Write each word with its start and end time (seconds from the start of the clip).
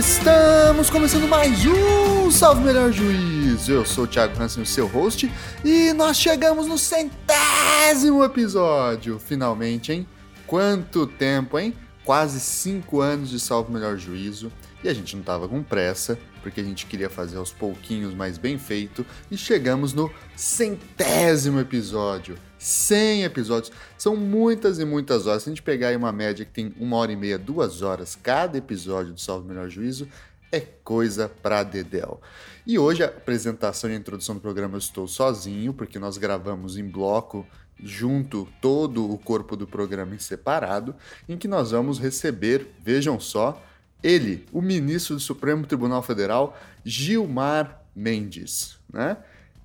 Estamos 0.00 0.88
começando 0.88 1.28
mais 1.28 1.66
um 1.66 2.30
Salve 2.30 2.64
Melhor 2.64 2.90
Juízo. 2.90 3.70
Eu 3.70 3.84
sou 3.84 4.04
o 4.04 4.06
Thiago 4.06 4.42
Hansen, 4.42 4.62
o 4.62 4.66
seu 4.66 4.86
host, 4.86 5.30
e 5.62 5.92
nós 5.92 6.16
chegamos 6.16 6.66
no 6.66 6.78
centésimo 6.78 8.24
episódio. 8.24 9.18
Finalmente, 9.18 9.92
hein? 9.92 10.08
Quanto 10.46 11.06
tempo, 11.06 11.58
hein? 11.58 11.74
Quase 12.02 12.40
cinco 12.40 13.02
anos 13.02 13.28
de 13.28 13.38
Salve 13.38 13.70
Melhor 13.70 13.98
Juízo. 13.98 14.50
E 14.82 14.88
a 14.88 14.94
gente 14.94 15.14
não 15.14 15.22
tava 15.22 15.46
com 15.46 15.62
pressa, 15.62 16.18
porque 16.42 16.62
a 16.62 16.64
gente 16.64 16.86
queria 16.86 17.10
fazer 17.10 17.36
aos 17.36 17.52
pouquinhos, 17.52 18.14
mais 18.14 18.38
bem 18.38 18.56
feito. 18.56 19.04
E 19.30 19.36
chegamos 19.36 19.92
no 19.92 20.10
centésimo 20.34 21.60
episódio. 21.60 22.38
100 22.60 23.24
episódios. 23.24 23.72
São 23.96 24.14
muitas 24.14 24.78
e 24.78 24.84
muitas 24.84 25.26
horas. 25.26 25.42
Se 25.42 25.48
a 25.48 25.52
gente 25.52 25.62
pegar 25.62 25.88
aí 25.88 25.96
uma 25.96 26.12
média 26.12 26.44
que 26.44 26.52
tem 26.52 26.74
uma 26.78 26.98
hora 26.98 27.10
e 27.10 27.16
meia, 27.16 27.38
duas 27.38 27.80
horas 27.80 28.14
cada 28.14 28.58
episódio 28.58 29.14
do 29.14 29.20
Salve 29.20 29.48
Melhor 29.48 29.68
Juízo, 29.70 30.06
é 30.52 30.60
coisa 30.60 31.28
pra 31.28 31.62
dedéu. 31.62 32.20
E 32.66 32.78
hoje 32.78 33.02
a 33.02 33.06
apresentação 33.06 33.88
e 33.88 33.94
a 33.94 33.96
introdução 33.96 34.34
do 34.34 34.40
programa 34.42 34.74
eu 34.74 34.78
estou 34.78 35.08
sozinho, 35.08 35.72
porque 35.72 35.98
nós 35.98 36.18
gravamos 36.18 36.76
em 36.76 36.84
bloco 36.84 37.46
junto 37.82 38.46
todo 38.60 39.10
o 39.10 39.16
corpo 39.16 39.56
do 39.56 39.66
programa 39.66 40.14
em 40.14 40.18
separado, 40.18 40.94
em 41.26 41.38
que 41.38 41.48
nós 41.48 41.70
vamos 41.70 41.98
receber, 41.98 42.74
vejam 42.84 43.18
só, 43.18 43.64
ele, 44.02 44.46
o 44.52 44.60
ministro 44.60 45.14
do 45.14 45.20
Supremo 45.20 45.66
Tribunal 45.66 46.02
Federal, 46.02 46.58
Gilmar 46.84 47.82
Mendes, 47.96 48.76
né? 48.92 49.16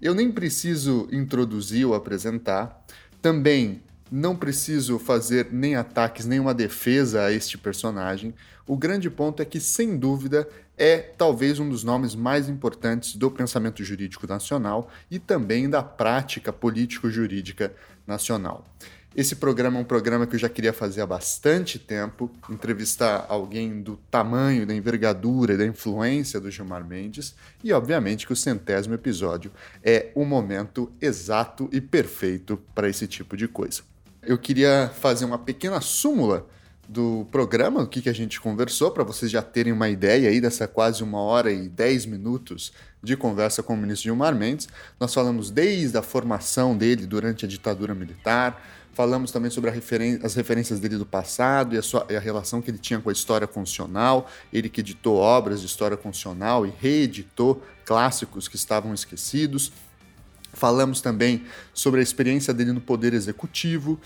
Eu 0.06 0.14
nem 0.14 0.32
preciso 0.32 1.10
introduzir 1.12 1.84
ou 1.84 1.96
apresentar. 1.96 2.86
Também 3.24 3.82
não 4.12 4.36
preciso 4.36 5.00
fazer 5.00 5.48
nem 5.52 5.76
ataques, 5.76 6.28
nem 6.28 6.40
uma 6.40 6.54
defesa 6.54 7.24
a 7.24 7.32
este 7.32 7.58
personagem. 7.58 8.32
O 8.68 8.78
grande 8.78 9.10
ponto 9.10 9.42
é 9.42 9.46
que, 9.46 9.60
sem 9.60 9.98
dúvida, 9.98 10.48
é 10.78 11.00
talvez 11.00 11.60
um 11.60 11.68
dos 11.68 11.84
nomes 11.84 12.14
mais 12.14 12.48
importantes 12.48 13.16
do 13.16 13.32
pensamento 13.32 13.84
jurídico 13.84 14.28
nacional 14.28 14.92
e 15.10 15.18
também 15.18 15.68
da 15.68 15.82
prática 15.82 16.54
político-jurídica 16.54 17.74
nacional. 18.06 18.64
Esse 19.16 19.38
programa 19.38 19.78
é 19.78 19.82
um 19.82 19.86
programa 19.86 20.28
que 20.28 20.36
eu 20.36 20.40
já 20.40 20.50
queria 20.50 20.74
fazer 20.74 21.00
há 21.00 21.06
bastante 21.06 21.80
tempo, 21.80 22.30
entrevistar 22.50 23.26
alguém 23.30 23.82
do 23.82 23.96
tamanho, 24.12 24.68
da 24.68 24.76
envergadura 24.76 25.54
e 25.54 25.58
da 25.58 25.66
influência 25.66 26.38
do 26.38 26.52
Gilmar 26.52 26.86
Mendes, 26.86 27.34
e 27.64 27.72
obviamente 27.72 28.28
que 28.28 28.34
o 28.34 28.36
centésimo 28.36 28.94
episódio 28.94 29.54
é 29.82 30.12
o 30.16 30.26
momento 30.26 30.92
exato 31.00 31.70
e 31.72 31.80
perfeito 31.80 32.60
para 32.76 32.90
esse 32.90 33.08
tipo 33.08 33.38
de 33.38 33.48
coisa. 33.48 33.84
Eu 34.22 34.38
queria 34.38 34.92
fazer 34.94 35.24
uma 35.24 35.40
pequena 35.40 35.80
súmula 35.80 36.46
do 36.88 37.26
programa, 37.32 37.82
o 37.82 37.88
que, 37.88 38.02
que 38.02 38.10
a 38.10 38.14
gente 38.14 38.40
conversou, 38.42 38.92
para 38.92 39.04
vocês 39.04 39.32
já 39.32 39.42
terem 39.42 39.72
uma 39.72 39.88
ideia 39.88 40.30
aí 40.30 40.42
dessa 40.42 40.68
quase 40.68 41.04
uma 41.04 41.20
hora 41.20 41.52
e 41.52 41.70
dez 41.70 42.06
minutos 42.06 42.74
de 43.02 43.16
conversa 43.16 43.64
com 43.64 43.74
o 43.74 43.78
ministro 43.78 44.04
Gilmar 44.04 44.36
Mendes. 44.36 44.68
Nós 45.00 45.14
falamos 45.14 45.50
desde 45.50 45.98
a 45.98 46.02
formação 46.02 46.78
dele 46.78 47.06
durante 47.06 47.46
a 47.46 47.48
ditadura 47.48 47.96
militar, 47.96 48.62
Falamos 48.96 49.30
também 49.30 49.52
sobre 49.52 49.70
referen 49.72 50.22
as 50.24 50.36
referências 50.36 50.80
dele 50.80 50.98
do 50.98 51.06
passado 51.06 51.76
e 51.76 51.78
a, 51.78 51.82
sua, 51.82 52.08
e 52.10 52.16
a 52.16 52.20
relação 52.20 52.62
que 52.62 52.72
ele 52.72 52.78
tinha 52.78 52.98
com 52.98 53.10
a 53.10 53.12
história 53.12 53.46
constitucional. 53.46 54.26
Ele 54.54 54.70
que 54.70 54.80
editou 54.80 55.18
obras 55.18 55.60
de 55.60 55.66
história 55.66 55.98
constitucional 55.98 56.66
e 56.66 56.74
reeditou 56.80 57.62
clássicos 57.84 58.48
que 58.48 58.56
estavam 58.56 58.94
esquecidos. 58.94 59.74
Falamos 60.54 61.02
também 61.02 61.44
sobre 61.74 62.00
a 62.00 62.04
experiência 62.04 62.54
dele 62.54 62.72
no 62.72 62.80
Poder 62.80 63.14
Executivo 63.14 64.00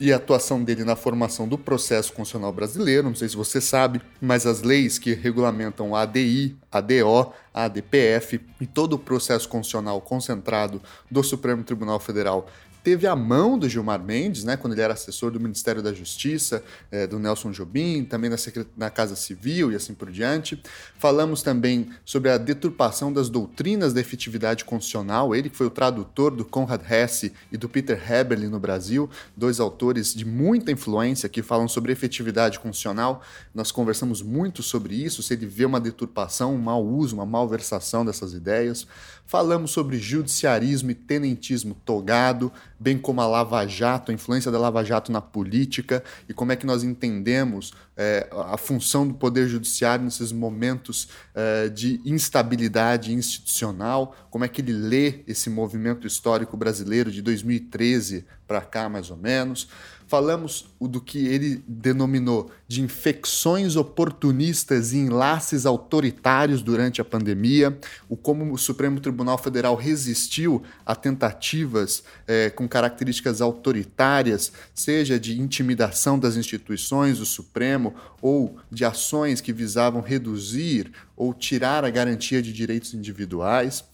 e 0.00 0.10
a 0.10 0.16
atuação 0.16 0.64
dele 0.64 0.82
na 0.82 0.96
formação 0.96 1.46
do 1.46 1.58
processo 1.58 2.10
constitucional 2.14 2.54
brasileiro. 2.54 3.08
Não 3.08 3.14
sei 3.14 3.28
se 3.28 3.36
você 3.36 3.60
sabe, 3.60 4.00
mas 4.18 4.46
as 4.46 4.62
leis 4.62 4.98
que 4.98 5.12
regulamentam 5.12 5.94
a 5.94 6.00
ADI, 6.00 6.56
a 6.72 6.78
ADO, 6.78 7.34
a 7.52 7.64
ADPF 7.64 8.40
e 8.62 8.66
todo 8.66 8.94
o 8.94 8.98
processo 8.98 9.46
constitucional 9.46 10.00
concentrado 10.00 10.80
do 11.10 11.22
Supremo 11.22 11.62
Tribunal 11.62 12.00
Federal 12.00 12.48
teve 12.86 13.08
a 13.08 13.16
mão 13.16 13.58
do 13.58 13.68
Gilmar 13.68 14.00
Mendes, 14.00 14.44
né, 14.44 14.56
quando 14.56 14.74
ele 14.74 14.80
era 14.80 14.92
assessor 14.92 15.32
do 15.32 15.40
Ministério 15.40 15.82
da 15.82 15.92
Justiça, 15.92 16.62
é, 16.88 17.04
do 17.04 17.18
Nelson 17.18 17.50
Jobim, 17.50 18.04
também 18.04 18.30
na, 18.30 18.36
na, 18.76 18.88
Casa 18.90 19.16
Civil 19.16 19.72
e 19.72 19.74
assim 19.74 19.92
por 19.92 20.08
diante. 20.08 20.62
Falamos 20.96 21.42
também 21.42 21.90
sobre 22.04 22.30
a 22.30 22.38
deturpação 22.38 23.12
das 23.12 23.28
doutrinas 23.28 23.92
da 23.92 24.00
efetividade 24.00 24.64
constitucional, 24.64 25.34
ele 25.34 25.50
que 25.50 25.56
foi 25.56 25.66
o 25.66 25.70
tradutor 25.70 26.30
do 26.30 26.44
Conrad 26.44 26.80
Hesse 26.88 27.32
e 27.50 27.56
do 27.56 27.68
Peter 27.68 28.00
Heberle 28.08 28.46
no 28.46 28.60
Brasil, 28.60 29.10
dois 29.36 29.58
autores 29.58 30.14
de 30.14 30.24
muita 30.24 30.70
influência 30.70 31.28
que 31.28 31.42
falam 31.42 31.66
sobre 31.66 31.90
efetividade 31.90 32.60
constitucional. 32.60 33.20
Nós 33.52 33.72
conversamos 33.72 34.22
muito 34.22 34.62
sobre 34.62 34.94
isso, 34.94 35.24
se 35.24 35.34
ele 35.34 35.46
vê 35.46 35.64
uma 35.64 35.80
deturpação, 35.80 36.54
um 36.54 36.58
mau 36.58 36.86
uso, 36.86 37.16
uma 37.16 37.26
malversação 37.26 38.04
dessas 38.04 38.32
ideias. 38.32 38.86
Falamos 39.26 39.72
sobre 39.72 39.98
judiciarismo 39.98 40.92
e 40.92 40.94
tenentismo 40.94 41.74
togado, 41.84 42.52
bem 42.78 42.96
como 42.96 43.20
a 43.20 43.26
Lava 43.26 43.66
Jato, 43.66 44.12
a 44.12 44.14
influência 44.14 44.52
da 44.52 44.58
Lava 44.58 44.84
Jato 44.84 45.10
na 45.10 45.20
política 45.20 46.02
e 46.28 46.32
como 46.32 46.52
é 46.52 46.56
que 46.56 46.64
nós 46.64 46.84
entendemos 46.84 47.72
é, 47.96 48.28
a 48.30 48.56
função 48.56 49.08
do 49.08 49.14
Poder 49.14 49.48
Judiciário 49.48 50.04
nesses 50.04 50.30
momentos 50.30 51.08
é, 51.34 51.68
de 51.68 52.00
instabilidade 52.04 53.12
institucional, 53.12 54.14
como 54.30 54.44
é 54.44 54.48
que 54.48 54.60
ele 54.60 54.72
lê 54.72 55.24
esse 55.26 55.50
movimento 55.50 56.06
histórico 56.06 56.56
brasileiro 56.56 57.10
de 57.10 57.20
2013 57.20 58.24
para 58.46 58.60
cá, 58.60 58.88
mais 58.88 59.10
ou 59.10 59.16
menos 59.16 59.68
falamos 60.06 60.66
do 60.80 61.00
que 61.00 61.26
ele 61.26 61.62
denominou 61.66 62.50
de 62.68 62.80
infecções 62.80 63.76
oportunistas 63.76 64.92
e 64.92 64.98
enlaces 64.98 65.66
autoritários 65.66 66.62
durante 66.62 67.00
a 67.00 67.04
pandemia, 67.04 67.76
o 68.08 68.16
como 68.16 68.52
o 68.52 68.58
Supremo 68.58 69.00
Tribunal 69.00 69.38
Federal 69.38 69.74
resistiu 69.74 70.62
a 70.84 70.94
tentativas 70.94 72.04
é, 72.26 72.50
com 72.50 72.68
características 72.68 73.40
autoritárias, 73.40 74.52
seja 74.74 75.18
de 75.18 75.40
intimidação 75.40 76.18
das 76.18 76.36
instituições 76.36 77.18
do 77.18 77.26
Supremo 77.26 77.94
ou 78.22 78.56
de 78.70 78.84
ações 78.84 79.40
que 79.40 79.52
visavam 79.52 80.00
reduzir 80.00 80.92
ou 81.16 81.34
tirar 81.34 81.84
a 81.84 81.90
garantia 81.90 82.42
de 82.42 82.52
direitos 82.52 82.94
individuais. 82.94 83.84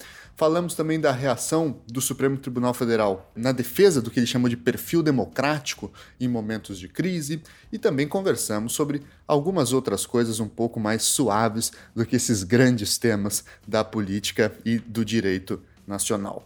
Falamos 0.42 0.74
também 0.74 0.98
da 0.98 1.12
reação 1.12 1.76
do 1.86 2.00
Supremo 2.00 2.36
Tribunal 2.36 2.74
Federal 2.74 3.30
na 3.32 3.52
defesa 3.52 4.02
do 4.02 4.10
que 4.10 4.18
ele 4.18 4.26
chamou 4.26 4.48
de 4.48 4.56
perfil 4.56 5.00
democrático 5.00 5.92
em 6.18 6.26
momentos 6.26 6.80
de 6.80 6.88
crise 6.88 7.40
e 7.70 7.78
também 7.78 8.08
conversamos 8.08 8.72
sobre 8.72 9.04
algumas 9.24 9.72
outras 9.72 10.04
coisas 10.04 10.40
um 10.40 10.48
pouco 10.48 10.80
mais 10.80 11.04
suaves 11.04 11.70
do 11.94 12.04
que 12.04 12.16
esses 12.16 12.42
grandes 12.42 12.98
temas 12.98 13.44
da 13.68 13.84
política 13.84 14.52
e 14.64 14.80
do 14.80 15.04
direito 15.04 15.62
nacional. 15.86 16.44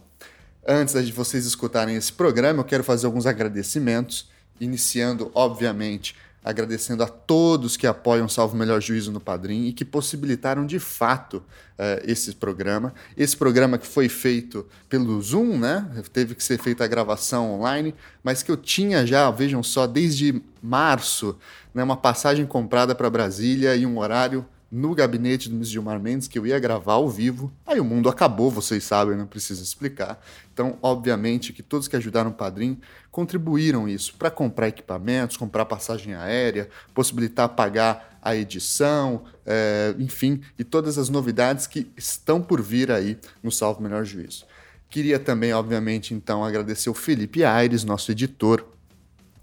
Antes 0.67 1.03
de 1.03 1.11
vocês 1.11 1.47
escutarem 1.47 1.95
esse 1.95 2.13
programa, 2.13 2.59
eu 2.59 2.65
quero 2.65 2.83
fazer 2.83 3.07
alguns 3.07 3.25
agradecimentos, 3.25 4.29
iniciando, 4.59 5.31
obviamente, 5.33 6.15
agradecendo 6.43 7.03
a 7.03 7.07
todos 7.07 7.75
que 7.75 7.85
apoiam 7.85 8.29
Salvo 8.29 8.55
Melhor 8.55 8.81
Juízo 8.81 9.11
no 9.11 9.19
Padrim 9.19 9.65
e 9.65 9.73
que 9.73 9.83
possibilitaram 9.83 10.65
de 10.65 10.79
fato 10.79 11.37
uh, 11.37 12.01
esse 12.03 12.33
programa. 12.35 12.93
Esse 13.17 13.35
programa 13.35 13.77
que 13.77 13.85
foi 13.85 14.07
feito 14.07 14.65
pelo 14.87 15.21
Zoom, 15.21 15.57
né? 15.57 15.89
Teve 16.13 16.35
que 16.35 16.43
ser 16.43 16.57
feita 16.57 16.83
a 16.83 16.87
gravação 16.87 17.51
online, 17.51 17.93
mas 18.23 18.41
que 18.41 18.51
eu 18.51 18.57
tinha 18.57 19.05
já, 19.05 19.29
vejam 19.29 19.61
só, 19.61 19.85
desde 19.85 20.41
março, 20.61 21.37
né, 21.73 21.83
uma 21.83 21.97
passagem 21.97 22.45
comprada 22.45 22.95
para 22.95 23.09
Brasília 23.09 23.75
e 23.75 23.85
um 23.85 23.97
horário 23.99 24.45
no 24.69 24.93
gabinete 24.93 25.49
do 25.49 25.55
Miss 25.55 25.69
Gilmar 25.69 25.99
Mendes 25.99 26.27
que 26.27 26.37
eu 26.37 26.45
ia 26.45 26.59
gravar 26.59 26.93
ao 26.93 27.09
vivo. 27.09 27.51
Aí 27.65 27.79
o 27.79 27.85
mundo 27.85 28.09
acabou, 28.09 28.51
vocês 28.51 28.83
sabem, 28.83 29.17
não 29.17 29.25
preciso 29.25 29.63
explicar. 29.63 30.21
Então, 30.53 30.77
obviamente 30.81 31.53
que 31.53 31.63
todos 31.63 31.87
que 31.87 31.95
ajudaram 31.95 32.31
o 32.31 32.33
Padrim 32.33 32.79
contribuíram 33.11 33.87
isso 33.87 34.13
para 34.15 34.29
comprar 34.29 34.67
equipamentos, 34.67 35.37
comprar 35.37 35.65
passagem 35.65 36.13
aérea, 36.13 36.69
possibilitar 36.93 37.49
pagar 37.49 38.19
a 38.21 38.35
edição, 38.35 39.23
é, 39.45 39.95
enfim, 39.97 40.41
e 40.59 40.63
todas 40.63 40.97
as 40.97 41.07
novidades 41.07 41.65
que 41.65 41.89
estão 41.95 42.41
por 42.41 42.61
vir 42.61 42.91
aí 42.91 43.17
no 43.41 43.51
Salvo 43.51 43.81
Melhor 43.81 44.03
Juízo. 44.03 44.45
Queria 44.89 45.19
também, 45.19 45.53
obviamente, 45.53 46.13
então, 46.13 46.43
agradecer 46.43 46.89
o 46.89 46.93
Felipe 46.93 47.43
Aires, 47.43 47.83
nosso 47.83 48.11
editor, 48.11 48.65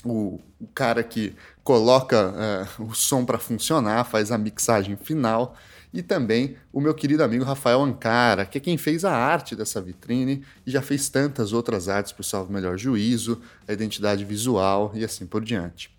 o, 0.04 0.40
o 0.60 0.66
cara 0.74 1.02
que 1.02 1.34
coloca 1.64 2.68
uh, 2.78 2.84
o 2.84 2.94
som 2.94 3.24
para 3.24 3.38
funcionar, 3.38 4.04
faz 4.04 4.30
a 4.30 4.36
mixagem 4.38 4.96
final, 4.96 5.56
e 5.94 6.02
também 6.02 6.56
o 6.72 6.80
meu 6.80 6.92
querido 6.92 7.22
amigo 7.22 7.44
Rafael 7.44 7.80
Ancara, 7.80 8.44
que 8.44 8.58
é 8.58 8.60
quem 8.60 8.76
fez 8.76 9.04
a 9.04 9.12
arte 9.12 9.56
dessa 9.56 9.80
vitrine 9.80 10.44
e 10.66 10.70
já 10.70 10.82
fez 10.82 11.08
tantas 11.08 11.52
outras 11.52 11.88
artes 11.88 12.12
para 12.12 12.20
o 12.20 12.24
Salvo 12.24 12.52
Melhor 12.52 12.76
Juízo, 12.76 13.40
a 13.66 13.72
identidade 13.72 14.24
visual 14.24 14.90
e 14.94 15.04
assim 15.04 15.24
por 15.24 15.42
diante. 15.42 15.90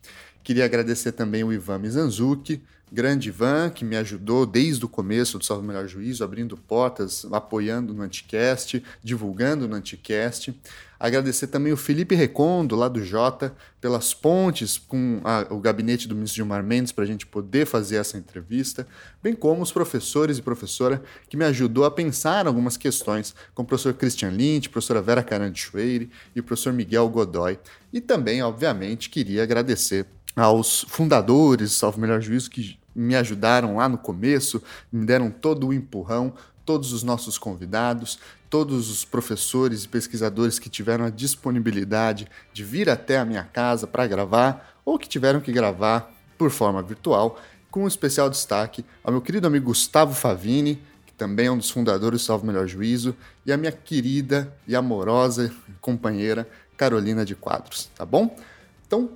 Queria 0.44 0.66
agradecer 0.66 1.14
também 1.14 1.44
o 1.44 1.52
Ivan 1.52 1.80
Mizanzuki, 1.80 2.62
grande 2.92 3.30
Ivan, 3.30 3.70
que 3.70 3.84
me 3.84 3.96
ajudou 3.96 4.46
desde 4.46 4.86
o 4.86 4.90
começo 4.90 5.38
do 5.38 5.46
Salve 5.46 5.66
Melhor 5.66 5.88
Juízo, 5.88 6.24
abrindo 6.24 6.56
portas, 6.56 7.26
apoiando 7.32 7.94
no 7.94 8.04
Anticast, 8.04 8.84
divulgando 9.04 9.68
no 9.68 9.76
Anticast. 9.76 10.54
Agradecer 10.98 11.48
também 11.48 11.74
o 11.74 11.78
Felipe 11.78 12.16
Recondo, 12.16 12.76
lá 12.76 12.88
do 12.88 13.04
Jota, 13.04 13.54
pelas 13.82 14.14
pontes 14.14 14.78
com 14.78 15.20
a, 15.24 15.46
o 15.50 15.60
gabinete 15.60 16.08
do 16.08 16.16
ministro 16.16 16.38
Gilmar 16.38 16.64
Mendes 16.64 16.92
para 16.92 17.04
a 17.04 17.08
gente 17.08 17.26
poder 17.26 17.66
fazer 17.66 17.98
essa 17.98 18.18
entrevista, 18.18 18.88
bem 19.22 19.34
como 19.34 19.62
os 19.62 19.72
professores 19.72 20.38
e 20.38 20.42
professora 20.42 21.04
que 21.28 21.36
me 21.36 21.44
ajudou 21.46 21.84
a 21.84 21.92
pensar 21.92 22.48
algumas 22.48 22.78
questões, 22.78 23.36
como 23.54 23.66
o 23.66 23.70
professor 23.70 23.94
Christian 23.94 24.30
a 24.30 24.70
professora 24.70 25.02
Vera 25.02 25.22
Carandes 25.22 25.66
Schweire 25.66 26.10
e 26.34 26.40
o 26.40 26.44
professor 26.44 26.72
Miguel 26.72 27.10
Godoy. 27.10 27.60
E 27.92 28.00
também, 28.00 28.42
obviamente, 28.42 29.10
queria 29.10 29.44
agradecer 29.44 30.06
aos 30.36 30.82
fundadores 30.90 31.70
do 31.70 31.76
Salve 31.76 32.00
Melhor 32.00 32.22
Juízo 32.22 32.50
que 32.50 32.78
me 32.96 33.16
ajudaram 33.16 33.78
lá 33.78 33.90
no 33.90 33.98
começo, 33.98 34.62
me 34.92 35.06
deram 35.06 35.30
todo 35.30 35.68
o 35.68 35.74
empurrão, 35.74 36.34
todos 36.66 36.94
os 36.94 37.04
nossos 37.04 37.38
convidados, 37.38 38.20
todos 38.50 38.90
os 38.90 39.06
professores 39.06 39.84
e 39.84 39.88
pesquisadores 39.88 40.58
que 40.58 40.70
tiveram 40.70 41.06
a 41.06 41.10
disponibilidade 41.10 42.28
de 42.54 42.64
vir 42.64 42.90
até 42.90 43.18
a 43.18 43.26
minha 43.26 43.44
casa 43.44 43.86
para 43.86 44.08
gravar 44.08 44.80
ou 44.84 44.98
que 44.98 45.08
tiveram 45.08 45.42
que 45.42 45.52
gravar 45.52 46.12
por 46.38 46.50
forma 46.50 46.82
virtual, 46.82 47.40
com 47.70 47.84
um 47.84 47.88
especial 47.88 48.30
destaque 48.30 48.86
ao 49.04 49.12
meu 49.12 49.22
querido 49.22 49.48
amigo 49.48 49.66
Gustavo 49.66 50.14
Favini, 50.14 50.82
que 51.06 51.14
também 51.14 51.48
é 51.48 51.52
um 51.52 51.58
dos 51.58 51.70
fundadores 51.70 52.22
do 52.22 52.26
Salve 52.26 52.46
Melhor 52.46 52.68
Juízo, 52.68 53.16
e 53.46 53.52
a 53.52 53.58
minha 53.58 53.72
querida 53.72 54.54
e 54.68 54.76
amorosa 54.76 55.54
companheira 55.82 56.48
Carolina 56.78 57.26
de 57.26 57.36
Quadros, 57.36 57.90
tá 57.96 58.06
bom? 58.06 58.36
Então, 58.86 59.10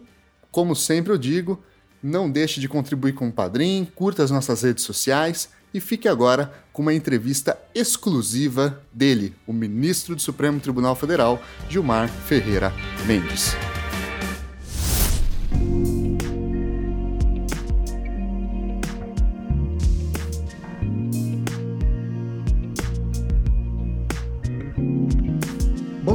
como 0.52 0.76
sempre 0.76 1.14
eu 1.14 1.18
digo, 1.18 1.62
não 2.02 2.30
deixe 2.30 2.60
de 2.60 2.68
contribuir 2.68 3.14
com 3.14 3.28
o 3.28 3.32
Padrim, 3.32 3.88
curta 3.96 4.24
as 4.24 4.32
nossas 4.32 4.62
redes 4.62 4.84
sociais 4.84 5.50
e 5.74 5.80
fique 5.80 6.08
agora 6.08 6.52
com 6.72 6.82
uma 6.82 6.94
entrevista 6.94 7.58
exclusiva 7.76 8.82
dele, 8.92 9.36
o 9.46 9.54
ministro 9.54 10.16
do 10.16 10.22
Supremo 10.22 10.60
Tribunal 10.60 10.96
Federal, 10.96 11.42
Gilmar 11.70 12.10
Ferreira 12.10 12.74
Mendes. 13.06 13.56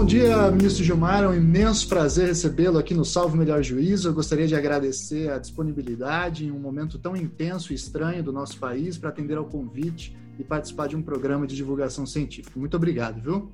Bom 0.04 0.08
dia, 0.08 0.50
ministro 0.50 0.84
Gilmar. 0.84 1.24
É 1.24 1.28
um 1.28 1.34
imenso 1.34 1.88
prazer 1.88 2.26
recebê-lo 2.26 2.76
aqui 2.76 2.92
no 2.92 3.06
Salvo 3.06 3.38
Melhor 3.38 3.62
Juízo. 3.62 4.10
Eu 4.10 4.12
gostaria 4.12 4.46
de 4.46 4.54
agradecer 4.54 5.30
a 5.30 5.38
disponibilidade 5.38 6.44
em 6.44 6.50
um 6.50 6.58
momento 6.58 6.98
tão 6.98 7.16
intenso 7.16 7.72
e 7.72 7.74
estranho 7.74 8.22
do 8.22 8.30
nosso 8.30 8.58
país 8.58 8.98
para 8.98 9.08
atender 9.08 9.38
ao 9.38 9.46
convite 9.46 10.14
e 10.38 10.44
participar 10.44 10.88
de 10.88 10.94
um 10.94 11.00
programa 11.00 11.46
de 11.46 11.56
divulgação 11.56 12.04
científica. 12.04 12.60
Muito 12.60 12.76
obrigado, 12.76 13.18
viu? 13.18 13.50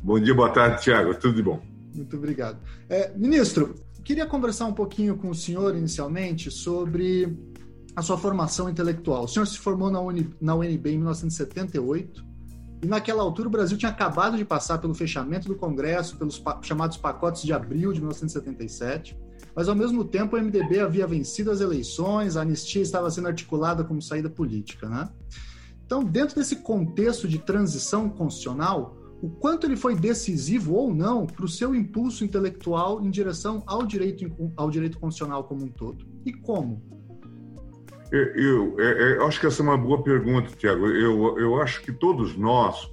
Bom 0.00 0.20
dia, 0.20 0.32
boa 0.32 0.50
tarde, 0.50 0.80
Tiago. 0.80 1.12
Tudo 1.16 1.34
de 1.34 1.42
bom. 1.42 1.60
Muito 1.92 2.16
obrigado. 2.16 2.58
É, 2.88 3.12
ministro, 3.16 3.74
queria 4.04 4.26
conversar 4.26 4.66
um 4.66 4.72
pouquinho 4.72 5.16
com 5.16 5.28
o 5.28 5.34
senhor 5.34 5.74
inicialmente 5.74 6.52
sobre 6.52 7.36
a 7.96 8.00
sua 8.00 8.16
formação 8.16 8.70
intelectual. 8.70 9.24
O 9.24 9.28
senhor 9.28 9.44
se 9.44 9.58
formou 9.58 9.90
na, 9.90 9.98
na 10.40 10.54
UNB 10.54 10.88
em 10.88 10.98
1978 10.98 12.29
e 12.82 12.86
naquela 12.86 13.22
altura 13.22 13.48
o 13.48 13.50
Brasil 13.50 13.76
tinha 13.76 13.90
acabado 13.90 14.36
de 14.36 14.44
passar 14.44 14.78
pelo 14.78 14.94
fechamento 14.94 15.46
do 15.46 15.54
Congresso, 15.54 16.16
pelos 16.16 16.38
pa 16.38 16.60
chamados 16.62 16.96
pacotes 16.96 17.42
de 17.42 17.52
abril 17.52 17.92
de 17.92 18.00
1977, 18.00 19.18
mas 19.54 19.68
ao 19.68 19.74
mesmo 19.74 20.04
tempo 20.04 20.36
o 20.36 20.40
MDB 20.40 20.80
havia 20.80 21.06
vencido 21.06 21.50
as 21.50 21.60
eleições, 21.60 22.36
a 22.36 22.42
anistia 22.42 22.82
estava 22.82 23.10
sendo 23.10 23.28
articulada 23.28 23.84
como 23.84 24.00
saída 24.00 24.30
política, 24.30 24.88
né? 24.88 25.08
Então, 25.84 26.04
dentro 26.04 26.36
desse 26.36 26.56
contexto 26.56 27.26
de 27.26 27.38
transição 27.38 28.08
constitucional, 28.08 28.96
o 29.20 29.28
quanto 29.28 29.66
ele 29.66 29.76
foi 29.76 29.94
decisivo 29.94 30.74
ou 30.74 30.94
não 30.94 31.26
para 31.26 31.44
o 31.44 31.48
seu 31.48 31.74
impulso 31.74 32.24
intelectual 32.24 33.04
em 33.04 33.10
direção 33.10 33.62
ao 33.66 33.84
direito, 33.84 34.24
ao 34.56 34.70
direito 34.70 34.98
constitucional 34.98 35.44
como 35.44 35.64
um 35.64 35.68
todo? 35.68 36.06
E 36.24 36.32
como? 36.32 36.99
Eu, 38.10 38.24
eu, 38.34 38.80
eu, 38.80 39.26
acho 39.26 39.38
que 39.38 39.46
essa 39.46 39.62
é 39.62 39.64
uma 39.64 39.76
boa 39.76 40.02
pergunta, 40.02 40.50
Tiago. 40.56 40.86
Eu, 40.88 41.38
eu 41.38 41.62
acho 41.62 41.80
que 41.82 41.92
todos 41.92 42.36
nós 42.36 42.92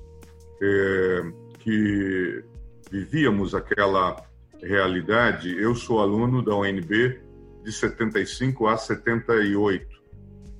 é, 0.61 1.31
que 1.59 2.43
vivíamos 2.91 3.55
aquela 3.55 4.15
realidade, 4.61 5.55
eu 5.59 5.75
sou 5.75 5.99
aluno 5.99 6.43
da 6.43 6.55
UNB 6.55 7.19
de 7.63 7.71
75 7.71 8.67
a 8.67 8.77
78. 8.77 9.87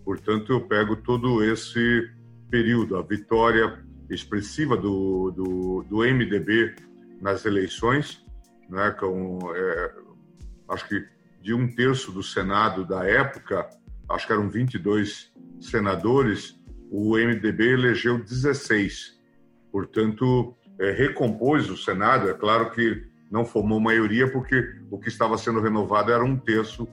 Portanto, 0.04 0.52
eu 0.52 0.62
pego 0.62 0.96
todo 0.96 1.44
esse 1.44 2.10
período, 2.50 2.98
a 2.98 3.02
vitória 3.02 3.84
expressiva 4.10 4.76
do, 4.76 5.32
do, 5.32 5.86
do 5.90 5.98
MDB 5.98 6.76
nas 7.22 7.46
eleições, 7.46 8.26
né, 8.70 8.92
com, 8.92 9.40
é, 9.54 9.94
acho 10.70 10.88
que 10.88 11.06
de 11.42 11.54
um 11.54 11.68
terço 11.74 12.12
do 12.12 12.24
Senado 12.24 12.86
da 12.86 13.06
época 13.06 13.70
acho 14.10 14.28
que 14.28 14.34
eram 14.34 14.50
22 14.50 15.32
senadores, 15.60 16.60
o 16.92 17.18
MDB 17.18 17.74
elegeu 17.74 18.20
16. 18.20 19.18
Portanto, 19.72 20.56
é, 20.80 20.92
recompôs 20.92 21.70
o 21.70 21.78
Senado. 21.78 22.30
É 22.30 22.34
claro 22.34 22.72
que 22.72 23.06
não 23.30 23.46
formou 23.46 23.80
maioria, 23.80 24.32
porque 24.32 24.76
o 24.90 24.98
que 24.98 25.10
estava 25.10 25.38
sendo 25.38 25.60
renovado 25.60 26.12
era 26.12 26.24
um 26.24 26.38
terço 26.38 26.88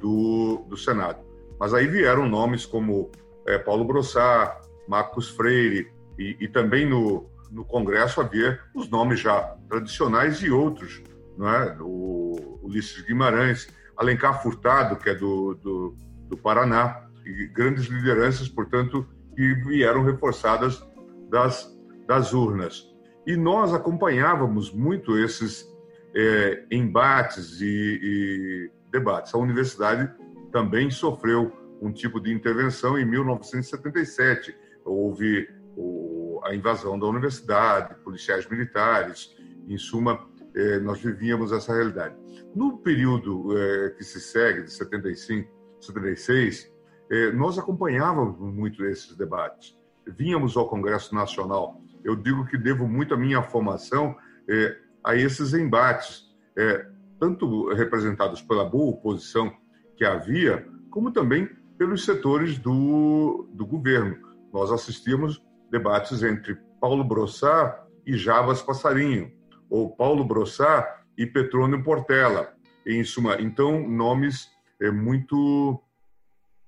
do, 0.00 0.64
do 0.68 0.76
Senado. 0.76 1.18
Mas 1.58 1.74
aí 1.74 1.86
vieram 1.86 2.28
nomes 2.28 2.64
como 2.64 3.10
é, 3.46 3.58
Paulo 3.58 3.84
Brossard, 3.84 4.66
Marcos 4.88 5.28
Freire, 5.28 5.92
e, 6.18 6.36
e, 6.40 6.48
também 6.48 6.86
no, 6.86 7.28
no 7.50 7.64
Congresso 7.64 8.20
havia 8.20 8.60
os 8.74 8.88
nomes 8.88 9.20
já 9.20 9.56
tradicionais 9.68 10.42
e 10.42 10.50
outros, 10.50 11.02
não 11.36 11.48
é? 11.48 11.76
o 11.80 12.60
Ulisses 12.62 13.02
Guimarães, 13.02 13.68
Alencar 13.96 14.42
Furtado, 14.42 14.96
que 14.96 15.10
é 15.10 15.14
do, 15.14 15.54
do 15.54 15.96
do 16.30 16.36
Paraná, 16.36 17.08
grandes 17.52 17.86
lideranças, 17.86 18.48
portanto, 18.48 19.06
que 19.36 19.54
vieram 19.66 20.02
reforçadas 20.02 20.82
das, 21.28 21.76
das 22.06 22.32
urnas. 22.32 22.88
E 23.26 23.36
nós 23.36 23.74
acompanhávamos 23.74 24.72
muito 24.72 25.18
esses 25.18 25.66
é, 26.14 26.64
embates 26.70 27.60
e, 27.60 28.00
e 28.02 28.70
debates. 28.90 29.34
A 29.34 29.38
universidade 29.38 30.10
também 30.52 30.90
sofreu 30.90 31.52
um 31.82 31.92
tipo 31.92 32.20
de 32.20 32.32
intervenção 32.32 32.98
em 32.98 33.04
1977. 33.04 34.56
Houve 34.84 35.48
o, 35.76 36.40
a 36.44 36.54
invasão 36.54 36.98
da 36.98 37.06
universidade, 37.06 37.94
policiais 38.02 38.48
militares, 38.48 39.36
em 39.68 39.76
suma, 39.76 40.28
é, 40.54 40.78
nós 40.80 41.00
vivíamos 41.00 41.52
essa 41.52 41.72
realidade. 41.72 42.16
No 42.54 42.78
período 42.78 43.56
é, 43.56 43.90
que 43.90 44.04
se 44.04 44.20
segue, 44.20 44.64
de 44.64 44.72
75 44.72 45.59
76, 45.80 46.70
eh, 47.10 47.32
nós 47.32 47.58
acompanhávamos 47.58 48.38
muito 48.38 48.84
esses 48.84 49.16
debates. 49.16 49.76
Vínhamos 50.06 50.56
ao 50.56 50.68
Congresso 50.68 51.14
Nacional. 51.14 51.80
Eu 52.04 52.16
digo 52.16 52.46
que 52.46 52.56
devo 52.56 52.86
muito 52.86 53.14
a 53.14 53.16
minha 53.16 53.42
formação 53.42 54.16
eh, 54.48 54.76
a 55.04 55.16
esses 55.16 55.54
embates, 55.54 56.24
eh, 56.56 56.86
tanto 57.18 57.68
representados 57.74 58.40
pela 58.42 58.64
boa 58.64 58.92
oposição 58.92 59.52
que 59.96 60.04
havia, 60.04 60.66
como 60.90 61.10
também 61.10 61.48
pelos 61.76 62.04
setores 62.04 62.58
do, 62.58 63.48
do 63.52 63.66
governo. 63.66 64.16
Nós 64.52 64.70
assistíamos 64.70 65.42
debates 65.70 66.22
entre 66.22 66.58
Paulo 66.80 67.04
Brossard 67.04 67.80
e 68.06 68.16
Jabas 68.16 68.62
Passarinho, 68.62 69.32
ou 69.68 69.94
Paulo 69.94 70.24
Brossard 70.24 70.88
e 71.16 71.26
Petrônio 71.26 71.82
Portela. 71.82 72.52
Em 72.86 73.04
suma, 73.04 73.40
então, 73.40 73.86
nomes 73.88 74.48
muito 74.88 75.82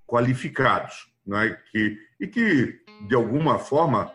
qualificados, 0.06 1.10
não 1.24 1.38
é? 1.38 1.56
que, 1.70 1.98
e 2.20 2.26
que, 2.26 2.80
de 3.08 3.14
alguma 3.14 3.58
forma, 3.58 4.12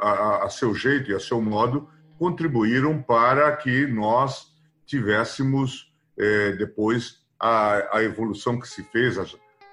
a, 0.00 0.44
a 0.44 0.48
seu 0.48 0.74
jeito 0.74 1.10
e 1.10 1.14
a 1.14 1.20
seu 1.20 1.40
modo, 1.40 1.88
contribuíram 2.18 3.02
para 3.02 3.54
que 3.56 3.86
nós 3.86 4.52
tivéssemos 4.86 5.92
é, 6.18 6.52
depois 6.52 7.22
a, 7.38 7.98
a, 7.98 8.02
evolução 8.02 8.58
que 8.58 8.66
se 8.66 8.82
fez, 8.84 9.18
a, 9.18 9.26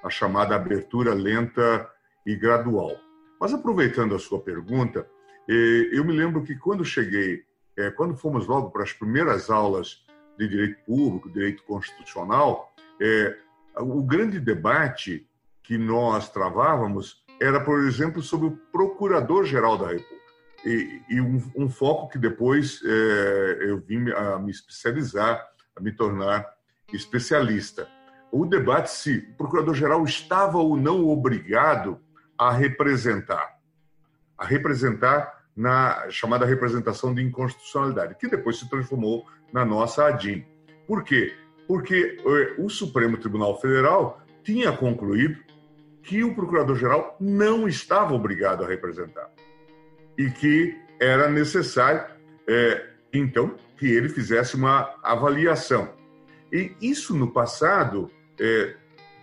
a, 0.03 0.09
chamada 0.09 0.55
abertura 0.55 1.13
lenta 1.13 1.89
e 2.25 2.35
gradual. 2.35 2.95
Mas 3.39 3.53
aproveitando 3.53 4.15
a 4.15 4.19
sua 4.19 4.39
pergunta, 4.39 5.07
é, 5.49 5.53
eu 5.91 6.03
me 6.03 6.13
lembro 6.13 6.43
que 6.43 6.55
quando 6.55 6.83
cheguei, 6.83 7.43
é, 7.77 7.89
quando 7.91 8.15
fomos 8.15 8.47
logo 8.47 8.71
para 8.71 8.83
as 8.83 8.91
primeiras 8.91 9.49
aulas 9.49 10.03
de 10.37 10.47
direito 10.47 10.83
público, 10.85 11.31
direito 11.31 11.63
constitucional, 11.63 12.73
é, 13.01 13.37
o 13.77 14.03
grande 14.03 14.39
debate 14.39 15.27
que 15.63 15.77
nós 15.77 16.29
travávamos 16.29 17.23
era, 17.41 17.59
por 17.63 17.83
exemplo, 17.83 18.21
sobre 18.21 18.47
o 18.47 18.57
Procurador-Geral 18.71 19.77
da 19.77 19.87
República. 19.87 20.23
E, 20.65 21.01
e 21.09 21.21
um, 21.21 21.41
um, 21.57 21.69
foco 21.69 22.09
que 22.09 22.17
depois 22.17 22.81
é, 22.85 23.57
eu 23.61 23.79
vim 23.81 24.09
a 24.11 24.39
me 24.39 24.49
especializar, 24.49 25.45
a 25.75 25.81
me 25.81 25.91
tornar 25.91 26.45
especialista. 26.93 27.87
o 28.31 28.45
debate 28.45 28.89
se 28.89 29.27
o 29.31 29.37
procurador-geral 29.37 30.03
estava 30.05 30.57
ou 30.57 30.77
não 30.77 31.07
obrigado 31.09 31.99
a 32.37 32.51
representar, 32.51 33.57
a 34.37 34.45
representar 34.45 35.43
na 35.55 36.09
chamada 36.09 36.45
representação 36.45 37.13
de 37.13 37.21
inconstitucionalidade, 37.21 38.15
que 38.15 38.27
depois 38.27 38.57
se 38.57 38.69
transformou 38.69 39.25
na 39.51 39.63
nossa 39.63 40.07
ADIM. 40.07 40.45
Por 40.87 41.03
quê? 41.03 41.35
Porque 41.67 42.17
eh, 42.19 42.55
o 42.57 42.69
Supremo 42.69 43.17
Tribunal 43.17 43.59
Federal 43.59 44.21
tinha 44.43 44.71
concluído 44.71 45.39
que 46.03 46.23
o 46.23 46.35
procurador-geral 46.35 47.17
não 47.19 47.67
estava 47.67 48.13
obrigado 48.13 48.63
a 48.63 48.67
representar 48.67 49.31
e 50.17 50.29
que 50.29 50.77
era 50.99 51.29
necessário, 51.29 52.05
é, 52.47 52.89
então, 53.11 53.55
que 53.77 53.87
ele 53.87 54.07
fizesse 54.09 54.55
uma 54.55 54.93
avaliação. 55.01 55.91
E 56.51 56.75
isso 56.81 57.15
no 57.15 57.31
passado 57.31 58.11
é, 58.39 58.75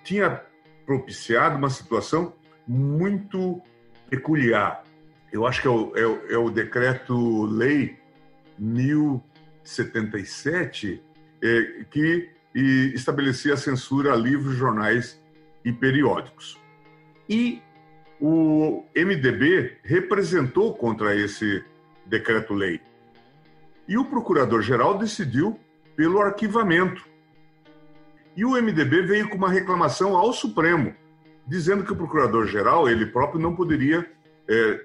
tinha 0.02 0.42
propiciado 0.84 1.56
uma 1.56 1.70
situação 1.70 2.34
muito 2.66 3.62
peculiar. 4.08 4.82
Eu 5.32 5.46
acho 5.46 5.62
que 5.62 5.68
é 5.68 5.70
o, 5.70 5.96
é 5.96 6.04
o, 6.06 6.32
é 6.32 6.38
o 6.38 6.50
decreto-lei 6.50 7.96
1077 8.58 11.00
é, 11.42 11.84
que 11.90 12.28
estabelecia 12.94 13.54
a 13.54 13.56
censura 13.56 14.12
a 14.12 14.16
livros, 14.16 14.56
jornais 14.56 15.20
e 15.64 15.72
periódicos. 15.72 16.58
E 17.28 17.62
o 18.20 18.84
MDB 18.94 19.78
representou 19.82 20.74
contra 20.74 21.14
esse 21.14 21.64
decreto-lei. 22.04 22.80
E 23.88 23.96
o 23.96 24.04
procurador-geral 24.04 24.98
decidiu 24.98 25.58
pelo 25.96 26.20
arquivamento. 26.20 27.04
E 28.36 28.44
o 28.44 28.50
MDB 28.50 29.02
veio 29.02 29.28
com 29.28 29.36
uma 29.36 29.50
reclamação 29.50 30.16
ao 30.16 30.32
Supremo, 30.32 30.94
dizendo 31.46 31.84
que 31.84 31.92
o 31.92 31.96
procurador-geral, 31.96 32.88
ele 32.88 33.06
próprio, 33.06 33.40
não 33.40 33.54
poderia 33.54 34.08
é, 34.48 34.84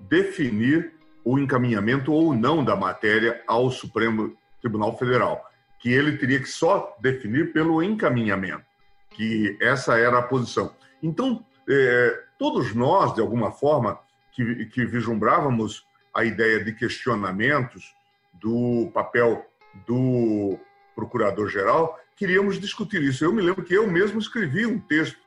definir 0.00 0.92
o 1.24 1.38
encaminhamento 1.38 2.12
ou 2.12 2.34
não 2.34 2.64
da 2.64 2.76
matéria 2.76 3.42
ao 3.46 3.70
Supremo 3.70 4.36
Tribunal 4.60 4.96
Federal, 4.96 5.45
que 5.86 5.92
ele 5.92 6.18
teria 6.18 6.40
que 6.40 6.48
só 6.48 6.96
definir 7.00 7.52
pelo 7.52 7.80
encaminhamento, 7.80 8.64
que 9.10 9.56
essa 9.60 9.96
era 9.96 10.18
a 10.18 10.22
posição. 10.22 10.74
Então, 11.00 11.46
é, 11.68 12.24
todos 12.36 12.74
nós, 12.74 13.14
de 13.14 13.20
alguma 13.20 13.52
forma, 13.52 13.96
que, 14.32 14.66
que 14.66 14.84
vislumbrávamos 14.84 15.86
a 16.12 16.24
ideia 16.24 16.64
de 16.64 16.72
questionamentos 16.72 17.94
do 18.32 18.90
papel 18.92 19.48
do 19.86 20.58
procurador-geral, 20.96 21.96
queríamos 22.16 22.58
discutir 22.58 23.00
isso. 23.00 23.24
Eu 23.24 23.32
me 23.32 23.40
lembro 23.40 23.62
que 23.62 23.74
eu 23.74 23.86
mesmo 23.86 24.18
escrevi 24.18 24.66
um 24.66 24.80
texto 24.80 25.20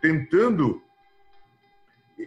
tentando 0.00 0.82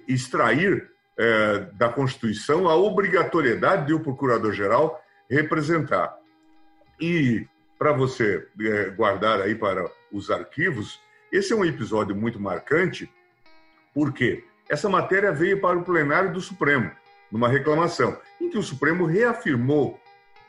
extrair 0.07 0.87
é, 1.17 1.61
da 1.73 1.89
Constituição 1.89 2.69
a 2.69 2.75
obrigatoriedade 2.75 3.87
de 3.87 3.93
o 3.95 3.99
procurador-geral 3.99 5.03
representar. 5.27 6.15
E, 6.99 7.47
para 7.81 7.93
você 7.93 8.47
é, 8.61 8.91
guardar 8.91 9.41
aí 9.41 9.55
para 9.55 9.89
os 10.11 10.29
arquivos, 10.29 11.01
esse 11.31 11.51
é 11.51 11.55
um 11.55 11.65
episódio 11.65 12.15
muito 12.15 12.39
marcante, 12.39 13.11
por 13.91 14.13
quê? 14.13 14.43
Essa 14.69 14.87
matéria 14.87 15.31
veio 15.31 15.59
para 15.59 15.79
o 15.79 15.83
plenário 15.83 16.31
do 16.31 16.39
Supremo, 16.39 16.91
numa 17.31 17.49
reclamação, 17.49 18.19
em 18.39 18.51
que 18.51 18.57
o 18.59 18.61
Supremo 18.61 19.07
reafirmou 19.07 19.99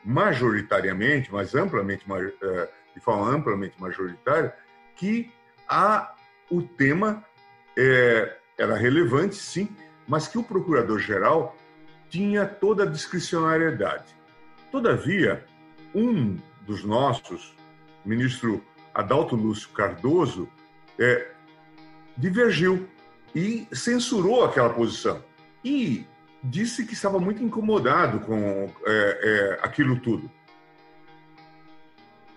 majoritariamente, 0.05 1.33
mas 1.33 1.55
amplamente, 1.55 2.05
eh, 2.07 2.69
de 2.93 3.01
forma 3.01 3.27
amplamente 3.27 3.81
majoritária, 3.81 4.55
que 4.95 5.31
a, 5.67 6.13
o 6.51 6.61
tema 6.61 7.25
é, 7.75 8.37
era 8.59 8.75
relevante, 8.75 9.33
sim, 9.33 9.75
mas 10.07 10.27
que 10.27 10.37
o 10.37 10.43
procurador-geral 10.43 11.57
tinha 12.11 12.45
toda 12.45 12.83
a 12.83 12.85
discricionariedade. 12.85 14.15
Todavia, 14.71 15.43
um 15.95 16.37
dos 16.65 16.83
nossos, 16.83 17.53
ministro 18.05 18.63
Adalto 18.93 19.35
Lúcio 19.35 19.69
Cardoso, 19.69 20.47
é, 20.99 21.27
divergiu 22.17 22.87
e 23.33 23.67
censurou 23.71 24.43
aquela 24.43 24.69
posição. 24.69 25.23
E 25.63 26.05
disse 26.43 26.85
que 26.85 26.93
estava 26.93 27.19
muito 27.19 27.41
incomodado 27.41 28.19
com 28.19 28.69
é, 28.85 29.59
é, 29.61 29.65
aquilo 29.65 29.99
tudo. 29.99 30.29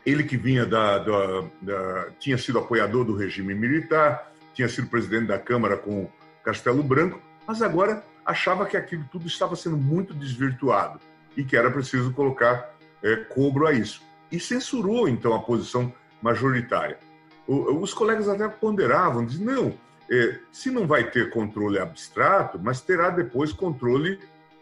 Ele 0.04 0.22
que 0.22 0.36
vinha 0.36 0.64
da, 0.64 0.98
da, 0.98 1.44
da, 1.60 2.10
tinha 2.20 2.38
sido 2.38 2.60
apoiador 2.60 3.04
do 3.04 3.16
regime 3.16 3.54
militar, 3.54 4.32
tinha 4.54 4.68
sido 4.68 4.86
presidente 4.86 5.26
da 5.26 5.38
Câmara 5.38 5.76
com 5.76 6.08
Castelo 6.44 6.82
Branco, 6.82 7.20
mas 7.46 7.60
agora 7.60 8.04
achava 8.24 8.64
que 8.66 8.76
aquilo 8.76 9.04
tudo 9.10 9.26
estava 9.26 9.56
sendo 9.56 9.76
muito 9.76 10.14
desvirtuado 10.14 11.00
e 11.36 11.44
que 11.44 11.56
era 11.56 11.70
preciso 11.70 12.12
colocar 12.12 12.76
é, 13.02 13.16
cobro 13.16 13.66
a 13.66 13.72
isso. 13.72 14.00
E 14.30 14.40
censurou 14.40 15.08
então 15.08 15.34
a 15.34 15.40
posição 15.40 15.92
majoritária. 16.20 16.98
Os 17.46 17.94
colegas 17.94 18.28
até 18.28 18.48
ponderavam, 18.48 19.24
diziam, 19.24 19.54
não, 19.54 19.74
é, 20.10 20.38
se 20.50 20.70
não 20.70 20.86
vai 20.86 21.08
ter 21.10 21.30
controle 21.30 21.78
abstrato, 21.78 22.58
mas 22.60 22.80
terá 22.80 23.10
depois 23.10 23.52
controle 23.52 24.18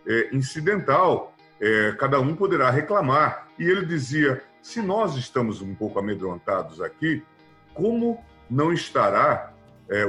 é, 0.06 0.28
incidental. 0.34 1.34
É, 1.60 1.92
cada 1.92 2.20
um 2.20 2.34
poderá 2.36 2.70
reclamar. 2.70 3.48
E 3.58 3.64
ele 3.64 3.86
dizia: 3.86 4.42
se 4.60 4.82
nós 4.82 5.16
estamos 5.16 5.62
um 5.62 5.74
pouco 5.74 5.98
amedrontados 5.98 6.80
aqui, 6.80 7.22
como 7.72 8.22
não 8.50 8.72
estará 8.72 9.52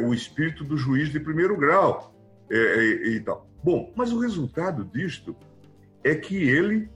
o 0.03 0.13
espírito 0.13 0.63
do 0.63 0.77
juiz 0.77 1.09
de 1.09 1.19
primeiro 1.19 1.57
grau? 1.57 2.13
E 2.49 3.19
tal. 3.25 3.47
Bom, 3.63 3.91
mas 3.95 4.11
o 4.11 4.19
resultado 4.19 4.85
disto 4.85 5.35
é 6.03 6.15
que 6.15 6.35
ele 6.47 6.89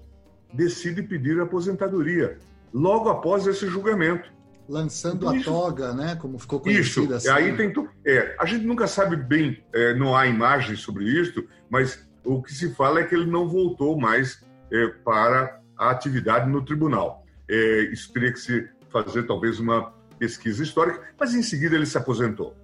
decide 0.53 1.03
pedir 1.03 1.39
aposentadoria 1.39 2.37
logo 2.73 3.09
após 3.09 3.47
esse 3.47 3.67
julgamento 3.67 4.31
lançando 4.69 5.27
a 5.27 5.41
toga, 5.41 5.93
né? 5.93 6.15
Como 6.15 6.37
ficou 6.37 6.59
conhecida 6.59 7.17
isso. 7.17 7.29
assim. 7.29 7.29
Aí 7.29 7.57
tem 7.57 7.73
é, 8.05 8.35
a 8.39 8.45
gente 8.45 8.65
nunca 8.65 8.85
sabe 8.85 9.15
bem, 9.15 9.63
é, 9.73 9.95
não 9.95 10.15
há 10.15 10.27
imagens 10.27 10.79
sobre 10.81 11.05
isso, 11.05 11.43
mas 11.69 12.07
o 12.23 12.41
que 12.41 12.53
se 12.53 12.73
fala 12.75 12.99
é 12.99 13.03
que 13.03 13.15
ele 13.15 13.25
não 13.25 13.47
voltou 13.47 13.99
mais 13.99 14.45
é, 14.71 14.87
para 15.03 15.59
a 15.75 15.89
atividade 15.89 16.47
no 16.47 16.63
tribunal. 16.63 17.25
É, 17.49 17.81
isso 17.91 18.13
teria 18.13 18.31
que 18.31 18.39
se 18.39 18.69
fazer 18.91 19.23
talvez 19.23 19.59
uma 19.59 19.91
pesquisa 20.19 20.61
histórica, 20.61 21.01
mas 21.19 21.33
em 21.33 21.41
seguida 21.41 21.75
ele 21.75 21.87
se 21.87 21.97
aposentou. 21.97 22.55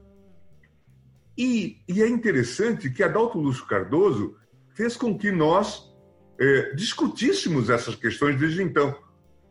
E, 1.38 1.82
e 1.88 2.04
é 2.04 2.08
interessante 2.08 2.90
que 2.90 3.04
Adalto 3.04 3.40
Lúcio 3.40 3.66
Cardoso 3.66 4.36
fez 4.74 4.96
com 4.96 5.18
que 5.18 5.32
nós 5.32 5.92
é, 6.40 6.74
discutíssemos 6.74 7.70
essas 7.70 7.96
questões 7.96 8.40
desde 8.40 8.62
então. 8.62 8.96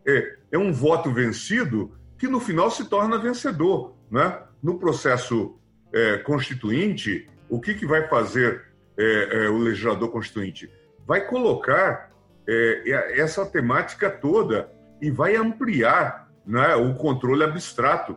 É, 0.07 0.39
é 0.55 0.59
um 0.59 0.73
voto 0.73 1.13
vencido 1.13 1.93
que 2.17 2.29
no 2.29 2.39
final 2.39 2.71
se 2.71 2.85
torna 2.85 3.19
vencedor. 3.19 3.97
Né? 4.09 4.39
No 4.63 4.79
processo 4.79 5.59
é, 5.93 6.19
constituinte, 6.19 7.29
o 7.49 7.61
que, 7.61 7.75
que 7.75 7.85
vai 7.85 8.07
fazer 8.07 8.63
é, 8.97 9.47
é, 9.47 9.49
o 9.49 9.59
legislador 9.59 10.11
constituinte? 10.13 10.71
Vai 11.05 11.27
colocar 11.27 12.13
é, 12.49 13.21
essa 13.21 13.45
temática 13.45 14.09
toda 14.09 14.71
e 15.03 15.11
vai 15.11 15.35
ampliar 15.35 16.31
né, 16.47 16.77
o 16.77 16.95
controle 16.95 17.43
abstrato, 17.43 18.17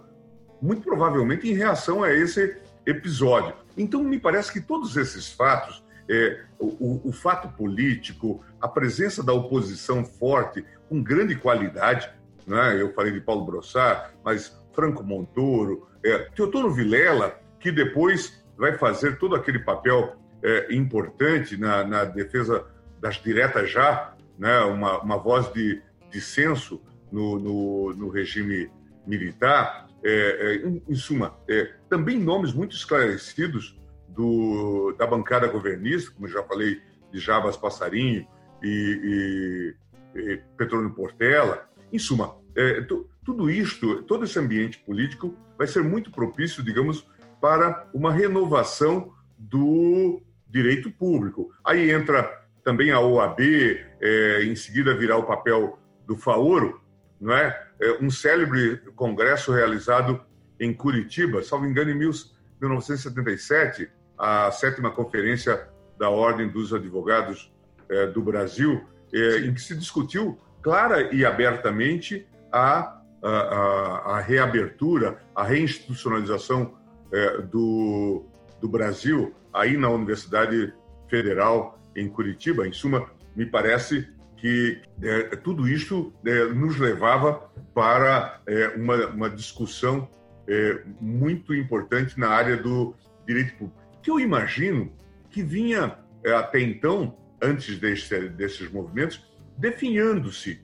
muito 0.61 0.83
provavelmente 0.83 1.49
em 1.49 1.53
reação 1.53 2.03
a 2.03 2.13
esse 2.13 2.55
episódio. 2.85 3.55
Então, 3.75 4.03
me 4.03 4.19
parece 4.19 4.53
que 4.53 4.61
todos 4.61 4.95
esses 4.95 5.31
fatos, 5.31 5.83
é, 6.07 6.41
o, 6.59 7.09
o, 7.09 7.11
fato 7.11 7.49
político, 7.49 8.45
a 8.61 8.67
presença 8.67 9.23
da 9.23 9.33
oposição 9.33 10.05
forte, 10.05 10.63
com 10.87 11.01
grande 11.01 11.35
qualidade, 11.35 12.09
né? 12.47 12.81
eu 12.81 12.93
falei 12.93 13.11
de 13.11 13.19
Paulo 13.19 13.45
Brossard, 13.45 14.13
mas 14.23 14.57
Franco 14.73 15.03
Montoro, 15.03 15.87
é, 16.03 16.17
Teotoro 16.35 16.71
Vilela, 16.71 17.37
que 17.59 17.71
depois 17.71 18.43
vai 18.57 18.77
fazer 18.77 19.19
todo 19.19 19.35
aquele 19.35 19.59
papel 19.59 20.15
é, 20.41 20.73
importante 20.73 21.57
na, 21.57 21.83
na, 21.83 22.05
defesa 22.05 22.65
das 22.99 23.15
diretas 23.15 23.69
já, 23.69 24.15
né? 24.39 24.59
uma, 24.61 24.99
uma 25.01 25.17
voz 25.17 25.51
de 25.51 25.81
dissenso 26.09 26.81
no, 27.11 27.37
no, 27.37 27.93
no 27.93 28.09
regime 28.09 28.71
militar. 29.05 29.87
É, 30.03 30.09
é, 30.09 30.55
em, 30.67 30.81
em, 30.87 30.95
suma, 30.95 31.35
é, 31.49 31.73
também 31.89 32.19
nomes 32.19 32.53
muito 32.53 32.75
esclarecidos 32.75 33.77
do, 34.09 34.93
da 34.97 35.07
bancada 35.07 35.47
governista, 35.47 36.11
como 36.11 36.27
já 36.27 36.43
falei, 36.43 36.81
de 37.11 37.19
Jabas 37.19 37.57
Passarinho 37.57 38.27
e, 38.61 39.75
e, 40.15 40.19
e 40.19 40.37
Petrônio 40.55 40.91
Portela, 40.91 41.67
em 41.91 41.99
suma, 41.99 42.35
é, 42.55 42.85
tudo 43.25 43.49
isto, 43.49 44.03
todo 44.03 44.23
esse 44.23 44.39
ambiente 44.39 44.79
político 44.79 45.35
vai 45.57 45.67
ser 45.67 45.83
muito 45.83 46.11
propício, 46.11 46.63
digamos, 46.63 47.07
para 47.41 47.87
uma 47.93 48.11
renovação 48.11 49.13
do 49.37 50.21
direito 50.47 50.89
público. 50.91 51.51
Aí 51.63 51.91
entra 51.91 52.23
também 52.63 52.91
a 52.91 52.99
OAB, 52.99 53.39
é, 53.39 54.43
em 54.43 54.55
seguida 54.55 54.95
virá 54.95 55.17
o 55.17 55.23
papel 55.23 55.77
do 56.05 56.15
FAORO, 56.17 56.81
não 57.19 57.33
é? 57.33 57.67
é 57.79 57.97
um 58.01 58.09
célebre 58.09 58.77
congresso 58.95 59.51
realizado 59.51 60.21
em 60.59 60.73
Curitiba, 60.73 61.43
salvo 61.43 61.65
engano, 61.65 61.91
em 61.91 61.95
1977, 61.95 63.89
a 64.17 64.49
sétima 64.51 64.89
conferência 64.89 65.67
da 65.97 66.09
Ordem 66.09 66.47
dos 66.47 66.73
Advogados 66.73 67.51
eh, 67.89 68.07
do 68.07 68.21
Brasil, 68.21 68.83
eh, 69.13 69.39
em 69.45 69.53
que 69.53 69.61
se 69.61 69.75
discutiu 69.75 70.39
clara 70.67 71.15
e 71.15 71.25
abertamente 71.25 72.27
a, 72.51 72.99
a, 73.23 74.17
a 74.17 74.19
reabertura, 74.19 75.17
a 75.33 75.41
reinstitucionalização 75.41 76.73
eh, 77.09 77.41
do, 77.43 78.25
do 78.59 78.67
Brasil 78.67 79.33
aí 79.53 79.77
na 79.77 79.89
Universidade 79.89 80.73
Federal 81.09 81.79
em 81.95 82.09
Curitiba. 82.09 82.67
Em 82.67 82.73
suma, 82.73 83.09
me 83.33 83.45
parece 83.45 84.09
que 84.35 84.81
é, 85.01 85.37
tudo 85.37 85.69
isso 85.69 86.11
é, 86.25 86.43
nos 86.47 86.77
levava 86.77 87.49
para 87.73 88.41
é, 88.45 88.67
uma, 88.75 89.07
uma, 89.07 89.29
discussão 89.29 90.09
é, 90.49 90.81
muito 90.99 91.55
importante 91.55 92.19
na 92.19 92.27
área 92.27 92.57
do 92.57 92.93
direito 93.25 93.53
público, 93.53 93.81
que 94.03 94.11
eu 94.11 94.19
imagino 94.19 94.91
que 95.29 95.41
vinha 95.41 95.97
é, 96.25 96.33
até 96.33 96.59
então, 96.59 97.17
antes 97.41 97.79
desse, 97.79 98.27
desses 98.27 98.69
movimentos, 98.69 99.25
definhando-se, 99.57 100.61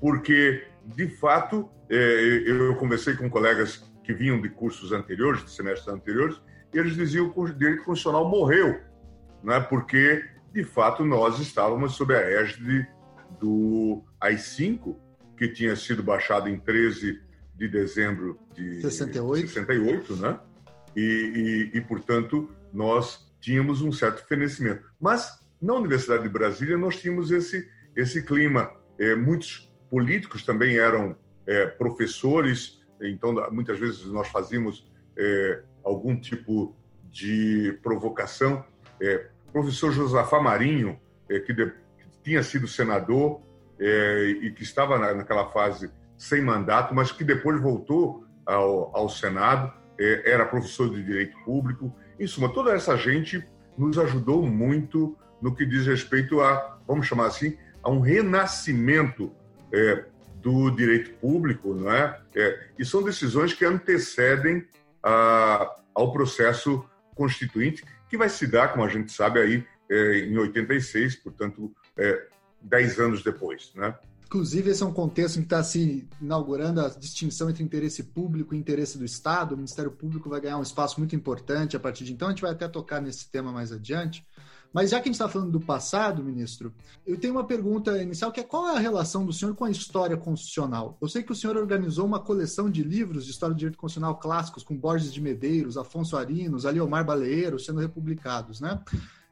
porque, 0.00 0.64
de 0.84 1.08
fato, 1.08 1.68
é, 1.88 2.42
eu 2.46 2.74
conversei 2.76 3.14
com 3.14 3.28
colegas 3.28 3.90
que 4.02 4.12
vinham 4.12 4.40
de 4.40 4.48
cursos 4.48 4.92
anteriores, 4.92 5.44
de 5.44 5.50
semestres 5.50 5.88
anteriores, 5.88 6.40
e 6.72 6.78
eles 6.78 6.94
diziam 6.94 7.30
que 7.30 7.38
o 7.38 7.46
direito 7.46 7.84
constitucional 7.84 8.28
morreu, 8.28 8.80
né, 9.42 9.60
porque, 9.60 10.24
de 10.52 10.64
fato, 10.64 11.04
nós 11.04 11.38
estávamos 11.38 11.94
sob 11.94 12.14
a 12.14 12.20
égide 12.20 12.86
do 13.40 14.02
AI-5, 14.20 14.96
que 15.36 15.48
tinha 15.48 15.74
sido 15.76 16.02
baixado 16.02 16.48
em 16.48 16.58
13 16.58 17.20
de 17.54 17.68
dezembro 17.68 18.38
de 18.54 18.80
68, 18.80 19.48
68 19.48 20.16
né? 20.16 20.38
E, 20.96 21.70
e, 21.72 21.78
e, 21.78 21.80
portanto, 21.80 22.50
nós 22.72 23.30
tínhamos 23.40 23.82
um 23.82 23.90
certo 23.90 24.26
fenecimento. 24.26 24.84
Mas, 25.00 25.40
na 25.60 25.74
Universidade 25.74 26.22
de 26.22 26.28
Brasília, 26.28 26.76
nós 26.76 27.00
tínhamos 27.00 27.30
esse, 27.30 27.68
esse 27.96 28.22
clima. 28.22 28.70
É, 28.98 29.14
muitos 29.14 29.72
políticos 29.90 30.44
também 30.44 30.78
eram 30.78 31.16
é, 31.46 31.66
professores, 31.66 32.80
então, 33.00 33.34
muitas 33.50 33.78
vezes 33.78 34.04
nós 34.06 34.28
fazíamos 34.28 34.86
é, 35.16 35.62
algum 35.84 36.18
tipo 36.18 36.74
de 37.10 37.78
provocação. 37.82 38.64
É, 39.00 39.28
professor 39.52 39.92
Josafá 39.92 40.40
Marinho, 40.40 40.98
é, 41.28 41.40
que, 41.40 41.52
de, 41.52 41.72
tinha 42.22 42.42
sido 42.42 42.68
senador 42.68 43.40
é, 43.78 44.24
e 44.42 44.52
que 44.52 44.62
estava 44.62 44.98
na, 44.98 45.14
naquela 45.14 45.50
fase 45.50 45.90
sem 46.16 46.40
mandato, 46.40 46.94
mas 46.94 47.10
que 47.10 47.24
depois 47.24 47.60
voltou 47.60 48.24
ao, 48.46 48.96
ao 48.96 49.08
Senado, 49.08 49.72
era 50.24 50.46
professor 50.46 50.90
de 50.90 51.02
direito 51.02 51.36
público. 51.44 51.94
Em 52.18 52.26
suma, 52.26 52.48
toda 52.48 52.72
essa 52.72 52.96
gente 52.96 53.46
nos 53.76 53.98
ajudou 53.98 54.44
muito 54.44 55.16
no 55.40 55.54
que 55.54 55.66
diz 55.66 55.86
respeito 55.86 56.40
a, 56.40 56.78
vamos 56.86 57.06
chamar 57.06 57.26
assim, 57.26 57.56
a 57.82 57.90
um 57.90 58.00
renascimento 58.00 59.32
é, 59.72 60.04
do 60.40 60.70
direito 60.70 61.12
público, 61.14 61.74
não 61.74 61.90
é? 61.90 62.20
é? 62.34 62.68
E 62.78 62.84
são 62.84 63.02
decisões 63.02 63.52
que 63.52 63.64
antecedem 63.64 64.66
a, 65.02 65.76
ao 65.94 66.12
processo 66.12 66.84
constituinte, 67.14 67.84
que 68.08 68.16
vai 68.16 68.28
se 68.28 68.46
dar, 68.46 68.72
como 68.72 68.84
a 68.84 68.88
gente 68.88 69.12
sabe, 69.12 69.40
aí 69.40 69.66
é, 69.90 70.18
em 70.20 70.36
86, 70.36 71.16
portanto, 71.16 71.72
é, 71.96 72.28
dez 72.60 72.98
anos 72.98 73.22
depois, 73.22 73.72
né? 73.74 73.94
Inclusive, 74.26 74.70
esse 74.70 74.82
é 74.82 74.86
um 74.86 74.94
contexto 74.94 75.36
em 75.36 75.40
que 75.40 75.46
está 75.46 75.62
se 75.62 76.08
inaugurando 76.18 76.80
a 76.80 76.88
distinção 76.88 77.50
entre 77.50 77.62
interesse 77.62 78.02
público 78.02 78.54
e 78.54 78.58
interesse 78.58 78.96
do 78.96 79.04
Estado. 79.04 79.52
O 79.52 79.56
Ministério 79.56 79.90
Público 79.90 80.30
vai 80.30 80.40
ganhar 80.40 80.56
um 80.56 80.62
espaço 80.62 80.98
muito 80.98 81.14
importante 81.14 81.76
a 81.76 81.80
partir 81.80 82.04
de 82.04 82.14
então. 82.14 82.28
A 82.28 82.30
gente 82.30 82.40
vai 82.40 82.52
até 82.52 82.66
tocar 82.66 83.02
nesse 83.02 83.30
tema 83.30 83.52
mais 83.52 83.72
adiante. 83.72 84.26
Mas 84.72 84.90
já 84.90 84.98
que 84.98 85.08
a 85.08 85.12
gente 85.12 85.14
está 85.14 85.28
falando 85.28 85.50
do 85.50 85.60
passado, 85.60 86.24
ministro, 86.24 86.72
eu 87.06 87.18
tenho 87.18 87.34
uma 87.34 87.44
pergunta 87.44 88.00
inicial 88.02 88.32
que 88.32 88.40
é 88.40 88.42
qual 88.42 88.68
é 88.68 88.76
a 88.76 88.78
relação 88.78 89.26
do 89.26 89.32
senhor 89.32 89.54
com 89.54 89.64
a 89.64 89.70
história 89.70 90.16
constitucional? 90.16 90.96
Eu 91.00 91.08
sei 91.08 91.22
que 91.22 91.32
o 91.32 91.34
senhor 91.34 91.56
organizou 91.56 92.06
uma 92.06 92.18
coleção 92.18 92.70
de 92.70 92.82
livros 92.82 93.26
de 93.26 93.32
história 93.32 93.54
do 93.54 93.58
direito 93.58 93.76
constitucional 93.76 94.18
clássicos 94.18 94.62
com 94.62 94.76
Borges 94.76 95.12
de 95.12 95.20
Medeiros, 95.20 95.76
Afonso 95.76 96.16
Arinos, 96.16 96.64
Aliomar 96.64 97.04
Baleeiro 97.04 97.58
sendo 97.58 97.80
republicados, 97.80 98.60
né? 98.60 98.80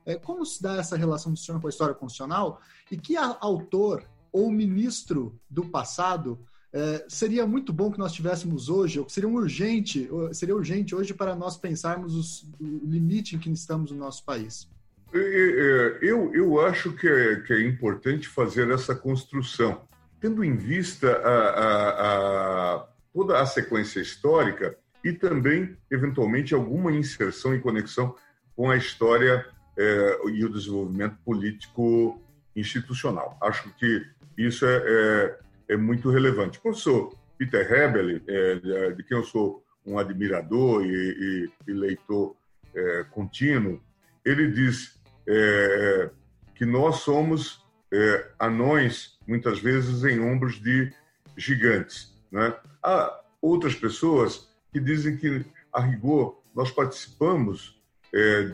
É, 0.05 0.17
como 0.17 0.45
se 0.45 0.63
dá 0.63 0.77
essa 0.77 0.97
relação 0.97 1.33
do 1.33 1.39
senhor 1.39 1.61
com 1.61 1.67
a 1.67 1.71
história 1.71 1.95
constitucional 1.95 2.61
e 2.91 2.97
que 2.97 3.17
autor 3.17 4.05
ou 4.33 4.51
ministro 4.51 5.39
do 5.49 5.65
passado 5.67 6.39
é, 6.73 7.05
seria 7.09 7.47
muito 7.47 7.73
bom 7.73 7.91
que 7.91 7.99
nós 7.99 8.13
tivéssemos 8.13 8.69
hoje, 8.69 8.99
ou 8.99 9.05
que 9.05 9.13
seria 9.13 9.29
urgente, 9.29 10.09
seria 10.33 10.55
urgente 10.55 10.95
hoje 10.95 11.13
para 11.13 11.35
nós 11.35 11.57
pensarmos 11.57 12.15
os, 12.15 12.43
o 12.61 12.87
limite 12.87 13.37
em 13.37 13.39
que 13.39 13.51
estamos 13.51 13.91
no 13.91 13.99
nosso 13.99 14.25
país? 14.25 14.69
Eu, 15.13 16.33
eu 16.35 16.61
acho 16.61 16.93
que 16.93 17.09
é, 17.09 17.37
que 17.41 17.53
é 17.53 17.63
importante 17.63 18.29
fazer 18.29 18.71
essa 18.71 18.95
construção, 18.95 19.83
tendo 20.21 20.45
em 20.45 20.57
vista 20.57 21.11
a, 21.11 21.49
a, 21.49 22.75
a, 22.75 22.89
toda 23.13 23.41
a 23.41 23.47
sequência 23.47 24.01
histórica 24.01 24.77
e 25.03 25.13
também, 25.13 25.77
eventualmente, 25.91 26.55
alguma 26.55 26.93
inserção 26.93 27.55
e 27.55 27.61
conexão 27.61 28.15
com 28.55 28.71
a 28.71 28.77
história 28.77 29.47
é, 29.77 30.19
e 30.29 30.45
o 30.45 30.49
desenvolvimento 30.49 31.17
político 31.25 32.21
institucional. 32.55 33.37
Acho 33.43 33.73
que 33.75 34.07
isso 34.37 34.67
é, 34.67 34.77
é, 34.77 35.39
é 35.71 35.77
muito 35.77 36.11
relevante. 36.11 36.59
O 36.59 36.63
professor 36.63 37.15
Peter 37.39 37.73
Hebel, 37.73 38.21
é, 38.29 38.91
de 38.93 39.03
quem 39.03 39.17
eu 39.17 39.25
sou 39.25 39.65
um 39.87 39.99
admirador 39.99 40.85
e, 40.85 40.89
e, 40.89 41.51
e 41.69 41.73
leitor 41.73 42.37
é, 42.75 43.05
contínuo, 43.11 43.81
ele 44.25 44.51
diz 44.51 45.00
é, 45.33 46.11
que 46.55 46.65
nós 46.67 46.97
somos 46.97 47.65
é, 47.93 48.31
anões, 48.39 49.19
muitas 49.27 49.61
vezes, 49.61 50.05
em 50.05 50.21
ombros 50.21 50.61
de 50.61 50.93
gigantes. 51.37 52.13
Né? 52.31 52.53
Há 52.83 53.21
outras 53.41 53.75
pessoas 53.75 54.49
que 54.73 54.81
dizem 54.81 55.17
que, 55.17 55.45
a 55.73 55.81
rigor, 55.81 56.43
nós 56.55 56.71
participamos 56.71 57.79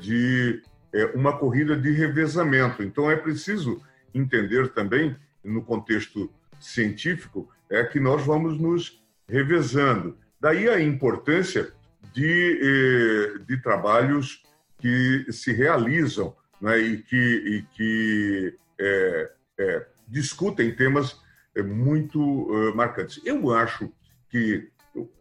de 0.03 0.63
é, 0.93 1.07
uma 1.15 1.39
corrida 1.39 1.75
de 1.75 1.91
revezamento. 1.91 2.83
Então 2.83 3.11
é 3.11 3.17
preciso 3.17 3.83
entender 4.15 4.69
também, 4.69 5.17
no 5.43 5.63
contexto 5.63 6.31
científico, 6.61 7.51
é 7.71 7.85
que 7.85 7.99
nós 7.99 8.25
vamos 8.25 8.61
nos 8.61 9.03
revezando. 9.29 10.17
Daí 10.41 10.69
a 10.69 10.81
importância 10.81 11.73
de, 12.13 12.61
eh, 12.63 13.39
de 13.47 13.61
trabalhos 13.61 14.43
que 14.79 15.27
se 15.31 15.53
realizam 15.53 16.35
né, 16.61 16.79
e 16.79 17.03
que, 17.03 17.17
e 17.17 17.63
que 17.75 18.59
é, 18.79 19.33
é, 19.59 19.87
discutem 20.09 20.75
temas 20.75 21.21
é, 21.55 21.63
muito 21.63 22.21
uh, 22.21 22.75
marcantes. 22.77 23.21
Eu 23.25 23.53
acho 23.53 23.93
que 24.29 24.71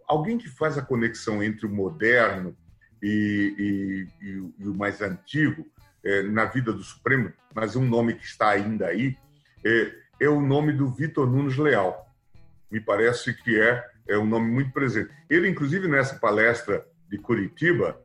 alguém 0.08 0.38
que 0.38 0.50
faz 0.50 0.78
a 0.78 0.82
conexão 0.82 1.41
entre 1.43 1.65
o 1.65 1.69
moderno 1.69 2.56
e, 3.02 4.08
e, 4.21 4.28
e, 4.60 4.67
o 4.67 4.74
mais 4.74 5.02
antigo 5.02 5.65
é, 6.04 6.24
na 6.24 6.45
vida 6.45 6.71
do 6.71 6.84
Supremo, 6.84 7.32
mas 7.54 7.76
um 7.76 7.86
nome 7.86 8.15
que 8.15 8.26
está 8.26 8.50
ainda 8.50 8.88
aí, 8.88 9.17
é, 9.63 9.93
é 10.19 10.30
o 10.30 10.41
nome 10.41 10.74
do 10.74 10.89
Vitor 10.89 11.30
Nunes 11.30 11.58
Leal. 11.58 12.06
Me 12.71 12.80
parece 12.80 13.34
que 13.34 13.60
é, 13.60 13.84
é 14.08 14.17
um 14.17 14.26
nome 14.26 14.52
muito 14.52 14.71
presente. 14.71 15.12
Ele, 15.30 15.48
inclusive, 15.50 15.88
nessa 15.88 16.15
palestra 16.15 16.86
de 17.10 17.17
Curitiba, 17.17 18.02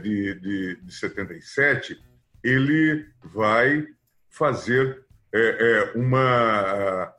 de, 0.00 0.34
de, 0.38 0.76
de 0.76 0.94
77, 0.94 2.00
ele 2.42 3.06
vai 3.22 3.86
fazer 4.28 5.02
é, 5.32 5.92
é, 5.94 5.98
uma, 5.98 7.12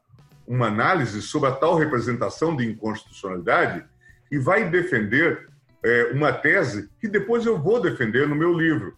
uma 0.48 0.68
análise 0.68 1.22
sobre 1.22 1.50
a 1.50 1.54
tal 1.54 1.76
representação 1.76 2.56
de 2.56 2.66
inconstitucionalidade 2.66 3.84
e 4.32 4.38
vai 4.38 4.70
defender 4.70 5.48
é, 5.84 6.12
uma 6.14 6.32
tese 6.32 6.90
que 7.00 7.08
depois 7.08 7.46
eu 7.46 7.58
vou 7.58 7.82
defender 7.82 8.28
no 8.28 8.36
meu 8.36 8.54
livro. 8.54 8.96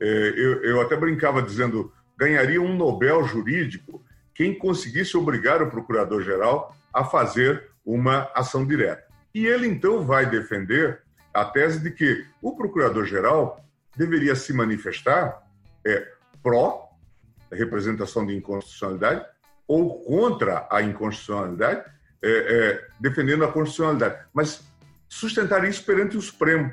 É, 0.00 0.06
eu, 0.06 0.64
eu 0.64 0.80
até 0.80 0.96
brincava 0.96 1.42
dizendo 1.42 1.92
ganharia 2.16 2.60
um 2.60 2.76
Nobel 2.76 3.24
jurídico 3.24 4.04
quem 4.34 4.56
conseguisse 4.56 5.16
obrigar 5.16 5.62
o 5.62 5.70
procurador-geral 5.70 6.76
a 6.92 7.04
fazer 7.04 7.70
uma 7.84 8.30
ação 8.34 8.66
direta. 8.66 9.04
E 9.34 9.46
ele 9.46 9.66
então 9.66 10.04
vai 10.04 10.26
defender 10.26 11.00
a 11.32 11.44
tese 11.44 11.80
de 11.80 11.90
que 11.90 12.24
o 12.40 12.56
procurador-geral 12.56 13.64
deveria 13.96 14.34
se 14.34 14.52
manifestar 14.52 15.43
é, 15.86 16.08
pró 16.42 16.90
representação 17.50 18.26
de 18.26 18.34
inconstitucionalidade 18.34 19.24
ou 19.66 20.02
contra 20.02 20.66
a 20.70 20.82
inconstitucionalidade, 20.82 21.84
é, 22.22 22.30
é, 22.30 22.86
defendendo 23.00 23.44
a 23.44 23.52
constitucionalidade. 23.52 24.26
Mas 24.32 24.62
sustentar 25.08 25.64
isso 25.64 25.84
perante 25.84 26.16
o 26.16 26.22
Supremo, 26.22 26.72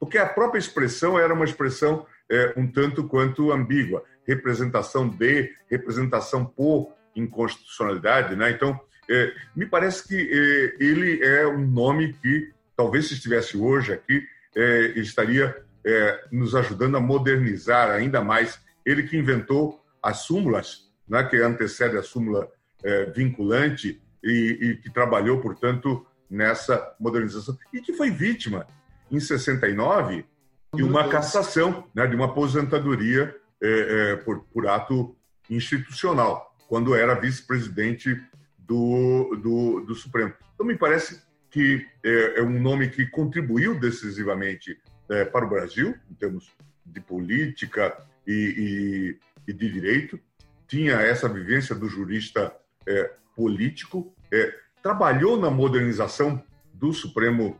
porque 0.00 0.18
a 0.18 0.26
própria 0.26 0.58
expressão 0.58 1.18
era 1.18 1.32
uma 1.32 1.44
expressão 1.44 2.06
é, 2.30 2.54
um 2.56 2.66
tanto 2.66 3.06
quanto 3.06 3.52
ambígua, 3.52 4.02
representação 4.26 5.08
de, 5.08 5.52
representação 5.70 6.44
por 6.44 6.92
inconstitucionalidade, 7.14 8.34
né? 8.34 8.50
Então, 8.50 8.80
é, 9.08 9.32
me 9.54 9.66
parece 9.66 10.08
que 10.08 10.16
é, 10.16 10.82
ele 10.82 11.22
é 11.22 11.46
um 11.46 11.66
nome 11.66 12.14
que 12.14 12.50
talvez 12.76 13.08
se 13.08 13.14
estivesse 13.14 13.56
hoje 13.56 13.92
aqui, 13.92 14.26
é, 14.56 14.92
estaria 14.96 15.62
é, 15.84 16.24
nos 16.32 16.54
ajudando 16.54 16.96
a 16.96 17.00
modernizar 17.00 17.90
ainda 17.90 18.22
mais. 18.22 18.60
Ele 18.84 19.02
que 19.02 19.16
inventou 19.16 19.82
as 20.02 20.18
súmulas, 20.18 20.90
né, 21.08 21.22
que 21.24 21.36
antecede 21.36 21.96
a 21.96 22.02
súmula 22.02 22.48
é, 22.82 23.06
vinculante 23.06 24.00
e, 24.22 24.58
e, 24.60 24.76
que 24.76 24.90
trabalhou, 24.90 25.40
portanto, 25.40 26.06
nessa 26.30 26.94
modernização 26.98 27.56
e 27.72 27.80
que 27.80 27.92
foi 27.92 28.10
vítima, 28.10 28.66
em 29.10 29.20
69, 29.20 30.24
de 30.74 30.82
uma 30.82 31.08
cassação, 31.08 31.86
né, 31.94 32.06
de 32.06 32.16
uma 32.16 32.26
aposentadoria 32.26 33.34
é, 33.62 34.12
é, 34.12 34.16
por, 34.16 34.40
por 34.44 34.66
ato 34.66 35.16
institucional, 35.48 36.54
quando 36.68 36.94
era 36.94 37.14
vice-presidente 37.14 38.20
do, 38.58 39.36
do, 39.42 39.80
do, 39.86 39.94
Supremo. 39.94 40.32
Então, 40.54 40.66
me 40.66 40.76
parece 40.76 41.22
que 41.50 41.86
é, 42.02 42.40
é 42.40 42.42
um 42.42 42.60
nome 42.60 42.88
que 42.88 43.06
contribuiu 43.06 43.78
decisivamente 43.78 44.76
é, 45.08 45.24
para 45.24 45.44
o 45.44 45.48
Brasil, 45.48 45.94
em 46.10 46.14
termos 46.14 46.50
de 46.84 47.00
política 47.00 47.96
e, 48.26 49.16
e, 49.46 49.50
e 49.50 49.52
de 49.52 49.72
direito. 49.72 50.18
Tinha 50.66 50.94
essa 50.94 51.28
vivência 51.28 51.74
do 51.74 51.88
jurista 51.88 52.54
é, 52.86 53.12
político, 53.36 54.14
é, 54.32 54.54
trabalhou 54.82 55.40
na 55.40 55.50
modernização 55.50 56.42
do 56.72 56.92
Supremo 56.92 57.58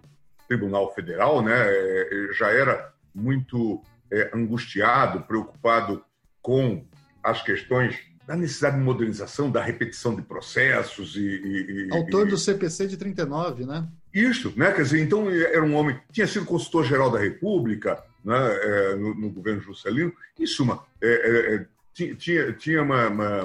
Tribunal 0.48 0.94
Federal, 0.94 1.42
né? 1.42 1.54
É, 1.56 2.28
já 2.32 2.50
era 2.50 2.92
muito 3.14 3.82
é, 4.10 4.30
angustiado, 4.34 5.22
preocupado 5.22 6.04
com 6.42 6.84
as 7.22 7.42
questões 7.42 7.96
da 8.26 8.36
necessidade 8.36 8.76
de 8.76 8.82
modernização, 8.82 9.50
da 9.50 9.62
repetição 9.62 10.14
de 10.14 10.22
processos 10.22 11.16
e... 11.16 11.20
e 11.20 11.88
Autor 11.92 12.26
do 12.26 12.38
CPC 12.38 12.86
de 12.86 12.96
39, 12.96 13.66
né? 13.66 13.86
Isso, 14.14 14.52
né? 14.56 14.72
Quer 14.72 14.82
dizer, 14.82 15.00
então 15.00 15.28
era 15.28 15.62
um 15.62 15.74
homem 15.74 16.00
tinha 16.12 16.26
sido 16.26 16.46
consultor-geral 16.46 17.10
da 17.10 17.18
República 17.18 18.02
né? 18.24 18.36
É, 18.36 18.94
no, 18.96 19.14
no, 19.14 19.30
governo 19.30 19.60
Juscelino. 19.60 20.12
Em 20.38 20.46
suma, 20.46 20.84
é, 21.00 21.08
é, 21.08 21.54
é 21.54 21.66
tinha, 21.92 22.52
tinha 22.52 22.82
uma, 22.82 23.08
uma, 23.08 23.42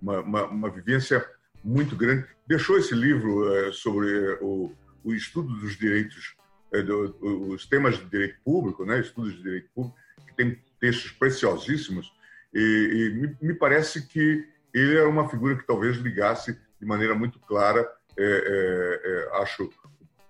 uma, 0.00 0.20
uma, 0.20 0.44
uma 0.46 0.70
vivência 0.70 1.26
muito 1.62 1.96
grande. 1.96 2.24
Deixou 2.46 2.78
esse 2.78 2.94
livro 2.94 3.52
é, 3.54 3.72
sobre 3.72 4.38
o, 4.40 4.72
o 5.04 5.12
estudo 5.12 5.52
dos 5.56 5.76
direitos, 5.76 6.36
é, 6.72 6.82
do, 6.82 7.16
os 7.52 7.66
temas 7.66 7.98
de 7.98 8.04
direito 8.06 8.36
público, 8.44 8.86
né? 8.86 9.00
estudos 9.00 9.34
de 9.34 9.42
direito 9.42 9.68
público, 9.74 9.96
que 10.26 10.34
tem 10.34 10.58
textos 10.80 11.10
preciosíssimos, 11.12 12.10
e, 12.54 12.60
e 12.60 13.20
me, 13.20 13.36
me, 13.42 13.54
parece 13.54 14.06
que 14.06 14.48
ele 14.72 14.96
era 14.96 15.08
uma 15.08 15.28
figura 15.28 15.56
que 15.56 15.66
talvez 15.66 15.98
ligasse 15.98 16.58
de 16.80 16.86
maneira 16.86 17.14
muito 17.14 17.38
clara, 17.40 17.86
é, 18.16 18.24
é, 18.24 19.36
é 19.36 19.42
acho, 19.42 19.70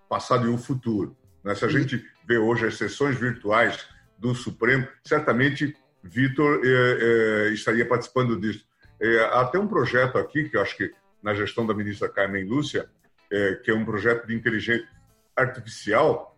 passado 0.09 0.47
e 0.47 0.51
o 0.51 0.59
futuro. 0.59 1.16
Né? 1.45 1.55
Se 1.55 1.64
a 1.64 1.69
gente 1.69 2.05
vê 2.27 2.38
hoje 2.38 2.66
as 2.66 2.77
sessões 2.77 3.16
virtuais 3.19 3.87
do 4.19 4.35
Supremo, 4.35 4.87
certamente 5.05 5.77
Vitor 6.03 6.61
é, 6.64 7.49
é, 7.49 7.53
estaria 7.53 7.87
participando 7.87 8.38
disso. 8.38 8.66
há 9.33 9.43
até 9.43 9.59
um 9.59 9.66
projeto 9.66 10.19
aqui, 10.19 10.49
que 10.49 10.57
eu 10.57 10.62
acho 10.62 10.77
que 10.77 10.93
na 11.23 11.35
gestão 11.35 11.66
da 11.66 11.75
ministra 11.75 12.09
Carmen 12.09 12.45
Lúcia, 12.45 12.88
que 13.62 13.71
é 13.71 13.75
um 13.75 13.85
projeto 13.85 14.27
de 14.27 14.35
inteligência 14.35 14.88
artificial, 15.37 16.37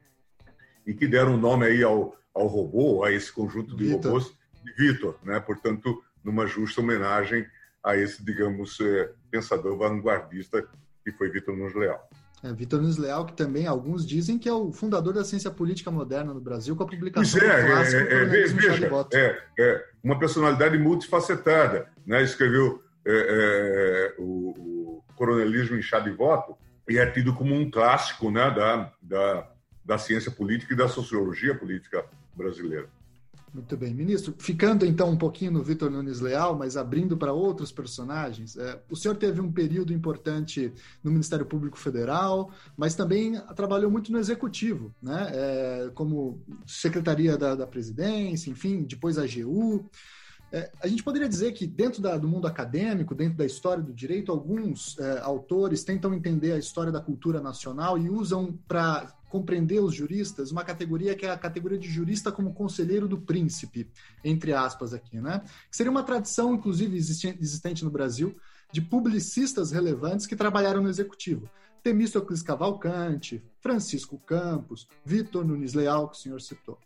e 0.86 0.92
que 0.92 1.06
deram 1.06 1.34
o 1.34 1.38
nome 1.38 1.66
aí 1.66 1.82
ao, 1.82 2.16
ao 2.34 2.46
robô, 2.46 3.04
a 3.04 3.12
esse 3.12 3.32
conjunto 3.32 3.76
de 3.76 3.84
Victor. 3.84 4.12
robôs, 4.12 4.36
de 4.64 4.72
Vitor, 4.72 5.16
né? 5.22 5.38
portanto, 5.38 6.02
numa 6.24 6.46
justa 6.46 6.80
homenagem 6.80 7.46
a 7.82 7.96
esse, 7.96 8.24
digamos, 8.24 8.78
pensador 9.30 9.76
vanguardista 9.76 10.66
que 11.02 11.12
foi 11.12 11.30
Vitor 11.30 11.56
Nunes 11.56 11.74
Leal. 11.74 12.08
É, 12.42 12.52
Vitor 12.52 12.80
Nunes 12.80 12.96
Leal, 12.96 13.24
que 13.24 13.34
também 13.34 13.66
alguns 13.66 14.04
dizem 14.06 14.38
que 14.38 14.48
é 14.48 14.52
o 14.52 14.72
fundador 14.72 15.14
da 15.14 15.24
ciência 15.24 15.50
política 15.50 15.90
moderna 15.90 16.34
no 16.34 16.40
Brasil, 16.40 16.74
com 16.74 16.82
a 16.82 16.86
publicação 16.86 17.40
pois 17.40 17.50
é, 17.50 17.62
do 17.62 17.66
clássico 17.68 18.02
é, 18.02 18.14
é, 18.14 18.24
veja, 18.24 19.06
é, 19.12 19.42
é, 19.58 19.86
uma 20.02 20.18
personalidade 20.18 20.76
multifacetada. 20.76 21.88
Né? 22.04 22.22
Escreveu 22.22 22.82
é, 23.06 23.12
é, 23.12 24.14
o, 24.20 24.24
o, 24.24 25.04
Coronelismo 25.14 25.76
em 25.76 25.82
Chá 25.82 26.00
de 26.00 26.10
Voto 26.10 26.56
e 26.88 26.98
é 26.98 27.06
tido 27.06 27.32
como 27.32 27.54
um 27.54 27.70
clássico 27.70 28.28
né, 28.28 28.50
da, 28.50 28.92
da, 29.00 29.48
da 29.84 29.98
ciência 29.98 30.32
política 30.32 30.74
e 30.74 30.76
da 30.76 30.88
sociologia 30.88 31.54
política 31.54 32.04
brasileira. 32.34 32.88
Muito 33.54 33.76
bem. 33.76 33.92
Ministro, 33.92 34.34
ficando 34.38 34.86
então 34.86 35.10
um 35.10 35.16
pouquinho 35.16 35.50
no 35.50 35.62
Vitor 35.62 35.90
Nunes 35.90 36.20
Leal, 36.20 36.56
mas 36.56 36.74
abrindo 36.74 37.18
para 37.18 37.34
outros 37.34 37.70
personagens, 37.70 38.56
é, 38.56 38.80
o 38.88 38.96
senhor 38.96 39.14
teve 39.14 39.42
um 39.42 39.52
período 39.52 39.92
importante 39.92 40.72
no 41.04 41.10
Ministério 41.10 41.44
Público 41.44 41.78
Federal, 41.78 42.50
mas 42.74 42.94
também 42.94 43.38
trabalhou 43.54 43.90
muito 43.90 44.10
no 44.10 44.18
Executivo, 44.18 44.94
né? 45.02 45.30
É, 45.34 45.90
como 45.94 46.40
Secretaria 46.66 47.36
da, 47.36 47.54
da, 47.54 47.66
Presidência, 47.66 48.50
enfim, 48.50 48.84
depois 48.84 49.18
a 49.18 49.24
AGU. 49.24 49.90
É, 50.52 50.70
a 50.82 50.86
gente 50.86 51.02
poderia 51.02 51.28
dizer 51.28 51.52
que 51.52 51.66
dentro 51.66 52.02
da, 52.02 52.18
do 52.18 52.28
mundo 52.28 52.46
acadêmico, 52.46 53.14
dentro 53.14 53.38
da 53.38 53.46
história 53.46 53.82
do 53.82 53.92
direito, 53.92 54.30
alguns 54.30 54.98
é, 54.98 55.18
autores 55.20 55.82
tentam 55.82 56.12
entender 56.12 56.52
a 56.52 56.58
história 56.58 56.92
da 56.92 57.00
cultura 57.00 57.40
nacional 57.40 57.96
e 57.96 58.10
usam 58.10 58.52
para 58.68 59.10
compreender 59.30 59.80
os 59.80 59.94
juristas 59.94 60.52
uma 60.52 60.62
categoria 60.62 61.14
que 61.14 61.24
é 61.24 61.30
a 61.30 61.38
categoria 61.38 61.78
de 61.78 61.88
jurista 61.88 62.30
como 62.30 62.52
conselheiro 62.52 63.08
do 63.08 63.16
príncipe, 63.18 63.88
entre 64.22 64.52
aspas 64.52 64.92
aqui, 64.92 65.18
né? 65.22 65.40
Que 65.70 65.76
seria 65.76 65.90
uma 65.90 66.02
tradição, 66.02 66.54
inclusive, 66.54 66.98
existente 66.98 67.82
no 67.82 67.90
Brasil, 67.90 68.36
de 68.70 68.82
publicistas 68.82 69.70
relevantes 69.72 70.26
que 70.26 70.36
trabalharam 70.36 70.82
no 70.82 70.90
executivo. 70.90 71.48
Temístocles 71.82 72.42
Cavalcante, 72.42 73.42
Francisco 73.58 74.18
Campos, 74.18 74.86
Vitor 75.02 75.46
Nunes 75.46 75.72
Leal, 75.72 76.08
que 76.10 76.16
o 76.16 76.20
senhor 76.20 76.40
citou. 76.42 76.78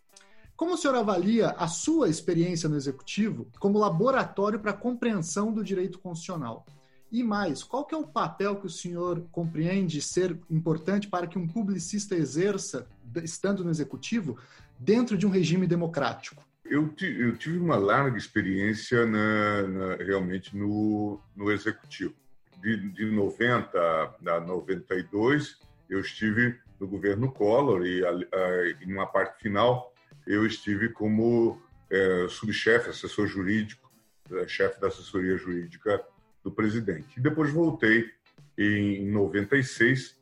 Como 0.57 0.73
o 0.73 0.77
senhor 0.77 0.95
avalia 0.95 1.51
a 1.51 1.67
sua 1.67 2.09
experiência 2.09 2.67
no 2.67 2.75
executivo 2.75 3.47
como 3.59 3.77
laboratório 3.77 4.59
para 4.59 4.71
a 4.71 4.77
compreensão 4.77 5.53
do 5.53 5.63
direito 5.63 5.99
constitucional? 5.99 6.65
E 7.11 7.21
mais, 7.21 7.61
qual 7.61 7.85
que 7.85 7.93
é 7.93 7.97
o 7.97 8.07
papel 8.07 8.55
que 8.55 8.65
o 8.65 8.69
senhor 8.69 9.23
compreende 9.31 10.01
ser 10.01 10.35
importante 10.49 11.07
para 11.07 11.27
que 11.27 11.37
um 11.37 11.47
publicista 11.47 12.15
exerça, 12.15 12.87
estando 13.23 13.63
no 13.63 13.69
executivo, 13.69 14.39
dentro 14.79 15.15
de 15.15 15.27
um 15.27 15.29
regime 15.29 15.67
democrático? 15.67 16.43
Eu, 16.65 16.91
eu 17.01 17.37
tive 17.37 17.59
uma 17.59 17.77
larga 17.77 18.17
experiência 18.17 19.05
na, 19.05 19.61
na, 19.61 19.95
realmente 19.97 20.57
no, 20.57 21.21
no 21.35 21.51
executivo. 21.51 22.15
De, 22.59 22.89
de 22.89 23.05
90 23.11 23.77
a 23.79 24.39
92, 24.41 25.59
eu 25.87 25.99
estive 25.99 26.59
no 26.79 26.87
governo 26.87 27.31
Collor 27.31 27.85
e, 27.85 28.03
a, 28.03 28.09
a, 28.09 28.69
em 28.83 28.91
uma 28.91 29.05
parte 29.05 29.43
final, 29.43 29.93
eu 30.27 30.45
estive 30.45 30.89
como 30.89 31.61
é, 31.89 32.27
subchefe, 32.29 32.89
assessor 32.89 33.27
jurídico, 33.27 33.91
é, 34.31 34.47
chefe 34.47 34.79
da 34.79 34.87
assessoria 34.87 35.37
jurídica 35.37 36.03
do 36.43 36.51
presidente. 36.51 37.17
E 37.17 37.21
depois 37.21 37.51
voltei 37.51 38.11
em 38.57 39.09
96 39.09 40.17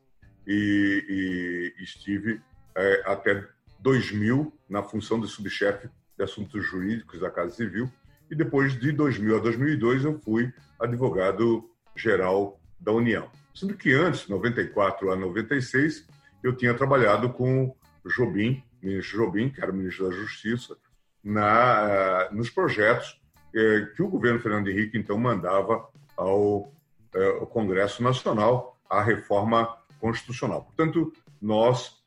e, 0.48 1.74
e 1.78 1.84
estive 1.84 2.40
é, 2.76 3.04
até 3.06 3.48
2000 3.80 4.54
na 4.70 4.84
função 4.84 5.20
de 5.20 5.28
subchefe 5.28 5.90
de 6.18 6.24
assuntos 6.24 6.64
jurídicos 6.66 7.20
da 7.20 7.32
Casa 7.32 7.56
Civil 7.56 7.92
e 8.30 8.36
depois 8.36 8.80
de 8.80 8.92
2000 8.92 9.38
a 9.38 9.40
2002 9.40 10.06
eu 10.06 10.20
fui 10.20 10.54
advogado 10.80 11.70
geral 11.96 12.60
da 12.80 12.92
União. 12.92 13.30
Sendo 13.54 13.76
que 13.76 13.94
antes, 13.94 14.28
94 14.28 15.12
a 15.12 15.16
96, 15.16 16.08
eu 16.44 16.56
tinha 16.56 16.74
trabalhado 16.74 17.32
com 17.32 17.76
Jobim, 18.06 18.64
ministro 18.86 19.18
Jobim, 19.18 19.50
que 19.50 19.62
era 19.62 19.72
ministro 19.72 20.10
da 20.10 20.16
Justiça, 20.16 20.78
na, 21.24 22.30
nos 22.32 22.50
projetos 22.50 23.20
eh, 23.54 23.88
que 23.96 24.04
o 24.04 24.08
governo 24.08 24.40
Fernando 24.40 24.70
Henrique 24.70 24.98
então 24.98 25.18
mandava 25.18 25.88
ao, 26.16 26.72
é, 27.14 27.28
ao 27.40 27.48
Congresso 27.48 28.04
Nacional 28.04 28.80
a 28.90 29.02
reforma 29.02 29.78
constitucional. 30.00 30.64
Portanto, 30.64 31.12
nós 31.42 32.04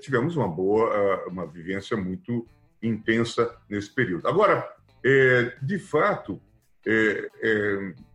tivemos 0.00 0.36
uma 0.36 0.46
boa, 0.46 1.26
uma 1.26 1.44
vivência 1.44 1.96
muito 1.96 2.46
intensa 2.80 3.52
nesse 3.68 3.92
período. 3.92 4.28
Agora, 4.28 4.64
de 5.60 5.78
fato, 5.78 6.40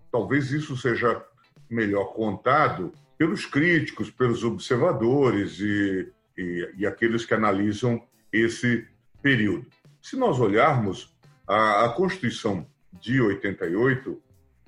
talvez 0.10 0.52
isso 0.52 0.78
seja 0.78 1.22
melhor 1.70 2.14
contado 2.14 2.94
pelos 3.18 3.46
críticos, 3.46 4.10
pelos 4.10 4.44
observadores 4.44 5.60
e, 5.60 6.12
e, 6.42 6.70
e, 6.78 6.88
aqueles 6.88 7.26
que 7.26 7.34
analisam 7.34 8.04
esse 8.32 8.88
período. 9.22 9.68
Se 10.02 10.16
nós 10.16 10.40
olharmos 10.40 11.16
a, 11.48 11.86
a 11.86 11.90
Constituição 11.90 12.66
de 12.94 13.22
88, 13.22 14.22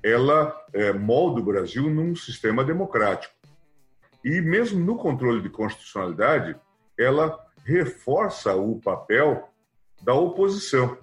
ela 0.03 0.55
é, 0.73 0.93
molda 0.93 1.39
o 1.39 1.43
Brasil 1.43 1.89
num 1.89 2.15
sistema 2.15 2.63
democrático. 2.63 3.33
E 4.23 4.41
mesmo 4.41 4.79
no 4.83 4.97
controle 4.97 5.41
de 5.41 5.49
constitucionalidade, 5.49 6.55
ela 6.97 7.39
reforça 7.65 8.55
o 8.55 8.79
papel 8.79 9.49
da 10.01 10.13
oposição, 10.13 10.97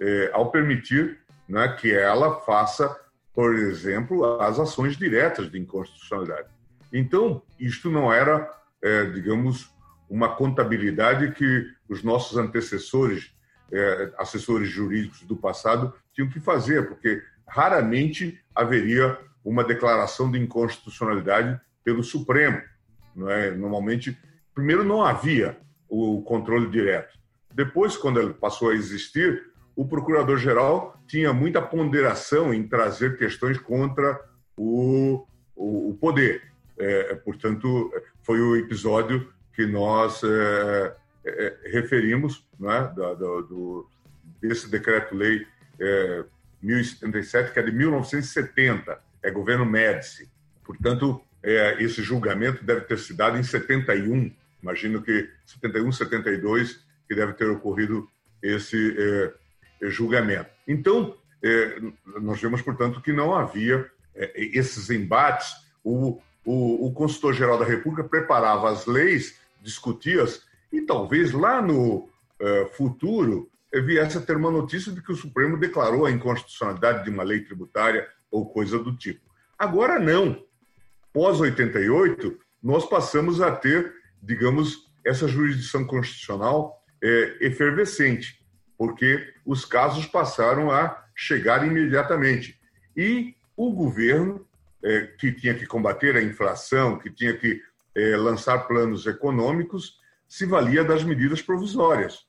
é, 0.00 0.30
ao 0.32 0.50
permitir 0.50 1.18
né, 1.48 1.68
que 1.78 1.92
ela 1.92 2.40
faça, 2.40 2.96
por 3.34 3.54
exemplo, 3.54 4.40
as 4.40 4.58
ações 4.58 4.96
diretas 4.96 5.50
de 5.50 5.58
inconstitucionalidade. 5.58 6.48
Então, 6.92 7.42
isto 7.58 7.90
não 7.90 8.12
era, 8.12 8.50
é, 8.82 9.04
digamos, 9.06 9.71
uma 10.12 10.28
contabilidade 10.28 11.32
que 11.32 11.66
os 11.88 12.02
nossos 12.02 12.36
antecessores, 12.36 13.34
é, 13.72 14.12
assessores 14.18 14.68
jurídicos 14.68 15.22
do 15.22 15.34
passado, 15.34 15.94
tinham 16.12 16.28
que 16.28 16.38
fazer, 16.38 16.86
porque 16.86 17.22
raramente 17.48 18.38
haveria 18.54 19.18
uma 19.42 19.64
declaração 19.64 20.30
de 20.30 20.38
inconstitucionalidade 20.38 21.58
pelo 21.82 22.04
Supremo. 22.04 22.60
Não 23.16 23.30
é? 23.30 23.52
Normalmente, 23.52 24.18
primeiro 24.54 24.84
não 24.84 25.02
havia 25.02 25.56
o 25.88 26.20
controle 26.20 26.68
direto. 26.68 27.18
Depois, 27.50 27.96
quando 27.96 28.20
ele 28.20 28.34
passou 28.34 28.68
a 28.68 28.74
existir, 28.74 29.50
o 29.74 29.88
procurador-geral 29.88 31.02
tinha 31.06 31.32
muita 31.32 31.62
ponderação 31.62 32.52
em 32.52 32.68
trazer 32.68 33.16
questões 33.16 33.58
contra 33.58 34.20
o, 34.58 35.26
o, 35.56 35.88
o 35.88 35.94
poder. 35.94 36.42
É, 36.78 37.14
portanto, 37.14 37.90
foi 38.20 38.40
o 38.40 38.56
episódio 38.56 39.32
que 39.54 39.66
nós 39.66 40.22
é, 40.24 40.94
é, 41.24 41.56
referimos 41.72 42.46
né, 42.58 42.92
da, 42.96 43.14
do, 43.14 43.88
desse 44.40 44.68
decreto-lei 44.70 45.46
é, 45.78 46.24
1077, 46.62 47.52
que 47.52 47.58
é 47.58 47.62
de 47.62 47.72
1970, 47.72 48.98
é 49.22 49.30
governo 49.30 49.66
Médici. 49.66 50.28
Portanto, 50.64 51.20
é, 51.42 51.82
esse 51.82 52.02
julgamento 52.02 52.64
deve 52.64 52.82
ter 52.82 52.98
se 52.98 53.14
dado 53.14 53.36
em 53.36 53.42
71, 53.42 54.32
imagino 54.62 55.02
que 55.02 55.28
71, 55.44 55.92
72, 55.92 56.84
que 57.08 57.14
deve 57.14 57.32
ter 57.34 57.48
ocorrido 57.50 58.08
esse 58.42 58.96
é, 58.98 59.90
julgamento. 59.90 60.50
Então, 60.66 61.16
é, 61.42 61.80
nós 62.20 62.40
vemos, 62.40 62.62
portanto, 62.62 63.00
que 63.00 63.12
não 63.12 63.34
havia 63.34 63.90
é, 64.14 64.32
esses 64.36 64.90
embates. 64.90 65.52
O, 65.84 66.20
o, 66.44 66.86
o 66.86 66.92
consultor-geral 66.92 67.58
da 67.58 67.64
República 67.64 68.04
preparava 68.04 68.70
as 68.70 68.86
leis, 68.86 69.38
discutia-as, 69.62 70.42
e 70.72 70.82
talvez 70.82 71.32
lá 71.32 71.62
no 71.62 72.08
é, 72.40 72.66
futuro 72.74 73.50
viesse 73.80 74.18
a 74.18 74.20
ter 74.20 74.36
uma 74.36 74.50
notícia 74.50 74.92
de 74.92 75.00
que 75.00 75.12
o 75.12 75.16
Supremo 75.16 75.58
declarou 75.58 76.04
a 76.04 76.10
inconstitucionalidade 76.10 77.04
de 77.04 77.10
uma 77.10 77.22
lei 77.22 77.40
tributária 77.40 78.06
ou 78.30 78.50
coisa 78.50 78.78
do 78.78 78.94
tipo. 78.96 79.20
Agora 79.58 79.98
não. 79.98 80.44
Pós 81.12 81.40
88, 81.40 82.38
nós 82.62 82.86
passamos 82.86 83.40
a 83.40 83.50
ter, 83.50 83.92
digamos, 84.22 84.90
essa 85.04 85.28
jurisdição 85.28 85.84
constitucional 85.84 86.82
é, 87.02 87.36
efervescente, 87.40 88.40
porque 88.76 89.32
os 89.44 89.64
casos 89.64 90.06
passaram 90.06 90.70
a 90.70 91.04
chegar 91.14 91.66
imediatamente. 91.66 92.58
E 92.96 93.34
o 93.56 93.72
governo, 93.72 94.46
é, 94.82 95.02
que 95.18 95.32
tinha 95.32 95.54
que 95.54 95.66
combater 95.66 96.16
a 96.16 96.22
inflação, 96.22 96.98
que 96.98 97.10
tinha 97.10 97.36
que 97.36 97.60
é, 97.94 98.16
lançar 98.16 98.66
planos 98.66 99.06
econômicos, 99.06 100.00
se 100.28 100.46
valia 100.46 100.82
das 100.82 101.04
medidas 101.04 101.42
provisórias, 101.42 102.26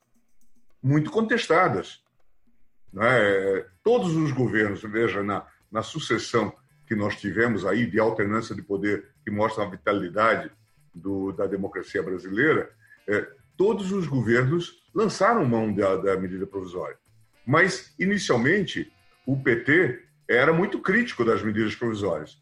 muito 0.82 1.10
contestadas. 1.10 2.02
Né? 2.91 3.65
Todos 3.84 4.15
os 4.15 4.32
governos, 4.32 4.82
veja, 4.82 5.23
na, 5.23 5.45
na 5.71 5.82
sucessão 5.82 6.54
que 6.86 6.95
nós 6.95 7.15
tivemos 7.15 7.65
aí 7.65 7.86
de 7.86 7.99
alternância 7.99 8.54
de 8.54 8.62
poder, 8.62 9.12
que 9.23 9.32
mostra 9.32 9.63
a 9.63 9.69
vitalidade 9.69 10.52
do, 10.93 11.32
da 11.32 11.47
democracia 11.47 12.04
brasileira, 12.04 12.69
é, 13.08 13.28
todos 13.58 13.91
os 13.91 14.06
governos 14.06 14.84
lançaram 14.93 15.45
mão 15.45 15.73
da, 15.73 15.95
da 15.95 16.17
medida 16.17 16.45
provisória. 16.45 16.97
Mas, 17.45 17.93
inicialmente, 17.97 18.91
o 19.26 19.38
PT 19.41 20.04
era 20.28 20.54
muito 20.54 20.80
crítico 20.80 21.26
das 21.26 21.41
medidas 21.41 21.76
provisórias 21.76 22.38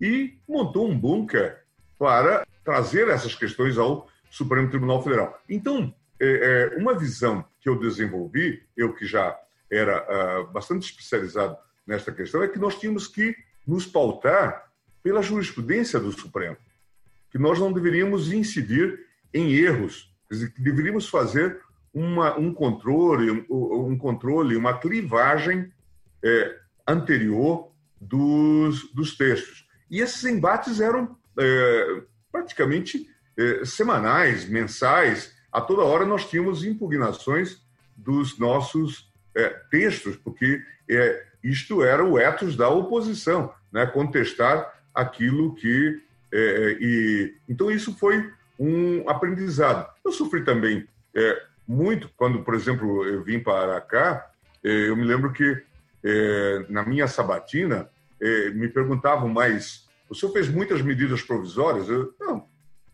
e 0.00 0.38
montou 0.48 0.88
um 0.88 0.98
bunker 0.98 1.61
para 2.02 2.44
trazer 2.64 3.06
essas 3.06 3.32
questões 3.32 3.78
ao 3.78 4.08
Supremo 4.28 4.68
Tribunal 4.68 5.00
Federal. 5.04 5.40
Então, 5.48 5.94
é, 6.18 6.72
é, 6.74 6.76
uma 6.76 6.98
visão 6.98 7.44
que 7.60 7.68
eu 7.68 7.78
desenvolvi, 7.78 8.60
eu 8.76 8.92
que 8.92 9.06
já 9.06 9.38
era 9.70 10.02
uh, 10.02 10.52
bastante 10.52 10.90
especializado 10.90 11.56
nesta 11.86 12.10
questão, 12.10 12.42
é 12.42 12.48
que 12.48 12.58
nós 12.58 12.74
tínhamos 12.74 13.06
que 13.06 13.36
nos 13.64 13.86
pautar 13.86 14.68
pela 15.00 15.22
jurisprudência 15.22 16.00
do 16.00 16.10
Supremo, 16.10 16.56
que 17.30 17.38
nós 17.38 17.60
não 17.60 17.72
deveríamos 17.72 18.32
incidir 18.32 19.06
em 19.32 19.52
erros, 19.52 20.12
que 20.28 20.60
deveríamos 20.60 21.08
fazer 21.08 21.60
uma, 21.94 22.36
um 22.36 22.52
controle, 22.52 23.46
um, 23.48 23.90
um, 23.90 23.96
controle, 23.96 24.56
uma 24.56 24.76
clivagem 24.76 25.72
é, 26.20 26.58
anterior 26.84 27.70
dos, 28.00 28.92
dos 28.92 29.16
textos. 29.16 29.68
E 29.88 30.00
esses 30.00 30.24
embates 30.24 30.80
eram 30.80 31.16
é, 31.38 32.02
praticamente 32.30 33.08
é, 33.36 33.64
semanais, 33.64 34.48
mensais. 34.48 35.34
A 35.50 35.60
toda 35.60 35.82
hora 35.82 36.04
nós 36.04 36.28
tínhamos 36.28 36.64
impugnações 36.64 37.60
dos 37.96 38.38
nossos 38.38 39.10
é, 39.34 39.48
textos, 39.70 40.16
porque 40.16 40.62
é, 40.88 41.24
isto 41.42 41.82
era 41.82 42.04
o 42.04 42.18
ethos 42.18 42.56
da 42.56 42.68
oposição, 42.68 43.52
né? 43.70 43.86
contestar 43.86 44.80
aquilo 44.94 45.54
que. 45.54 46.00
É, 46.30 46.76
e, 46.80 47.34
então, 47.48 47.70
isso 47.70 47.96
foi 47.98 48.30
um 48.58 49.08
aprendizado. 49.08 49.90
Eu 50.04 50.12
sofri 50.12 50.44
também 50.44 50.86
é, 51.14 51.42
muito 51.66 52.10
quando, 52.16 52.42
por 52.42 52.54
exemplo, 52.54 53.04
eu 53.06 53.22
vim 53.22 53.38
para 53.38 53.80
cá. 53.80 54.30
Eu 54.62 54.96
me 54.96 55.04
lembro 55.04 55.32
que 55.32 55.62
na 56.68 56.84
minha 56.84 57.08
sabatina 57.08 57.88
me 58.54 58.68
perguntavam, 58.68 59.28
mas 59.28 59.81
o 60.12 60.14
senhor 60.14 60.30
fez 60.32 60.50
muitas 60.50 60.82
medidas 60.82 61.22
provisórias? 61.22 61.88
Eu, 61.88 62.14
não, 62.20 62.46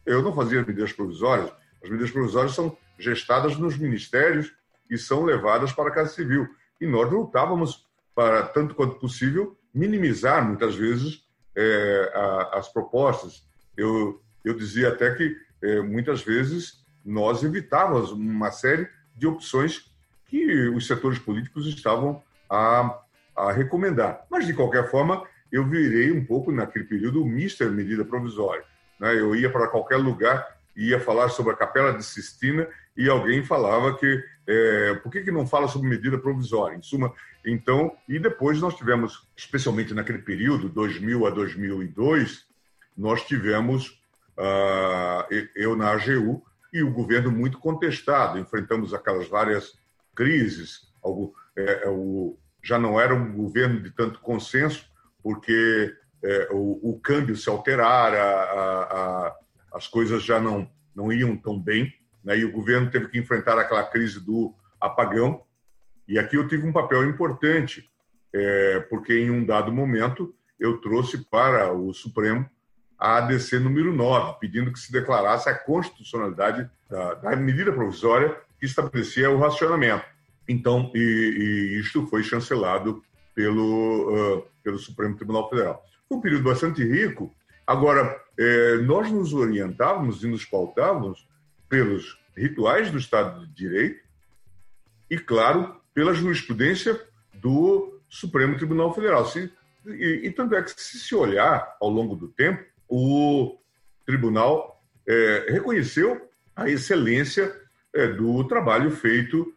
eu 0.07 0.23
não 0.23 0.33
fazia 0.33 0.63
medidas 0.63 0.93
provisórias. 0.93 1.53
As 1.83 1.91
medidas 1.91 2.13
provisórias 2.13 2.55
são 2.55 2.77
gestadas 2.97 3.57
nos 3.57 3.77
ministérios 3.77 4.53
e 4.89 4.97
são 4.97 5.25
levadas 5.25 5.73
para 5.73 5.89
a 5.89 5.93
Casa 5.93 6.11
Civil. 6.11 6.47
E 6.81 6.87
nós 6.87 7.11
lutávamos 7.11 7.89
para, 8.15 8.45
tanto 8.45 8.77
quanto 8.77 9.01
possível, 9.01 9.59
minimizar, 9.75 10.47
muitas 10.47 10.77
vezes, 10.77 11.25
é, 11.57 12.13
a, 12.15 12.59
as 12.59 12.73
propostas. 12.73 13.45
Eu, 13.77 14.23
eu 14.45 14.55
dizia 14.55 14.91
até 14.91 15.13
que, 15.13 15.37
é, 15.61 15.81
muitas 15.81 16.23
vezes, 16.23 16.85
nós 17.05 17.43
evitávamos 17.43 18.13
uma 18.13 18.53
série 18.53 18.89
de 19.17 19.27
opções 19.27 19.91
que 20.27 20.69
os 20.69 20.87
setores 20.87 21.19
políticos 21.19 21.67
estavam 21.67 22.23
a, 22.49 22.97
a 23.37 23.51
recomendar. 23.51 24.25
Mas, 24.31 24.47
de 24.47 24.55
qualquer 24.55 24.89
forma, 24.89 25.27
eu 25.51 25.67
virei 25.67 26.13
um 26.13 26.25
pouco, 26.25 26.53
naquele 26.53 26.85
período, 26.85 27.23
o 27.23 27.27
mister 27.27 27.71
medida 27.71 28.05
provisória. 28.05 28.65
Né? 28.99 29.19
Eu 29.19 29.35
ia 29.35 29.51
para 29.51 29.69
qualquer 29.69 29.97
lugar, 29.97 30.47
ia 30.77 31.01
falar 31.01 31.29
sobre 31.29 31.53
a 31.53 31.57
Capela 31.57 31.93
de 31.93 32.05
Sistina 32.05 32.69
e 32.97 33.09
alguém 33.09 33.45
falava 33.45 33.97
que 33.97 34.25
é, 34.47 34.95
por 34.95 35.11
que, 35.11 35.23
que 35.23 35.31
não 35.31 35.47
fala 35.47 35.69
sobre 35.69 35.89
medida 35.89 36.19
provisória? 36.19 36.77
Em 36.77 36.83
suma, 36.83 37.13
então, 37.45 37.97
e 38.09 38.19
depois 38.19 38.61
nós 38.61 38.77
tivemos, 38.77 39.27
especialmente 39.37 39.95
naquele 39.95 40.19
período, 40.19 40.69
2000 40.69 41.27
a 41.27 41.31
2002, 41.31 42.45
nós 42.97 43.23
tivemos, 43.25 44.03
uh, 44.37 45.33
eu 45.55 45.77
na 45.77 45.93
AGU, 45.93 46.43
e 46.73 46.83
o 46.83 46.93
governo 46.93 47.31
muito 47.31 47.59
contestado. 47.59 48.39
Enfrentamos 48.39 48.93
aquelas 48.93 49.29
várias 49.29 49.79
crises. 50.15 50.93
O, 51.03 51.33
é, 51.57 51.85
é, 51.85 51.89
o, 51.89 52.37
já 52.63 52.79
não 52.79 53.01
era 53.01 53.15
um 53.15 53.33
governo 53.33 53.81
de 53.81 53.91
tanto 53.91 54.21
consenso, 54.21 54.87
porque 55.23 55.95
é, 56.23 56.49
o, 56.51 56.91
o, 56.91 57.01
câmbio 57.01 57.37
se 57.37 57.49
alterara, 57.49 58.21
a, 58.21 58.83
a, 58.83 59.37
as 59.75 59.87
coisas 59.87 60.23
já 60.23 60.41
não, 60.41 60.69
não 60.95 61.13
iam 61.13 61.37
tão 61.37 61.59
bem, 61.59 61.93
né? 62.25 62.39
e 62.39 62.45
o 62.45 62.53
governo 62.53 62.91
teve 62.91 63.09
que 63.09 63.19
enfrentar 63.19 63.59
aquela 63.59 63.85
crise 63.85 64.21
do 64.21 64.55
apagão. 64.81 65.43
E 66.07 66.19
aqui 66.19 66.37
eu 66.37 66.49
tive 66.49 66.67
um 66.67 66.73
papel 66.73 67.05
importante, 67.09 67.89
é, 68.33 68.81
porque 68.91 69.19
em 69.19 69.31
um 69.31 69.45
dado 69.45 69.73
momento 69.73 70.35
eu 70.59 70.79
trouxe 70.79 71.19
para 71.19 71.73
o 71.73 71.93
Supremo 71.93 72.49
a 72.99 73.19
ADC 73.19 73.61
número 73.61 73.93
9, 73.95 74.39
pedindo 74.41 74.73
que 74.73 74.81
se 74.81 74.91
declarasse 74.91 75.49
a 75.49 75.55
constitucionalidade 75.55 76.69
da, 76.91 77.15
da 77.15 77.37
medida 77.37 77.73
provisória 77.73 78.37
que 78.59 78.67
estabelecia 78.67 79.31
o 79.31 79.39
racionamento. 79.39 80.05
Então, 80.49 80.91
e, 80.95 80.99
e 80.99 81.81
isto 81.81 82.07
foi 82.09 82.25
chancelado 82.25 83.03
pelo, 83.39 84.39
uh, 84.39 84.47
pelo 84.65 84.81
Supremo 84.81 85.15
Tribunal 85.15 85.49
Federal. 85.49 85.87
Foi 86.09 86.19
um 86.19 86.21
período 86.21 86.43
bastante 86.43 86.83
rico. 86.83 87.33
Agora, 87.65 88.21
eh, 88.37 88.79
nós 88.79 89.13
nos 89.13 89.33
orientávamos 89.33 90.25
e 90.25 90.27
nos 90.27 90.45
pautávamos 90.45 91.29
pelos 91.69 92.19
rituais 92.37 92.91
do 92.91 92.99
Estado 92.99 93.47
de 93.47 93.55
Direito 93.55 94.03
e, 95.09 95.17
claro, 95.19 95.77
pela 95.95 96.15
jurisprudência 96.15 97.01
do 97.35 98.01
Supremo 98.09 98.57
Tribunal 98.57 98.93
Federal. 98.93 99.25
Se, 99.27 99.53
e, 99.87 100.23
e 100.25 100.31
tanto 100.33 100.57
é 100.57 100.63
que, 100.63 100.71
se 100.71 100.99
se 100.99 101.15
olhar 101.15 101.77
ao 101.81 101.91
longo 101.91 102.17
do 102.17 102.27
tempo, 102.27 102.65
o 102.89 103.57
tribunal 104.05 104.83
é, 105.07 105.47
reconheceu 105.51 106.29
a 106.57 106.69
excelência 106.69 107.55
é, 107.95 108.09
do 108.09 108.43
trabalho 108.49 108.91
feito 108.91 109.55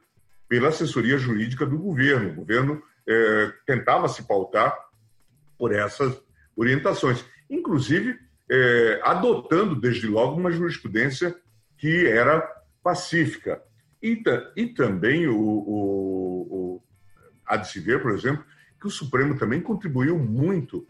pela 0.47 0.67
assessoria 0.67 1.17
jurídica 1.17 1.65
do 1.65 1.79
governo. 1.79 2.29
O 2.29 2.35
governo 2.35 2.83
é, 3.11 3.53
tentava 3.65 4.07
se 4.07 4.23
pautar 4.23 4.77
por 5.57 5.73
essas 5.73 6.19
orientações, 6.55 7.23
inclusive 7.49 8.17
é, 8.49 9.01
adotando 9.03 9.79
desde 9.79 10.07
logo 10.07 10.39
uma 10.39 10.51
jurisprudência 10.51 11.35
que 11.77 12.07
era 12.07 12.41
pacífica. 12.83 13.61
E, 14.01 14.21
e 14.55 14.67
também 14.67 15.27
o, 15.27 15.37
o, 15.37 16.47
o, 16.49 16.83
há 17.45 17.57
de 17.57 17.69
se 17.69 17.79
ver, 17.79 18.01
por 18.01 18.11
exemplo, 18.11 18.43
que 18.79 18.87
o 18.87 18.91
Supremo 18.91 19.37
também 19.37 19.61
contribuiu 19.61 20.17
muito 20.17 20.87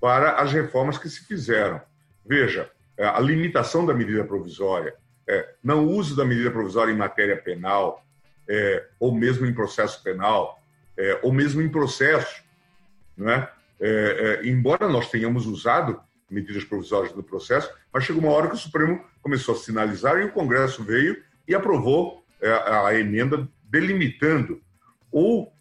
para 0.00 0.40
as 0.40 0.52
reformas 0.52 0.96
que 0.96 1.08
se 1.08 1.24
fizeram. 1.24 1.80
Veja, 2.24 2.70
a 2.98 3.20
limitação 3.20 3.84
da 3.84 3.92
medida 3.92 4.24
provisória, 4.24 4.94
é, 5.28 5.54
não 5.62 5.86
uso 5.86 6.16
da 6.16 6.24
medida 6.24 6.50
provisória 6.50 6.92
em 6.92 6.96
matéria 6.96 7.36
penal, 7.36 8.04
é, 8.48 8.88
ou 8.98 9.14
mesmo 9.14 9.46
em 9.46 9.54
processo 9.54 10.02
penal, 10.02 10.62
é, 10.96 11.20
ou 11.22 11.32
mesmo 11.32 11.60
em 11.60 11.68
processo. 11.68 12.42
Não 13.16 13.30
é? 13.30 13.50
é? 13.80 14.40
é 14.42 14.48
embora 14.48 14.88
nós 14.88 15.10
tenhamos 15.10 15.46
usado 15.46 16.00
medidas 16.30 16.64
provisórias 16.64 17.14
no 17.14 17.22
processo, 17.22 17.72
mas 17.92 18.04
chegou 18.04 18.22
uma 18.22 18.32
hora 18.32 18.48
que 18.48 18.54
o 18.54 18.58
Supremo 18.58 19.04
começou 19.22 19.54
a 19.54 19.58
sinalizar 19.58 20.18
e 20.18 20.24
o 20.24 20.32
Congresso 20.32 20.82
veio 20.82 21.22
e 21.46 21.54
aprovou 21.54 22.24
é, 22.40 22.50
a 22.50 22.94
emenda 22.98 23.48
delimitando 23.64 24.60
ou 25.10 25.52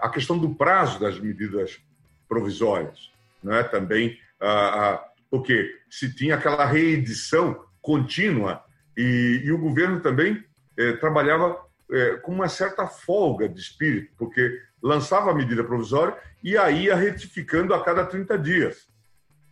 a 0.00 0.08
questão 0.08 0.38
do 0.38 0.54
prazo 0.54 1.00
das 1.00 1.18
medidas 1.18 1.80
provisórias, 2.28 3.10
não 3.42 3.52
é? 3.52 3.64
Também 3.64 4.16
porque 5.28 5.76
se 5.90 6.14
tinha 6.14 6.36
aquela 6.36 6.64
reedição 6.64 7.64
contínua 7.82 8.64
e, 8.96 9.42
e 9.44 9.50
o 9.50 9.58
governo 9.58 9.98
também 9.98 10.44
trabalhava 11.00 11.58
é, 11.92 12.16
com 12.16 12.32
uma 12.32 12.48
certa 12.48 12.86
folga 12.86 13.48
de 13.48 13.60
espírito, 13.60 14.12
porque 14.16 14.60
lançava 14.82 15.30
a 15.30 15.34
medida 15.34 15.64
provisória 15.64 16.16
e 16.42 16.56
aí 16.56 16.84
ia 16.84 16.94
retificando 16.94 17.74
a 17.74 17.82
cada 17.82 18.04
30 18.04 18.38
dias. 18.38 18.88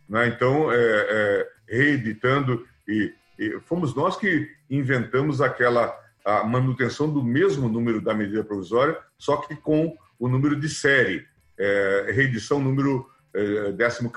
Né? 0.07 0.27
Então, 0.27 0.71
é, 0.71 0.77
é, 0.77 1.49
reeditando, 1.67 2.67
e, 2.87 3.13
e, 3.37 3.59
fomos 3.61 3.93
nós 3.93 4.17
que 4.17 4.49
inventamos 4.69 5.41
aquela 5.41 5.97
a 6.25 6.43
manutenção 6.43 7.11
do 7.11 7.23
mesmo 7.23 7.69
número 7.69 8.01
da 8.01 8.13
medida 8.13 8.43
provisória, 8.43 8.97
só 9.17 9.37
que 9.37 9.55
com 9.55 9.95
o 10.19 10.27
número 10.27 10.59
de 10.59 10.69
série, 10.69 11.25
é, 11.57 12.11
reedição 12.11 12.59
número 12.59 13.09
é, 13.33 13.71
14, 13.71 14.07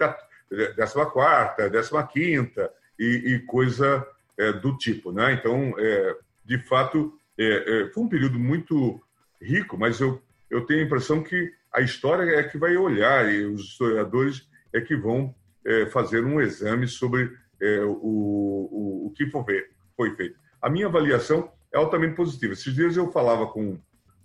15 2.13 2.71
e, 2.99 3.05
e 3.05 3.39
coisa 3.41 4.07
é, 4.37 4.53
do 4.53 4.77
tipo. 4.77 5.13
Né? 5.13 5.33
Então, 5.33 5.75
é, 5.79 6.17
de 6.45 6.59
fato, 6.59 7.19
é, 7.43 7.83
é, 7.83 7.89
foi 7.91 8.03
um 8.03 8.09
período 8.09 8.39
muito 8.39 9.03
rico, 9.41 9.79
mas 9.79 10.01
eu, 10.01 10.23
eu 10.51 10.65
tenho 10.67 10.81
a 10.81 10.85
impressão 10.85 11.23
que 11.23 11.53
a 11.73 11.81
história 11.81 12.25
é 12.39 12.43
que 12.43 12.59
vai 12.59 12.77
olhar 12.77 13.33
e 13.33 13.45
os 13.45 13.63
historiadores 13.63 14.49
é 14.73 14.81
que 14.81 14.95
vão 14.95 15.35
é, 15.65 15.87
fazer 15.87 16.25
um 16.25 16.41
exame 16.41 16.87
sobre 16.87 17.33
é, 17.61 17.81
o, 17.81 17.91
o, 17.93 19.07
o 19.07 19.13
que 19.17 19.27
foi, 19.27 20.15
feito. 20.17 20.39
A 20.61 20.69
minha 20.69 20.87
avaliação 20.87 21.51
é 21.73 21.79
altamente 21.79 22.15
positiva. 22.15 22.53
Esses 22.53 22.75
dias 22.75 22.97
eu 22.97 23.11
falava 23.11 23.47
com 23.47 23.79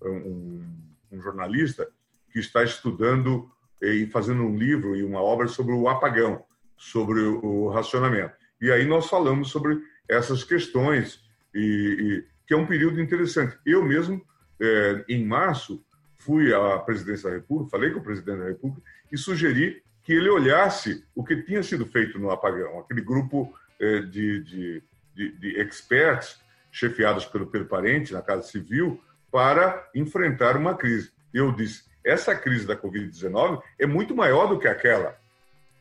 um, 0.03 0.63
um 1.11 1.21
jornalista 1.21 1.87
que 2.31 2.39
está 2.39 2.63
estudando 2.63 3.49
e 3.81 4.07
fazendo 4.07 4.43
um 4.43 4.57
livro 4.57 4.95
e 4.95 5.03
uma 5.03 5.21
obra 5.21 5.47
sobre 5.47 5.73
o 5.73 5.87
apagão, 5.87 6.43
sobre 6.75 7.21
o 7.21 7.69
racionamento. 7.69 8.33
E 8.59 8.71
aí 8.71 8.85
nós 8.85 9.07
falamos 9.07 9.49
sobre 9.49 9.79
essas 10.09 10.43
questões 10.43 11.23
e, 11.53 12.23
e 12.23 12.36
que 12.47 12.53
é 12.53 12.57
um 12.57 12.65
período 12.65 13.01
interessante. 13.01 13.57
Eu 13.65 13.83
mesmo, 13.83 14.25
é, 14.59 15.03
em 15.09 15.25
março, 15.25 15.83
fui 16.17 16.53
à 16.53 16.79
presidência 16.79 17.29
da 17.29 17.35
República, 17.35 17.71
falei 17.71 17.91
com 17.91 17.99
o 17.99 18.03
presidente 18.03 18.39
da 18.39 18.45
República 18.45 18.81
e 19.11 19.17
sugeri 19.17 19.83
que 20.03 20.13
ele 20.13 20.29
olhasse 20.29 21.05
o 21.13 21.23
que 21.23 21.35
tinha 21.43 21.61
sido 21.61 21.85
feito 21.85 22.17
no 22.17 22.31
apagão, 22.31 22.79
aquele 22.79 23.01
grupo 23.01 23.53
é, 23.79 23.99
de, 23.99 24.41
de, 24.41 24.83
de, 25.13 25.31
de, 25.37 25.59
experts 25.59 26.39
chefiados 26.71 27.25
pelo 27.25 27.47
Pedro 27.47 27.67
Parente 27.67 28.13
na 28.13 28.21
Casa 28.21 28.43
Civil 28.43 29.01
para 29.29 29.85
enfrentar 29.93 30.55
uma 30.55 30.75
crise. 30.75 31.11
Eu 31.33 31.51
disse, 31.51 31.83
essa 32.05 32.33
crise 32.33 32.65
da 32.65 32.75
Covid-19 32.75 33.61
é 33.77 33.85
muito 33.85 34.15
maior 34.15 34.47
do 34.47 34.57
que 34.57 34.67
aquela. 34.67 35.17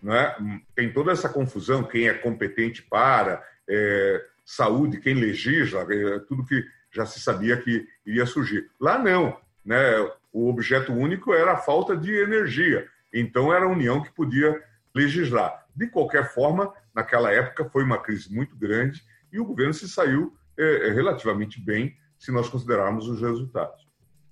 Não 0.02 0.12
é? 0.12 0.36
Tem 0.74 0.92
toda 0.92 1.12
essa 1.12 1.28
confusão, 1.28 1.84
quem 1.84 2.08
é 2.08 2.14
competente 2.14 2.82
para, 2.82 3.46
é, 3.68 4.24
saúde, 4.46 5.00
quem 5.00 5.14
legisla, 5.14 5.86
é, 5.92 6.20
tudo 6.20 6.46
que 6.46 6.64
já 6.92 7.04
se 7.04 7.20
sabia 7.20 7.56
que 7.56 7.86
iria 8.06 8.24
surgir. 8.24 8.70
Lá 8.80 8.96
não, 8.96 9.36
né? 9.64 9.78
O 10.32 10.48
objeto 10.48 10.92
único 10.92 11.34
era 11.34 11.52
a 11.52 11.56
falta 11.56 11.96
de 11.96 12.14
energia. 12.14 12.86
Então 13.12 13.52
era 13.52 13.64
a 13.64 13.68
União 13.68 14.02
que 14.02 14.12
podia 14.12 14.62
legislar. 14.94 15.66
De 15.74 15.88
qualquer 15.88 16.32
forma, 16.32 16.72
naquela 16.94 17.32
época 17.32 17.68
foi 17.68 17.82
uma 17.82 17.98
crise 17.98 18.32
muito 18.32 18.54
grande 18.56 19.02
e 19.32 19.40
o 19.40 19.44
governo 19.44 19.74
se 19.74 19.88
saiu 19.88 20.36
é, 20.56 20.90
relativamente 20.92 21.60
bem 21.60 21.96
se 22.18 22.30
nós 22.30 22.48
considerarmos 22.48 23.08
os 23.08 23.20
resultados. 23.20 23.85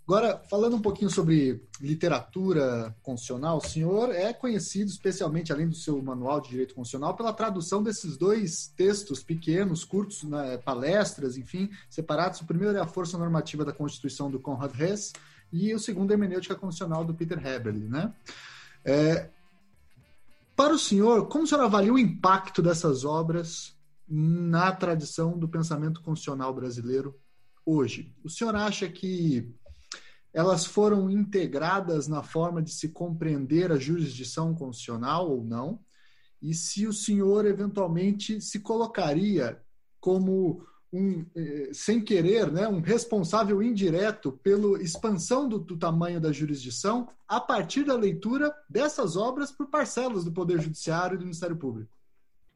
Agora, 0.07 0.39
falando 0.51 0.77
um 0.77 0.83
pouquinho 0.83 1.09
sobre 1.09 1.67
literatura 1.81 2.95
constitucional, 3.03 3.57
o 3.57 3.67
senhor 3.67 4.15
é 4.15 4.35
conhecido 4.35 4.91
especialmente, 4.91 5.51
além 5.51 5.67
do 5.67 5.75
seu 5.75 6.01
manual 6.03 6.43
de 6.43 6.51
direito 6.51 6.75
constitucional, 6.75 7.17
pela 7.17 7.33
tradução 7.33 7.83
desses 7.83 8.19
dois 8.19 8.69
textos 8.77 9.23
pequenos, 9.23 9.83
curtos, 9.83 10.23
né, 10.25 10.59
palestras, 10.59 11.39
enfim, 11.39 11.71
separados. 11.89 12.43
O 12.43 12.47
primeiro 12.47 12.77
é 12.77 12.81
a 12.83 12.87
Força 12.87 13.17
Normativa 13.17 13.65
da 13.65 13.73
Constituição, 13.73 14.31
do 14.31 14.39
Conrad 14.39 14.79
Hess, 14.79 15.15
e 15.51 15.73
o 15.73 15.79
segundo 15.79 16.11
é 16.11 16.15
a 16.15 16.17
Hermenêutica 16.17 16.55
Constitucional, 16.55 17.03
do 17.03 17.15
Peter 17.15 17.39
Heberle. 17.39 17.89
Né? 17.89 18.13
É, 18.85 19.31
para 20.55 20.75
o 20.75 20.79
senhor, 20.79 21.29
como 21.29 21.45
o 21.45 21.47
senhor 21.47 21.65
avalia 21.65 21.93
o 21.93 21.99
impacto 21.99 22.61
dessas 22.61 23.07
obras 23.07 23.75
na 24.07 24.71
tradição 24.71 25.39
do 25.39 25.49
pensamento 25.49 26.03
constitucional 26.03 26.53
brasileiro 26.53 27.19
hoje? 27.65 28.15
O 28.23 28.29
senhor 28.29 28.55
acha 28.55 28.87
que 28.87 29.51
elas 30.35 30.67
foram 30.67 31.09
integradas 31.09 32.09
na 32.09 32.23
forma 32.23 32.61
de 32.61 32.73
se 32.73 32.89
compreender 32.89 33.71
a 33.71 33.79
jurisdição 33.79 34.53
constitucional 34.53 35.31
ou 35.31 35.45
não, 35.45 35.79
e 36.43 36.53
se 36.53 36.87
o 36.87 36.93
senhor 36.93 37.47
eventualmente 37.47 38.41
se 38.41 38.59
colocaria 38.61 39.59
como 40.01 40.67
um, 40.93 41.25
eh, 41.35 41.71
sem 41.73 42.01
querer, 42.01 42.53
né, 42.53 42.69
um 42.69 42.81
responsável 42.81 43.63
indireto 43.63 44.33
pela 44.43 44.83
expansão 44.83 45.49
do, 45.49 45.59
do, 45.59 45.79
tamanho 45.79 46.21
da 46.21 46.31
jurisdição 46.31 47.09
a 47.27 47.41
partir 47.41 47.85
da 47.85 47.97
leitura 47.97 48.55
dessas 48.69 49.17
obras 49.17 49.51
por 49.51 49.69
parcelas 49.69 50.25
do 50.25 50.33
Poder 50.33 50.61
Judiciário 50.61 51.15
e 51.15 51.19
do 51.19 51.25
Ministério 51.25 51.57
Público. 51.57 51.97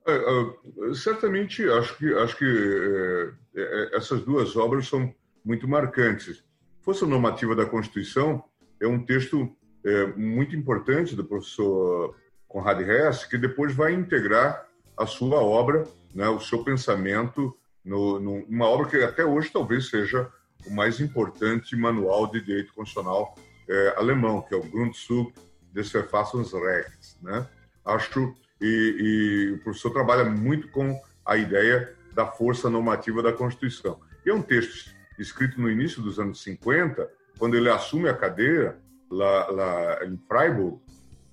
É, 0.07 0.15
é, 0.15 0.95
certamente, 0.95 1.69
acho 1.69 1.97
que, 1.97 2.15
acho 2.15 2.37
que 2.37 3.33
é, 3.57 3.97
essas 3.97 4.23
duas 4.23 4.55
obras 4.57 4.87
são 4.89 5.13
muito 5.45 5.67
marcantes. 5.67 6.45
Força 6.89 7.05
Normativa 7.05 7.55
da 7.55 7.67
Constituição 7.67 8.43
é 8.81 8.87
um 8.87 9.05
texto 9.05 9.55
é, 9.85 10.07
muito 10.17 10.57
importante 10.57 11.15
do 11.15 11.23
professor 11.23 12.17
Conrad 12.49 12.81
Hess, 12.81 13.27
que 13.27 13.37
depois 13.37 13.75
vai 13.75 13.93
integrar 13.93 14.67
a 14.97 15.05
sua 15.05 15.37
obra, 15.37 15.87
né, 16.15 16.27
o 16.31 16.41
seu 16.41 16.65
pensamento, 16.65 17.55
no, 17.85 18.19
numa 18.19 18.65
obra 18.65 18.87
que 18.87 18.97
até 19.05 19.23
hoje 19.23 19.51
talvez 19.53 19.91
seja 19.91 20.33
o 20.67 20.73
mais 20.73 20.99
importante 20.99 21.77
manual 21.77 22.27
de 22.27 22.41
direito 22.41 22.73
constitucional 22.73 23.35
é, 23.69 23.95
alemão, 23.99 24.41
que 24.41 24.55
é 24.55 24.57
o 24.57 24.63
Grundzug 24.63 25.35
des 25.71 25.93
Verfassungsrechts. 25.93 27.19
Né? 27.21 27.47
Acho 27.85 28.35
e, 28.63 28.67
e 28.67 29.53
o 29.57 29.63
professor 29.63 29.91
trabalha 29.91 30.25
muito 30.25 30.69
com 30.69 30.99
a 31.23 31.37
ideia 31.37 31.95
da 32.15 32.25
força 32.25 32.71
normativa 32.71 33.23
da 33.23 33.31
Constituição. 33.31 34.01
E 34.25 34.31
é 34.31 34.35
um 34.35 34.41
texto 34.41 34.97
escrito 35.19 35.61
no 35.61 35.71
início 35.71 36.01
dos 36.01 36.19
anos 36.19 36.43
50, 36.43 37.09
quando 37.39 37.57
ele 37.57 37.69
assume 37.69 38.09
a 38.09 38.15
cadeira 38.15 38.79
lá, 39.11 39.49
lá 39.49 40.05
em 40.05 40.17
Freiburg, 40.29 40.81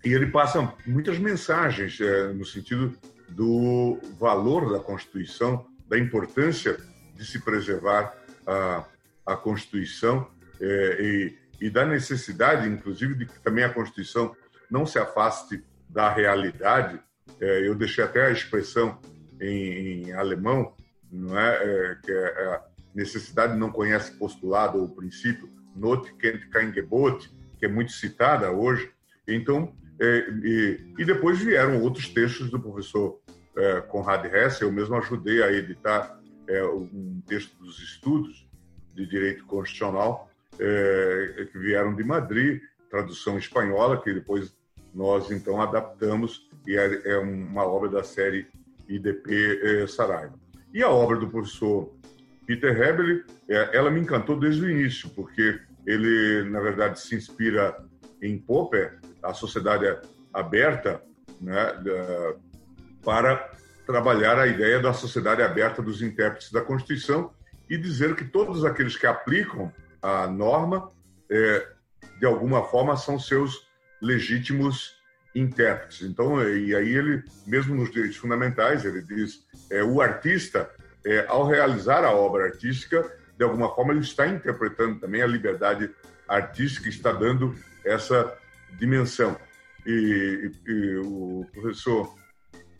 e 0.04 0.14
ele 0.14 0.28
passa 0.28 0.74
muitas 0.86 1.18
mensagens 1.18 2.00
é, 2.00 2.32
no 2.34 2.46
sentido 2.46 2.96
do 3.30 4.00
valor 4.20 4.72
da 4.72 4.80
Constituição, 4.80 5.66
da 5.88 5.98
importância 5.98 6.78
de 7.16 7.26
se 7.26 7.40
preservar 7.40 8.16
a, 8.46 8.86
a 9.26 9.36
Constituição 9.36 10.28
é, 10.62 10.98
e, 11.02 11.38
e 11.60 11.70
da 11.70 11.86
necessidade, 11.86 12.68
inclusive, 12.68 13.16
de 13.16 13.26
que 13.26 13.40
também 13.40 13.64
a 13.64 13.74
Constituição 13.74 14.36
não 14.70 14.86
se 14.86 15.00
afaste 15.00 15.64
da 15.90 16.14
realidade. 16.14 17.00
É, 17.40 17.68
eu 17.68 17.74
deixei 17.74 18.04
até 18.04 18.28
a 18.28 18.32
expressão 18.32 19.00
em, 19.42 20.04
em 20.08 20.14
alemão, 20.14 20.76
não 21.12 21.38
é, 21.38 21.56
é 21.56 21.98
que 22.04 22.12
é, 22.12 22.62
necessidade 22.96 23.58
não 23.58 23.70
conhece 23.70 24.18
postulado 24.18 24.80
ou 24.80 24.88
princípio, 24.88 25.50
Not 25.76 26.14
kennt 26.16 26.50
kein 26.50 26.74
Gebot, 26.74 27.30
que 27.60 27.66
é 27.66 27.68
muito 27.68 27.92
citada 27.92 28.50
hoje. 28.50 28.90
Então, 29.28 29.76
é, 30.00 30.30
e, 30.44 30.94
e, 30.98 31.06
depois 31.06 31.40
vieram 31.40 31.82
outros 31.82 32.08
textos 32.10 32.50
do 32.50 32.60
professor 32.60 33.20
é, 33.56 33.82
Conrad 33.82 34.26
Hess, 34.26 34.62
eu 34.62 34.72
mesmo 34.72 34.96
ajudei 34.96 35.44
a 35.44 35.52
editar 35.52 36.20
é, 36.48 36.64
um 36.64 37.22
texto 37.28 37.58
dos 37.58 37.80
estudos 37.80 38.48
de 38.94 39.06
direito 39.06 39.46
constitucional 39.46 40.30
que 40.58 41.60
vieram 41.60 41.94
de 41.94 42.02
Madrid, 42.02 42.62
tradução 42.90 43.38
espanhola, 43.38 44.02
que 44.02 44.14
depois 44.14 44.56
nós 44.94 45.30
então 45.30 45.62
adaptamos 45.62 46.50
e 46.66 46.78
é, 46.78 47.10
é 47.10 47.18
uma 47.18 47.66
obra 47.66 47.90
da 47.90 48.06
série 48.06 48.48
IDP 48.88 49.86
Saraiva. 49.90 50.40
E 50.74 50.82
a 50.82 50.90
obra 50.90 51.18
do 51.18 51.28
professor 51.28 51.94
Peter 52.46 52.80
Hebel, 52.80 53.24
é, 53.50 53.78
ela 53.78 53.90
me 53.90 54.00
encantou 54.00 54.40
desde 54.40 54.64
o 54.64 54.70
início, 54.70 55.10
porque 55.10 55.60
ele, 55.86 56.50
na 56.50 56.60
verdade, 56.60 57.00
se 57.00 57.16
inspira 57.16 57.76
em 58.22 58.38
Popper, 58.38 59.00
a 59.22 59.34
sociedade 59.34 59.86
aberta, 60.34 61.02
né, 61.42 61.74
para 63.04 63.52
trabalhar 63.86 64.40
a 64.40 64.48
ideia 64.48 64.80
da 64.80 64.94
sociedade 64.94 65.42
aberta 65.42 65.82
dos 65.82 66.02
intérpretes 66.02 66.52
da 66.52 66.62
Constituição 66.62 67.32
e 67.70 67.78
dizer 67.78 68.16
que 68.16 68.26
todos 68.26 68.66
aqueles 68.66 68.98
que 68.98 69.06
aplicam 69.06 69.72
a 70.02 70.28
norma, 70.28 70.92
é, 71.30 71.68
de 72.20 72.26
alguma 72.26 72.64
forma, 72.66 72.96
são 72.96 73.20
seus 73.20 73.68
legítimos 74.02 74.96
intérpretes. 75.34 76.02
Então, 76.02 76.42
e 76.48 76.76
aí 76.76 76.96
ele, 76.96 77.24
mesmo 77.46 77.76
nos 77.76 77.92
direitos 77.92 78.18
fundamentais, 78.18 78.86
ele 78.86 79.02
diz, 79.02 79.46
é, 79.70 79.84
o 79.84 80.02
artista, 80.02 80.70
é, 81.06 81.26
ao 81.28 81.46
realizar 81.46 82.04
a 82.04 82.12
obra 82.12 82.46
artística, 82.46 83.10
de 83.38 83.44
alguma 83.44 83.74
forma 83.74 83.94
ele 83.94 84.02
está 84.02 84.28
interpretando 84.28 85.00
também 85.00 85.22
a 85.22 85.28
liberdade 85.28 85.90
artística, 86.28 86.90
está 86.90 87.12
dando 87.12 87.56
essa 87.84 88.36
dimensão. 88.80 89.38
E, 89.86 90.52
e, 90.66 90.72
e 90.72 90.98
o 90.98 91.46
professor 91.54 92.16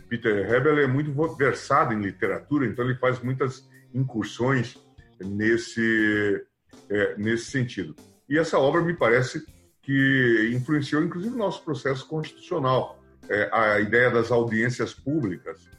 Peter 0.10 0.52
Hebel 0.52 0.80
é 0.80 0.88
muito 0.88 1.12
versado 1.36 1.94
em 1.94 2.02
literatura, 2.02 2.66
então 2.66 2.86
ele 2.86 2.96
faz 2.96 3.20
muitas 3.20 3.68
incursões 3.94 4.78
nesse, 5.20 6.46
é, 6.90 7.16
nesse 7.18 7.46
sentido. 7.46 7.96
E 8.28 8.38
essa 8.38 8.58
obra 8.58 8.82
me 8.82 8.94
parece 8.94 9.46
que 9.82 10.52
influenciou 10.54 11.04
inclusive 11.04 11.34
o 11.34 11.38
nosso 11.38 11.64
processo 11.64 12.08
constitucional, 12.08 13.00
é, 13.30 13.50
a 13.52 13.80
ideia 13.80 14.10
das 14.10 14.32
audiências 14.32 14.94
públicas. 14.94 15.70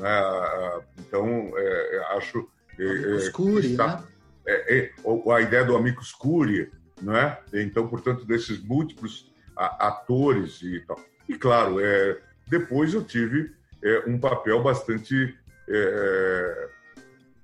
Né? 0.00 0.82
Então, 0.98 1.52
é, 1.54 1.96
é 1.96 2.16
acho. 2.16 2.48
É, 2.78 2.84
é 2.84 3.60
está, 3.60 3.96
né? 3.96 4.04
É, 4.46 4.92
a 5.32 5.40
ideia 5.40 5.64
do 5.64 5.76
amicus 5.76 6.12
curiae, 6.12 6.70
não 7.00 7.14
é? 7.14 7.38
Então, 7.52 7.86
portanto, 7.86 8.24
desses 8.24 8.60
múltiplos 8.60 9.30
atores 9.56 10.62
e 10.62 10.80
tal. 10.80 10.98
E, 11.28 11.36
claro, 11.36 11.78
é, 11.78 12.18
depois 12.48 12.94
eu 12.94 13.04
tive 13.04 13.54
é, 13.82 14.04
um 14.06 14.18
papel 14.18 14.62
bastante 14.62 15.36
é, 15.68 16.68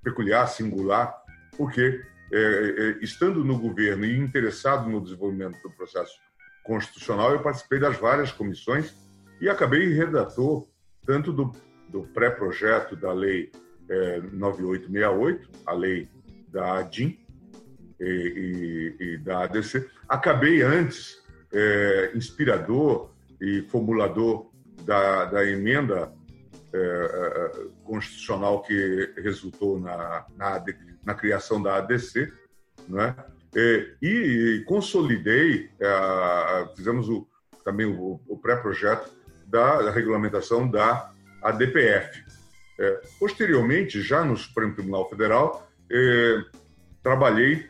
peculiar, 0.02 0.48
singular, 0.48 1.14
porque 1.57 2.02
é, 2.32 2.38
é, 2.38 3.04
estando 3.04 3.44
no 3.44 3.59
governo 3.59 4.04
e 4.04 4.18
interessado 4.18 4.88
no 4.88 5.00
desenvolvimento 5.00 5.61
do 5.62 5.70
processo 5.70 6.18
constitucional, 6.64 7.32
eu 7.32 7.40
participei 7.40 7.78
das 7.78 7.96
várias 7.96 8.32
comissões 8.32 8.94
e 9.40 9.48
acabei 9.48 9.92
redator 9.92 10.66
tanto 11.04 11.32
do, 11.32 11.52
do 11.89 12.03
pré-projeto 12.03 12.97
da 12.97 13.12
lei 13.12 13.51
é, 13.89 14.20
9868, 14.32 15.49
a 15.66 15.72
lei 15.72 16.09
da 16.49 16.78
ADIM 16.78 17.18
e, 18.01 18.95
e, 19.01 19.05
e 19.05 19.18
da 19.18 19.45
ADC. 19.45 19.89
Acabei 20.09 20.62
antes 20.62 21.22
é, 21.53 22.12
inspirador 22.14 23.11
e 23.41 23.62
formulador 23.62 24.51
da, 24.82 25.26
da 25.26 25.45
emenda 25.45 26.12
é, 26.72 27.53
constitucional 27.84 28.62
que 28.62 29.12
resultou 29.16 29.78
na, 29.80 30.26
na, 30.37 30.64
na, 31.05 31.14
criação 31.14 31.62
da 31.62 31.76
ADC, 31.76 32.32
né? 32.89 33.14
E, 33.55 33.97
e 34.03 34.64
consolidei, 34.66 35.70
fizemos 36.76 37.09
o, 37.09 37.26
também 37.64 37.87
o, 37.87 38.20
o 38.28 38.37
pré-projeto 38.37 39.11
da, 39.47 39.80
da, 39.82 39.91
regulamentação 39.91 40.68
da 40.68 41.11
ADPF. 41.43 42.24
É, 42.78 43.01
posteriormente, 43.18 44.03
já 44.03 44.24
no 44.24 44.37
Supremo 44.37 44.74
Tribunal 44.74 45.09
Federal, 45.09 45.70
é, 45.91 46.43
trabalhei 47.03 47.68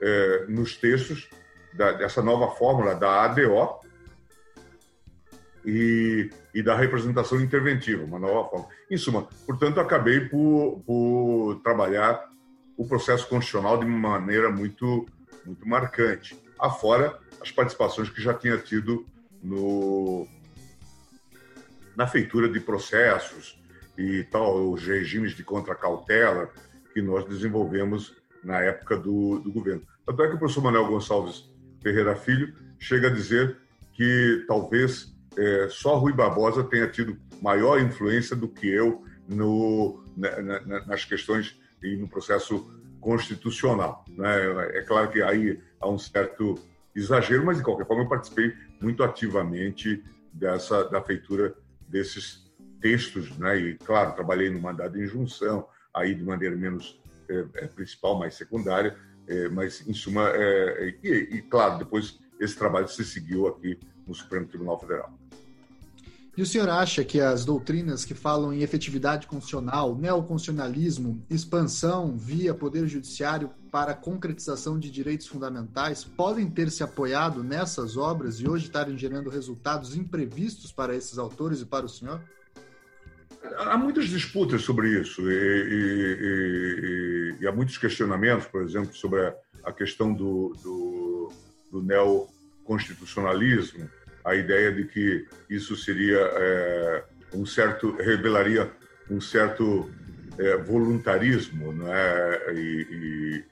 é, 0.00 0.46
nos 0.48 0.76
textos 0.76 1.28
da, 1.72 1.92
dessa 1.92 2.22
nova 2.22 2.54
fórmula 2.54 2.94
da 2.94 3.24
ADO, 3.24 3.84
e, 5.64 6.30
e 6.52 6.62
da 6.62 6.76
representação 6.76 7.40
interventiva, 7.40 8.04
uma 8.04 8.18
nova 8.18 8.48
forma. 8.48 8.68
Em 8.90 8.96
suma, 8.96 9.26
portanto, 9.46 9.80
acabei 9.80 10.20
por, 10.20 10.82
por 10.86 11.60
trabalhar 11.62 12.28
o 12.76 12.86
processo 12.86 13.26
constitucional 13.28 13.78
de 13.78 13.86
uma 13.86 14.10
maneira 14.10 14.50
muito, 14.50 15.06
muito 15.44 15.66
marcante, 15.66 16.38
afora 16.58 17.18
as 17.40 17.50
participações 17.50 18.10
que 18.10 18.20
já 18.20 18.34
tinha 18.34 18.58
tido 18.58 19.06
no, 19.42 20.26
na 21.96 22.06
feitura 22.06 22.48
de 22.48 22.60
processos 22.60 23.60
e 23.96 24.24
tal, 24.24 24.70
os 24.70 24.86
regimes 24.86 25.32
de 25.32 25.44
contracautela 25.44 26.50
que 26.92 27.00
nós 27.00 27.24
desenvolvemos 27.24 28.14
na 28.42 28.60
época 28.60 28.96
do, 28.96 29.38
do 29.38 29.52
governo. 29.52 29.82
Tanto 30.06 30.22
é 30.22 30.28
que 30.28 30.34
o 30.34 30.38
professor 30.38 30.62
Manuel 30.62 30.86
Gonçalves 30.86 31.50
Ferreira 31.82 32.14
Filho 32.16 32.54
chega 32.78 33.08
a 33.08 33.10
dizer 33.10 33.56
que 33.92 34.44
talvez 34.46 35.14
é, 35.36 35.68
só 35.68 35.96
Rui 35.96 36.12
Barbosa 36.12 36.64
tenha 36.64 36.88
tido 36.88 37.16
maior 37.40 37.80
influência 37.80 38.36
do 38.36 38.48
que 38.48 38.68
eu 38.68 39.04
no, 39.28 40.04
na, 40.16 40.40
na, 40.42 40.86
nas 40.86 41.04
questões 41.04 41.58
e 41.82 41.96
no 41.96 42.08
processo 42.08 42.70
constitucional. 43.00 44.04
Né? 44.08 44.78
É 44.78 44.82
claro 44.82 45.10
que 45.10 45.22
aí 45.22 45.60
há 45.80 45.88
um 45.88 45.98
certo 45.98 46.54
exagero, 46.94 47.44
mas 47.44 47.58
de 47.58 47.64
qualquer 47.64 47.86
forma 47.86 48.04
eu 48.04 48.08
participei 48.08 48.52
muito 48.80 49.02
ativamente 49.02 50.02
dessa 50.32 50.84
da 50.84 51.00
feitura 51.02 51.54
desses 51.94 52.42
textos, 52.80 53.30
né? 53.38 53.56
E 53.56 53.78
claro, 53.78 54.14
trabalhei 54.14 54.50
no 54.50 54.60
mandado 54.60 54.94
de 54.94 55.04
injunção, 55.04 55.64
aí 55.94 56.12
de 56.12 56.24
maneira 56.24 56.56
menos 56.56 57.00
é, 57.28 57.66
principal, 57.68 58.18
mais 58.18 58.34
secundária, 58.34 58.98
é, 59.28 59.48
mas 59.48 59.86
em 59.86 59.94
suma, 59.94 60.28
é, 60.34 60.92
e, 61.04 61.36
e 61.36 61.42
claro, 61.42 61.78
depois 61.78 62.18
esse 62.40 62.56
trabalho 62.56 62.88
se 62.88 63.04
seguiu 63.04 63.46
aqui 63.46 63.78
no 64.04 64.12
Supremo 64.12 64.44
Tribunal 64.46 64.78
Federal. 64.80 65.16
E 66.36 66.42
o 66.42 66.46
senhor 66.46 66.68
acha 66.68 67.04
que 67.04 67.20
as 67.20 67.44
doutrinas 67.44 68.04
que 68.04 68.12
falam 68.12 68.52
em 68.52 68.60
efetividade 68.60 69.28
constitucional, 69.28 69.96
neoconstitucionalismo, 69.96 71.24
expansão 71.30 72.16
via 72.16 72.52
poder 72.52 72.88
judiciário 72.88 73.50
para 73.74 73.90
a 73.90 73.96
concretização 73.96 74.78
de 74.78 74.88
direitos 74.88 75.26
fundamentais 75.26 76.04
podem 76.04 76.48
ter 76.48 76.70
se 76.70 76.84
apoiado 76.84 77.42
nessas 77.42 77.96
obras 77.96 78.38
e 78.38 78.48
hoje 78.48 78.66
estarem 78.66 78.96
gerando 78.96 79.28
resultados 79.28 79.96
imprevistos 79.96 80.70
para 80.70 80.94
esses 80.94 81.18
autores 81.18 81.60
e 81.60 81.66
para 81.66 81.84
o 81.84 81.88
senhor? 81.88 82.20
Há 83.58 83.76
muitas 83.76 84.06
disputas 84.06 84.62
sobre 84.62 85.00
isso 85.00 85.28
e, 85.28 85.34
e, 85.34 86.18
e, 86.22 87.34
e 87.42 87.48
há 87.48 87.50
muitos 87.50 87.76
questionamentos, 87.76 88.46
por 88.46 88.62
exemplo, 88.62 88.94
sobre 88.94 89.26
a, 89.26 89.34
a 89.64 89.72
questão 89.72 90.14
do, 90.14 90.54
do, 90.62 91.32
do 91.72 91.82
neoconstitucionalismo 91.82 93.90
a 94.24 94.36
ideia 94.36 94.70
de 94.70 94.84
que 94.84 95.26
isso 95.50 95.74
seria 95.74 96.20
é, 96.20 97.04
um 97.34 97.44
certo 97.44 97.90
revelaria 97.96 98.70
um 99.10 99.20
certo 99.20 99.90
é, 100.38 100.56
voluntarismo, 100.56 101.72
não 101.72 101.92
é? 101.92 102.54
E, 102.54 102.86
e, 102.90 103.44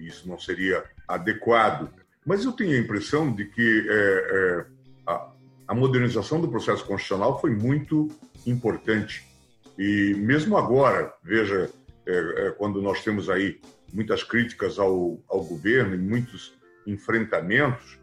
e, 0.00 0.06
isso 0.06 0.28
não 0.28 0.38
seria 0.38 0.84
adequado. 1.06 1.90
Mas 2.24 2.44
eu 2.44 2.52
tenho 2.52 2.72
a 2.72 2.78
impressão 2.78 3.32
de 3.32 3.44
que 3.46 3.86
é, 3.88 3.94
é 3.94 4.66
a, 5.06 5.32
a 5.68 5.74
modernização 5.74 6.40
do 6.40 6.48
processo 6.48 6.84
constitucional 6.84 7.40
foi 7.40 7.50
muito 7.50 8.08
importante 8.46 9.32
e 9.78 10.14
mesmo 10.14 10.56
agora, 10.56 11.12
veja, 11.22 11.70
é, 12.06 12.12
é, 12.46 12.50
quando 12.52 12.82
nós 12.82 13.02
temos 13.02 13.30
aí 13.30 13.60
muitas 13.92 14.22
críticas 14.22 14.78
ao, 14.78 15.18
ao 15.28 15.44
governo 15.44 15.94
e 15.94 15.98
muitos 15.98 16.54
enfrentamentos, 16.86 17.98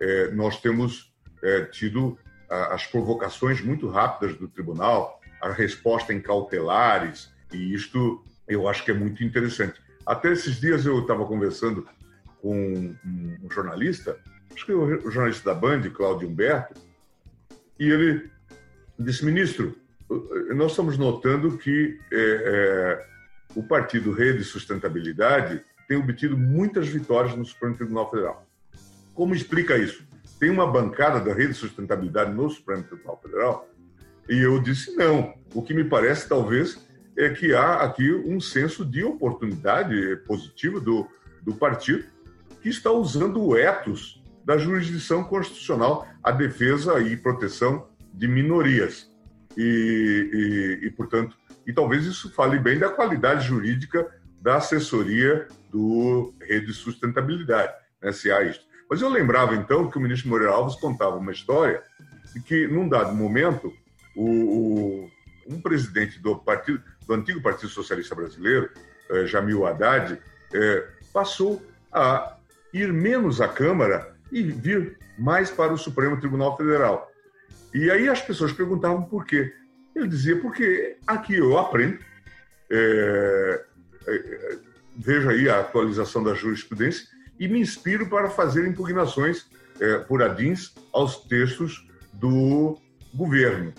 é, 0.00 0.30
nós 0.30 0.60
temos 0.60 1.12
é, 1.42 1.62
tido 1.64 2.18
a, 2.48 2.74
as 2.74 2.86
provocações 2.86 3.60
muito 3.60 3.88
rápidas 3.88 4.36
do 4.36 4.48
tribunal, 4.48 5.20
a 5.40 5.50
resposta 5.50 6.12
em 6.12 6.20
cautelares, 6.20 7.32
e 7.52 7.74
isto 7.74 8.24
eu 8.48 8.68
acho 8.68 8.84
que 8.84 8.90
é 8.90 8.94
muito 8.94 9.22
interessante. 9.22 9.80
Até 10.04 10.32
esses 10.32 10.60
dias 10.60 10.84
eu 10.84 11.00
estava 11.00 11.24
conversando 11.24 11.86
com 12.40 12.94
um, 13.04 13.48
jornalista, 13.50 14.18
acho 14.54 14.66
que 14.66 14.72
o, 14.72 15.06
o 15.06 15.10
jornalista 15.10 15.52
da 15.52 15.60
Band, 15.60 15.82
Cláudio 15.90 16.28
Humberto, 16.28 16.80
e 17.78 17.88
ele 17.88 18.30
disse, 18.98 19.24
ministro, 19.24 19.76
nós 20.54 20.72
estamos 20.72 20.98
notando 20.98 21.56
que 21.58 21.98
é, 22.12 22.16
é, 22.16 23.06
o 23.54 23.62
partido 23.62 24.12
Rede 24.12 24.42
Sustentabilidade 24.42 25.62
tem 25.86 25.96
obtido 25.96 26.36
muitas 26.36 26.88
vitórias 26.88 27.36
no 27.36 27.44
Supremo 27.44 27.76
Tribunal 27.76 28.10
Federal. 28.10 28.46
Como 29.14 29.34
explica 29.34 29.76
isso? 29.76 30.04
tem 30.40 30.48
uma 30.48 30.66
bancada 30.66 31.20
da 31.20 31.34
Rede 31.34 31.52
de 31.52 31.58
Sustentabilidade 31.58 32.32
no 32.32 32.48
Supremo 32.48 32.82
Tribunal 32.82 33.20
Federal? 33.22 33.68
E 34.26 34.38
eu 34.38 34.58
disse 34.58 34.96
não. 34.96 35.34
O 35.54 35.62
que 35.62 35.74
me 35.74 35.84
parece, 35.84 36.26
talvez, 36.26 36.80
é 37.20 37.30
que 37.30 37.54
há 37.54 37.82
aqui 37.82 38.10
um 38.12 38.40
senso 38.40 38.84
de 38.84 39.04
oportunidade 39.04 40.16
positivo 40.26 40.80
do, 40.80 41.06
do 41.42 41.54
partido 41.54 42.04
que 42.62 42.68
está 42.68 42.90
usando 42.90 43.42
o 43.42 43.56
ethos 43.56 44.22
da 44.44 44.56
jurisdição 44.56 45.22
constitucional, 45.22 46.08
a 46.22 46.30
defesa 46.30 46.98
e 47.00 47.16
proteção 47.16 47.88
de 48.12 48.26
minorias. 48.26 49.10
E, 49.56 50.78
e, 50.82 50.86
e, 50.86 50.90
portanto, 50.90 51.36
e 51.66 51.72
talvez 51.72 52.06
isso 52.06 52.32
fale 52.32 52.58
bem 52.58 52.78
da 52.78 52.88
qualidade 52.88 53.46
jurídica 53.46 54.06
da 54.40 54.56
assessoria 54.56 55.46
do 55.70 56.32
Rede 56.40 56.72
Sustentabilidade, 56.72 57.72
né, 58.02 58.12
se 58.12 58.30
há 58.32 58.42
isto. 58.42 58.64
Mas 58.88 59.02
eu 59.02 59.08
lembrava 59.08 59.54
então 59.54 59.90
que 59.90 59.98
o 59.98 60.00
ministro 60.00 60.30
Moreira 60.30 60.52
Alves 60.52 60.76
contava 60.76 61.16
uma 61.16 61.32
história 61.32 61.82
de 62.34 62.40
que, 62.40 62.66
num 62.66 62.88
dado 62.88 63.14
momento, 63.14 63.72
o, 64.16 64.24
o 64.24 65.10
um 65.46 65.60
presidente 65.60 66.18
do, 66.18 66.36
partido, 66.36 66.82
do 67.10 67.14
antigo 67.14 67.42
Partido 67.42 67.68
Socialista 67.68 68.14
Brasileiro, 68.14 68.70
eh, 69.10 69.26
Jamil 69.26 69.66
Haddad, 69.66 70.16
eh, 70.54 70.86
passou 71.12 71.60
a 71.92 72.36
ir 72.72 72.92
menos 72.92 73.40
à 73.40 73.48
Câmara 73.48 74.14
e 74.30 74.42
vir 74.44 74.96
mais 75.18 75.50
para 75.50 75.72
o 75.72 75.78
Supremo 75.78 76.20
Tribunal 76.20 76.56
Federal. 76.56 77.10
E 77.74 77.90
aí 77.90 78.08
as 78.08 78.22
pessoas 78.22 78.52
perguntavam 78.52 79.02
por 79.02 79.26
quê. 79.26 79.52
Ele 79.94 80.06
dizia, 80.06 80.40
porque 80.40 80.98
aqui 81.04 81.34
eu 81.34 81.58
aprendo, 81.58 81.98
é, 82.70 83.64
é, 84.06 84.58
vejo 84.96 85.30
aí 85.30 85.48
a 85.48 85.60
atualização 85.60 86.22
da 86.22 86.32
jurisprudência 86.34 87.08
e 87.40 87.48
me 87.48 87.58
inspiro 87.58 88.08
para 88.08 88.30
fazer 88.30 88.66
impugnações 88.68 89.48
é, 89.80 89.98
por 89.98 90.22
ADINs 90.22 90.74
aos 90.92 91.24
textos 91.24 91.88
do 92.12 92.78
governo. 93.12 93.74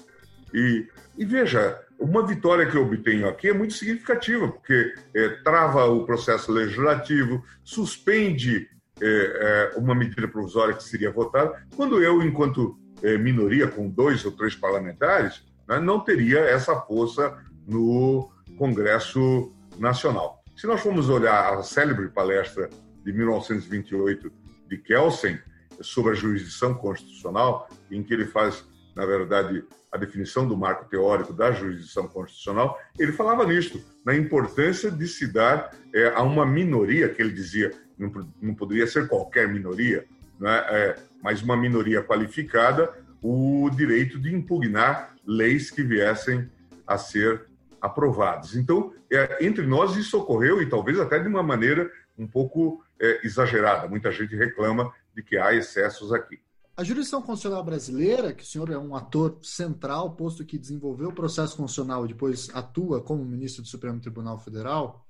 E, 0.53 0.85
e, 1.17 1.23
veja, 1.23 1.79
uma 2.01 2.25
vitória 2.25 2.65
que 2.65 2.75
eu 2.75 2.83
obtenho 2.83 3.29
aqui 3.29 3.49
é 3.49 3.53
muito 3.53 3.73
significativa, 3.73 4.47
porque 4.47 4.93
é, 5.15 5.29
trava 5.43 5.85
o 5.85 6.05
processo 6.05 6.51
legislativo, 6.51 7.43
suspende 7.63 8.67
é, 8.99 9.71
é, 9.75 9.79
uma 9.79 9.95
medida 9.95 10.27
provisória 10.27 10.73
que 10.73 10.83
seria 10.83 11.11
votada, 11.11 11.63
quando 11.75 12.03
eu, 12.03 12.21
enquanto 12.21 12.77
é, 13.03 13.17
minoria, 13.17 13.67
com 13.67 13.89
dois 13.89 14.25
ou 14.25 14.31
três 14.31 14.55
parlamentares, 14.55 15.43
né, 15.67 15.79
não 15.79 15.99
teria 15.99 16.39
essa 16.39 16.75
força 16.75 17.37
no 17.67 18.29
Congresso 18.57 19.53
Nacional. 19.77 20.43
Se 20.55 20.67
nós 20.67 20.81
formos 20.81 21.09
olhar 21.09 21.53
a 21.53 21.63
célebre 21.63 22.09
palestra 22.09 22.69
de 23.03 23.13
1928 23.13 24.31
de 24.67 24.77
Kelsen 24.77 25.39
sobre 25.81 26.11
a 26.11 26.15
jurisdição 26.15 26.73
constitucional, 26.73 27.67
em 27.89 28.03
que 28.03 28.13
ele 28.13 28.25
faz, 28.25 28.63
na 28.95 29.05
verdade, 29.05 29.63
a 29.91 29.97
definição 29.97 30.47
do 30.47 30.57
marco 30.57 30.89
teórico 30.89 31.33
da 31.33 31.51
jurisdição 31.51 32.07
constitucional, 32.07 32.79
ele 32.97 33.11
falava 33.11 33.45
nisto, 33.45 33.81
na 34.05 34.15
importância 34.15 34.89
de 34.89 35.07
se 35.07 35.27
dar 35.27 35.75
é, 35.93 36.09
a 36.09 36.21
uma 36.21 36.45
minoria, 36.45 37.09
que 37.09 37.21
ele 37.21 37.33
dizia, 37.33 37.71
não, 37.97 38.11
não 38.41 38.55
poderia 38.55 38.87
ser 38.87 39.07
qualquer 39.07 39.47
minoria, 39.47 40.05
né, 40.39 40.65
é, 40.69 40.95
mas 41.21 41.41
uma 41.41 41.55
minoria 41.55 42.01
qualificada, 42.01 42.91
o 43.21 43.69
direito 43.69 44.19
de 44.19 44.33
impugnar 44.33 45.15
leis 45.25 45.69
que 45.69 45.83
viessem 45.83 46.49
a 46.87 46.97
ser 46.97 47.45
aprovadas. 47.79 48.55
Então, 48.55 48.93
é, 49.11 49.45
entre 49.45 49.65
nós 49.65 49.95
isso 49.95 50.17
ocorreu 50.17 50.61
e 50.61 50.69
talvez 50.69 50.99
até 50.99 51.19
de 51.19 51.27
uma 51.27 51.43
maneira 51.43 51.91
um 52.17 52.27
pouco 52.27 52.83
é, 52.99 53.25
exagerada. 53.25 53.87
Muita 53.87 54.11
gente 54.11 54.35
reclama 54.35 54.93
de 55.15 55.23
que 55.23 55.37
há 55.37 55.53
excessos 55.53 56.13
aqui. 56.13 56.39
A 56.81 56.83
jurisdição 56.83 57.21
constitucional 57.21 57.63
brasileira, 57.63 58.33
que 58.33 58.41
o 58.41 58.45
senhor 58.45 58.71
é 58.71 58.77
um 58.77 58.95
ator 58.95 59.37
central, 59.43 60.15
posto 60.15 60.43
que 60.43 60.57
desenvolveu 60.57 61.09
o 61.09 61.13
processo 61.13 61.55
constitucional 61.55 62.05
e 62.05 62.07
depois 62.07 62.49
atua 62.55 62.99
como 62.99 63.23
ministro 63.23 63.61
do 63.61 63.67
Supremo 63.67 63.99
Tribunal 63.99 64.39
Federal, 64.39 65.05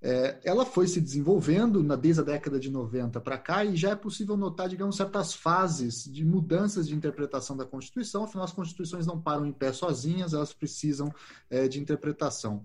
é, 0.00 0.38
ela 0.44 0.64
foi 0.64 0.86
se 0.86 1.00
desenvolvendo 1.00 1.82
na, 1.82 1.96
desde 1.96 2.20
a 2.20 2.24
década 2.24 2.60
de 2.60 2.70
90 2.70 3.20
para 3.20 3.36
cá 3.36 3.64
e 3.64 3.74
já 3.74 3.90
é 3.90 3.96
possível 3.96 4.36
notar, 4.36 4.68
digamos, 4.68 4.94
certas 4.94 5.34
fases 5.34 6.04
de 6.04 6.24
mudanças 6.24 6.86
de 6.86 6.94
interpretação 6.94 7.56
da 7.56 7.64
Constituição, 7.64 8.22
afinal, 8.22 8.44
as 8.44 8.52
Constituições 8.52 9.04
não 9.04 9.20
param 9.20 9.44
em 9.46 9.52
pé 9.52 9.72
sozinhas, 9.72 10.32
elas 10.32 10.52
precisam 10.52 11.12
é, 11.50 11.66
de 11.66 11.80
interpretação. 11.80 12.64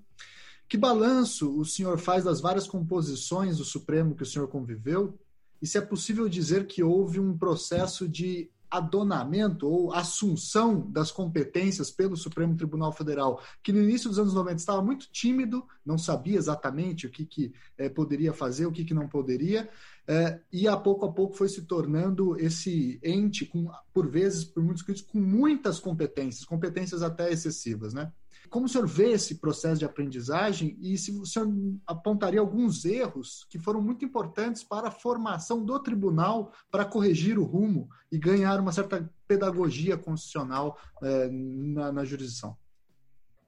Que 0.70 0.78
balanço 0.78 1.60
o 1.60 1.66
senhor 1.66 1.98
faz 1.98 2.26
das 2.26 2.40
várias 2.40 2.68
composições 2.68 3.58
do 3.58 3.66
Supremo 3.66 4.14
que 4.14 4.22
o 4.22 4.26
senhor 4.28 4.48
conviveu? 4.48 5.18
E 5.62 5.68
se 5.68 5.78
é 5.78 5.82
possível 5.82 6.28
dizer 6.28 6.66
que 6.66 6.84
houve 6.84 7.20
um 7.20 7.38
processo 7.38 8.08
de 8.08 8.50
adonamento 8.72 9.68
ou 9.68 9.94
assunção 9.94 10.90
das 10.90 11.12
competências 11.12 11.92
pelo 11.92 12.16
Supremo 12.16 12.56
Tribunal 12.56 12.94
Federal, 12.94 13.44
que 13.62 13.74
no 13.74 13.82
início 13.82 14.10
dos 14.10 14.18
anos 14.18 14.34
90 14.34 14.56
estava 14.56 14.82
muito 14.82 15.12
tímido, 15.12 15.68
não 15.86 15.98
sabia 15.98 16.38
exatamente 16.38 17.06
o 17.06 17.12
que, 17.12 17.26
que 17.26 17.54
é, 17.78 17.90
poderia 17.90 18.32
fazer, 18.32 18.66
o 18.66 18.72
que, 18.72 18.86
que 18.86 18.94
não 18.94 19.10
poderia, 19.10 19.70
é, 20.08 20.40
e 20.52 20.70
a 20.70 20.78
pouco 20.78 21.06
a 21.06 21.12
pouco 21.12 21.36
foi 21.36 21.50
se 21.50 21.64
tornando 21.64 22.40
esse 22.40 22.98
ente, 23.04 23.46
com, 23.46 23.70
por 23.94 24.10
vezes, 24.10 24.46
por 24.46 24.64
muitos 24.64 24.84
críticos, 24.84 25.12
com 25.12 25.20
muitas 25.20 25.78
competências, 25.78 26.46
competências 26.46 27.04
até 27.04 27.32
excessivas, 27.32 27.94
né? 27.94 28.12
Como 28.52 28.66
o 28.66 28.70
senhor 28.70 28.86
vê 28.86 29.12
esse 29.14 29.36
processo 29.36 29.80
de 29.80 29.86
aprendizagem 29.86 30.78
e 30.82 30.98
se 30.98 31.10
o 31.12 31.26
senhor 31.26 31.48
apontaria 31.88 32.42
alguns 32.42 32.84
erros 32.84 33.48
que 33.50 33.58
foram 33.58 33.82
muito 33.82 34.04
importantes 34.04 34.62
para 34.62 34.90
a 34.90 34.92
formação 34.92 35.64
do 35.64 35.80
tribunal 35.80 36.54
para 36.70 36.84
corrigir 36.84 37.40
o 37.40 37.46
rumo 37.46 37.90
e 38.12 38.18
ganhar 38.18 38.60
uma 38.60 38.74
certa 38.74 39.10
pedagogia 39.26 39.98
constitucional 39.98 40.78
eh, 41.02 41.30
na, 41.32 41.94
na, 41.94 42.04
jurisdição? 42.04 42.58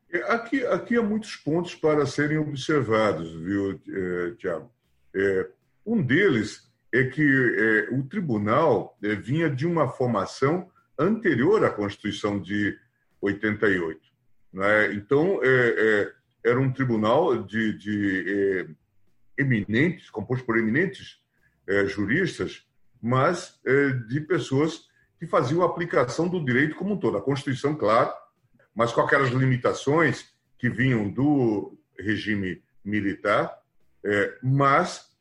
É, 0.09 0.31
aqui, 0.31 0.65
aqui 0.65 0.95
há 0.95 1.03
muitos 1.03 1.35
pontos 1.35 1.75
para 1.75 2.05
serem 2.05 2.37
observados, 2.37 3.29
viu, 3.33 3.81
eh, 3.89 4.35
Tiago? 4.37 4.71
É, 5.13 5.49
um 5.85 6.01
deles 6.01 6.71
é 6.93 7.03
que 7.03 7.21
é, 7.21 7.93
o 7.93 8.03
tribunal 8.03 8.97
é, 9.03 9.15
vinha 9.15 9.49
de 9.49 9.67
uma 9.67 9.89
formação 9.89 10.71
anterior 10.97 11.65
à 11.65 11.69
Constituição 11.69 12.39
de 12.39 12.79
88. 13.19 14.12
Né? 14.53 14.93
Então, 14.93 15.39
é, 15.41 15.47
é, 15.47 16.13
era 16.49 16.59
um 16.59 16.71
tribunal 16.71 17.43
de, 17.43 17.73
de 17.73 18.25
é, 18.27 19.41
eminentes, 19.41 20.09
composto 20.09 20.45
por 20.45 20.57
eminentes 20.57 21.19
é, 21.67 21.85
juristas, 21.85 22.65
mas 23.01 23.59
é, 23.65 23.89
de 24.07 24.21
pessoas 24.21 24.87
que 25.19 25.25
faziam 25.25 25.63
a 25.63 25.65
aplicação 25.65 26.27
do 26.27 26.43
direito 26.43 26.75
como 26.75 26.93
um 26.93 26.97
todo. 26.97 27.17
A 27.17 27.21
Constituição, 27.21 27.75
claro, 27.75 28.13
mas 28.75 28.91
com 28.91 29.01
aquelas 29.01 29.29
limitações 29.29 30.33
que 30.57 30.69
vinham 30.69 31.09
do 31.09 31.77
regime 31.97 32.61
militar, 32.83 33.59
é, 34.03 34.37
mas 34.41 35.11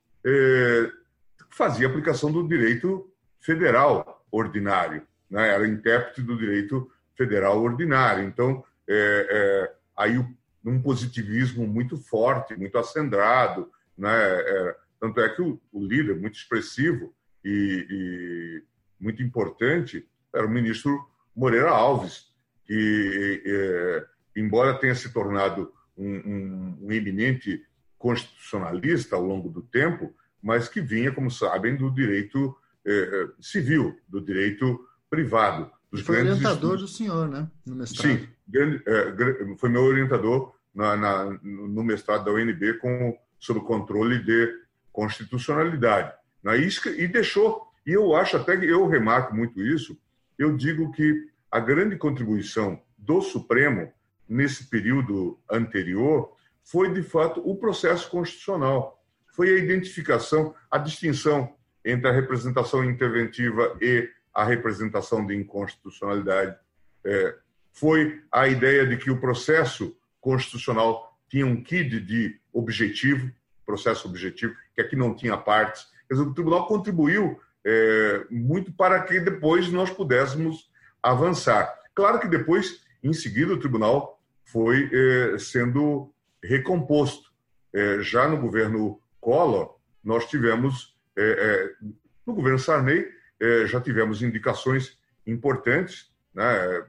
fazia 1.50 1.86
aplicação 1.86 2.30
do 2.30 2.46
direito 2.46 3.12
federal 3.40 4.24
ordinário, 4.30 5.02
né? 5.28 5.48
era 5.48 5.66
intérprete 5.66 6.22
do 6.22 6.36
direito 6.36 6.90
federal 7.16 7.60
ordinário. 7.60 8.24
Então, 8.24 8.64
é, 8.92 9.26
é, 9.30 9.74
aí 9.96 10.18
um 10.64 10.80
positivismo 10.80 11.66
muito 11.66 11.96
forte, 11.96 12.54
muito 12.54 12.76
acendrado, 12.78 13.70
né? 13.96 14.10
É, 14.12 14.76
tanto 15.00 15.20
é 15.20 15.28
que 15.28 15.42
o, 15.42 15.60
o, 15.72 15.84
líder 15.84 16.16
muito 16.16 16.36
expressivo 16.36 17.12
e, 17.44 17.86
e, 17.90 18.62
muito 19.00 19.22
importante 19.22 20.08
era 20.32 20.46
o 20.46 20.50
ministro 20.50 20.96
Moreira 21.34 21.70
Alves, 21.70 22.26
que 22.64 23.42
é, 23.44 24.06
embora 24.36 24.78
tenha 24.78 24.94
se 24.94 25.12
tornado 25.12 25.72
um, 25.96 26.06
um, 26.06 26.78
um 26.82 26.92
eminente 26.92 27.66
constitucionalista 27.98 29.16
ao 29.16 29.24
longo 29.24 29.48
do 29.48 29.62
tempo, 29.62 30.14
mas 30.40 30.68
que 30.68 30.80
vinha, 30.80 31.12
como 31.12 31.30
sabem, 31.30 31.76
do 31.76 31.90
direito 31.90 32.56
é, 32.86 33.28
civil, 33.40 33.98
do 34.08 34.20
direito 34.20 34.78
privado. 35.10 35.70
Dos 35.90 36.00
Foi 36.00 36.18
orientador 36.18 36.76
estudos. 36.76 36.80
do 36.80 36.88
senhor, 36.88 37.28
né? 37.28 37.50
No 37.66 37.76
mestrado. 37.76 38.18
Sim, 38.18 38.28
é, 38.58 39.56
foi 39.56 39.68
meu 39.68 39.82
orientador 39.82 40.54
na, 40.74 40.96
na, 40.96 41.38
no 41.42 41.82
mestrado 41.82 42.24
da 42.24 42.32
UNB 42.32 42.78
com, 42.78 43.18
sob 43.38 43.60
o 43.60 43.64
controle 43.64 44.22
de 44.22 44.54
constitucionalidade. 44.92 46.12
Na 46.42 46.56
isca, 46.56 46.90
e 46.90 47.06
deixou, 47.06 47.62
e 47.86 47.92
eu 47.92 48.14
acho 48.14 48.36
até 48.36 48.56
que 48.56 48.66
eu 48.66 48.86
remarco 48.86 49.34
muito 49.34 49.62
isso, 49.62 49.96
eu 50.38 50.56
digo 50.56 50.90
que 50.92 51.28
a 51.50 51.60
grande 51.60 51.96
contribuição 51.96 52.80
do 52.96 53.20
Supremo 53.20 53.92
nesse 54.28 54.68
período 54.68 55.38
anterior 55.50 56.34
foi, 56.64 56.92
de 56.92 57.02
fato, 57.02 57.42
o 57.44 57.56
processo 57.56 58.10
constitucional. 58.10 59.02
Foi 59.34 59.50
a 59.50 59.58
identificação, 59.58 60.54
a 60.70 60.78
distinção 60.78 61.54
entre 61.84 62.08
a 62.08 62.12
representação 62.12 62.84
interventiva 62.84 63.76
e 63.80 64.08
a 64.32 64.44
representação 64.44 65.26
de 65.26 65.34
inconstitucionalidade. 65.34 66.56
É, 67.04 67.36
foi 67.72 68.20
a 68.30 68.46
ideia 68.46 68.86
de 68.86 68.96
que 68.96 69.10
o 69.10 69.20
processo 69.20 69.96
constitucional 70.20 71.18
tinha 71.28 71.46
um 71.46 71.62
quid 71.62 72.00
de 72.00 72.38
objetivo, 72.52 73.30
processo 73.64 74.06
objetivo, 74.06 74.54
que 74.74 74.80
aqui 74.80 74.94
não 74.94 75.14
tinha 75.14 75.36
partes. 75.36 75.86
Quer 76.06 76.14
dizer, 76.14 76.26
o 76.26 76.34
tribunal 76.34 76.66
contribuiu 76.66 77.40
é, 77.64 78.26
muito 78.30 78.72
para 78.72 79.02
que 79.02 79.18
depois 79.18 79.68
nós 79.70 79.90
pudéssemos 79.90 80.70
avançar. 81.02 81.72
Claro 81.94 82.20
que 82.20 82.28
depois, 82.28 82.82
em 83.02 83.12
seguida, 83.12 83.54
o 83.54 83.58
tribunal 83.58 84.20
foi 84.44 84.90
é, 84.92 85.38
sendo 85.38 86.12
recomposto. 86.42 87.32
É, 87.74 88.00
já 88.02 88.28
no 88.28 88.36
governo 88.36 89.00
Collor, 89.20 89.76
nós 90.04 90.26
tivemos, 90.28 90.96
é, 91.16 91.22
é, 91.22 91.86
no 92.26 92.34
governo 92.34 92.58
Sarney, 92.58 93.08
é, 93.40 93.66
já 93.66 93.80
tivemos 93.80 94.22
indicações 94.22 94.98
importantes, 95.26 96.10
né, 96.34 96.84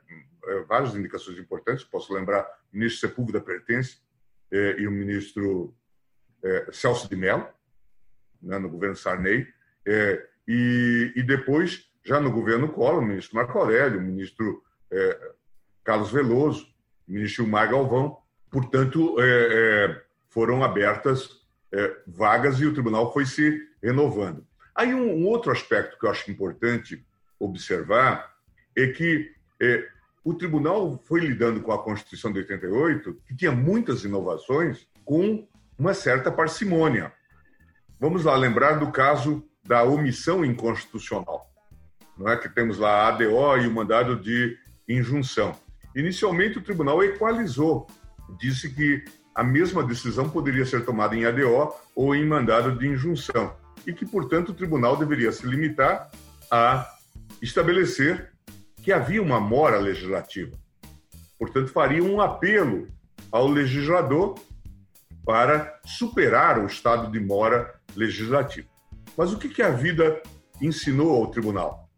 várias 0.68 0.96
indicações 0.96 1.38
importantes, 1.38 1.84
posso 1.84 2.14
lembrar 2.14 2.44
o 2.74 2.78
ministro 2.78 3.08
Sepúlveda 3.08 3.40
Pertence 3.40 3.98
é, 4.52 4.80
e 4.80 4.88
o 4.88 4.92
ministro 4.92 5.76
é, 6.44 6.68
Celso 6.72 7.10
de 7.10 7.16
Mello, 7.16 7.48
né, 8.42 8.60
no 8.60 8.70
governo 8.70 8.96
Sarney, 8.96 9.48
é, 9.86 10.28
e, 10.48 11.12
e, 11.16 11.24
depois, 11.24 11.90
já 12.06 12.20
no 12.20 12.32
governo 12.32 12.70
Collor, 12.70 13.00
o 13.00 13.06
ministro 13.06 13.36
Marco 13.36 13.58
Aurélio, 13.58 14.00
o 14.00 14.04
ministro 14.04 14.64
é, 14.92 15.32
Carlos 15.84 16.12
Veloso, 16.12 16.68
o 17.08 17.14
ministro 17.14 17.44
Gilmar 17.44 17.70
Galvão. 17.72 18.18
Portanto, 18.52 19.16
é, 19.20 20.04
foram 20.30 20.64
abertas 20.64 21.42
vagas 22.06 22.60
e 22.60 22.68
o 22.68 22.74
tribunal 22.74 23.12
foi 23.12 23.26
se 23.26 23.68
renovando. 23.82 24.46
Aí, 24.76 24.94
um, 24.94 25.12
um, 25.12 25.26
outro 25.26 25.52
aspecto 25.52 25.98
que 25.98 26.06
eu 26.06 26.12
acho 26.12 26.30
importante 26.30 27.04
observar 27.40 28.32
é 28.76 28.88
que 28.88 29.34
o 30.24 30.34
tribunal 30.34 31.02
foi 31.06 31.20
lidando 31.20 31.60
com 31.62 31.72
a 31.72 31.84
Constituição 31.84 32.32
de 32.32 32.40
88, 32.40 33.22
que 33.28 33.36
tinha 33.36 33.52
muitas 33.52 34.04
inovações, 34.04 34.88
com 35.04 35.46
uma 35.78 35.94
certa 35.94 36.32
parcimônia. 36.32 37.12
Vamos 38.00 38.24
lá 38.24 38.36
lembrar 38.36 38.80
do 38.80 38.92
caso 38.92 39.44
da 39.66 39.84
omissão 39.84 40.46
inconstitucional. 40.46 41.50
Não 42.18 42.30
é 42.30 42.38
que 42.38 42.48
temos 42.48 42.78
lá 42.78 42.90
a 42.90 43.08
ADO 43.08 43.58
e 43.62 43.68
o 43.68 43.72
mandado 43.72 44.16
de 44.16 44.58
injunção. 44.88 45.56
Inicialmente, 45.96 46.58
o 46.58 46.64
tribunal 46.64 47.04
equalizou, 47.04 47.88
disse 48.40 48.70
que 48.70 49.04
a 49.36 49.44
mesma 49.44 49.84
decisão 49.84 50.30
poderia 50.30 50.66
ser 50.66 50.86
tomada 50.86 51.16
em 51.16 51.26
ADO 51.26 51.74
ou 51.96 52.16
em 52.16 52.26
mandado 52.26 52.78
de 52.78 52.88
injunção, 52.88 53.56
e 53.86 53.92
que, 53.92 54.06
portanto, 54.06 54.50
o 54.50 54.54
tribunal 54.54 54.96
deveria 54.96 55.32
se 55.32 55.46
limitar 55.46 56.10
a 56.50 56.88
estabelecer 57.42 58.33
que 58.84 58.92
havia 58.92 59.22
uma 59.22 59.40
mora 59.40 59.80
legislativa. 59.80 60.52
Portanto, 61.40 61.70
faria 61.70 62.04
um 62.04 62.22
apelo 62.22 62.88
ao 63.32 63.48
legislador 63.48 64.36
para 65.26 65.80
superar 65.86 66.60
o 66.60 66.68
estado 66.68 67.10
de 67.10 67.20
mora 67.20 67.74
legislativo. 67.96 68.68
Mas 69.18 69.32
o 69.32 69.38
que 69.38 69.62
a 69.62 69.70
vida 69.70 70.22
ensinou 70.62 71.16
ao 71.16 71.28
tribunal? 71.28 71.90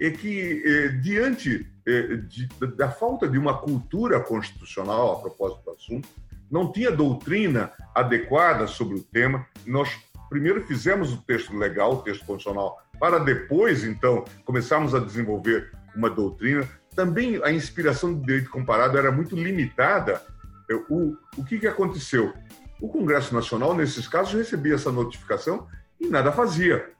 É 0.00 0.10
que, 0.10 0.62
eh, 0.64 0.88
diante 1.00 1.68
eh, 1.84 2.16
de, 2.28 2.46
da 2.76 2.88
falta 2.88 3.26
de 3.26 3.36
uma 3.36 3.58
cultura 3.58 4.20
constitucional 4.20 5.12
a 5.12 5.20
propósito 5.20 5.64
do 5.64 5.70
assunto, 5.72 6.08
não 6.48 6.70
tinha 6.70 6.92
doutrina 6.92 7.72
adequada 7.94 8.66
sobre 8.68 8.96
o 8.96 9.02
tema. 9.02 9.44
Nós 9.66 9.90
primeiro 10.30 10.64
fizemos 10.66 11.12
o 11.12 11.22
texto 11.22 11.56
legal, 11.56 11.94
o 11.94 12.02
texto 12.02 12.24
constitucional, 12.24 12.80
para 13.00 13.18
depois, 13.18 13.84
então, 13.84 14.24
começarmos 14.44 14.94
a 14.94 15.00
desenvolver 15.00 15.72
uma 15.98 16.08
doutrina. 16.08 16.66
Também 16.94 17.42
a 17.42 17.52
inspiração 17.52 18.14
do 18.14 18.24
direito 18.24 18.50
comparado 18.50 18.96
era 18.96 19.10
muito 19.10 19.34
limitada. 19.34 20.22
O, 20.88 21.16
o 21.36 21.44
que, 21.44 21.58
que 21.58 21.66
aconteceu? 21.66 22.32
O 22.80 22.88
Congresso 22.88 23.34
Nacional, 23.34 23.74
nesses 23.74 24.06
casos, 24.06 24.34
recebia 24.34 24.76
essa 24.76 24.92
notificação 24.92 25.66
e 26.00 26.08
nada 26.08 26.30
fazia. 26.30 26.90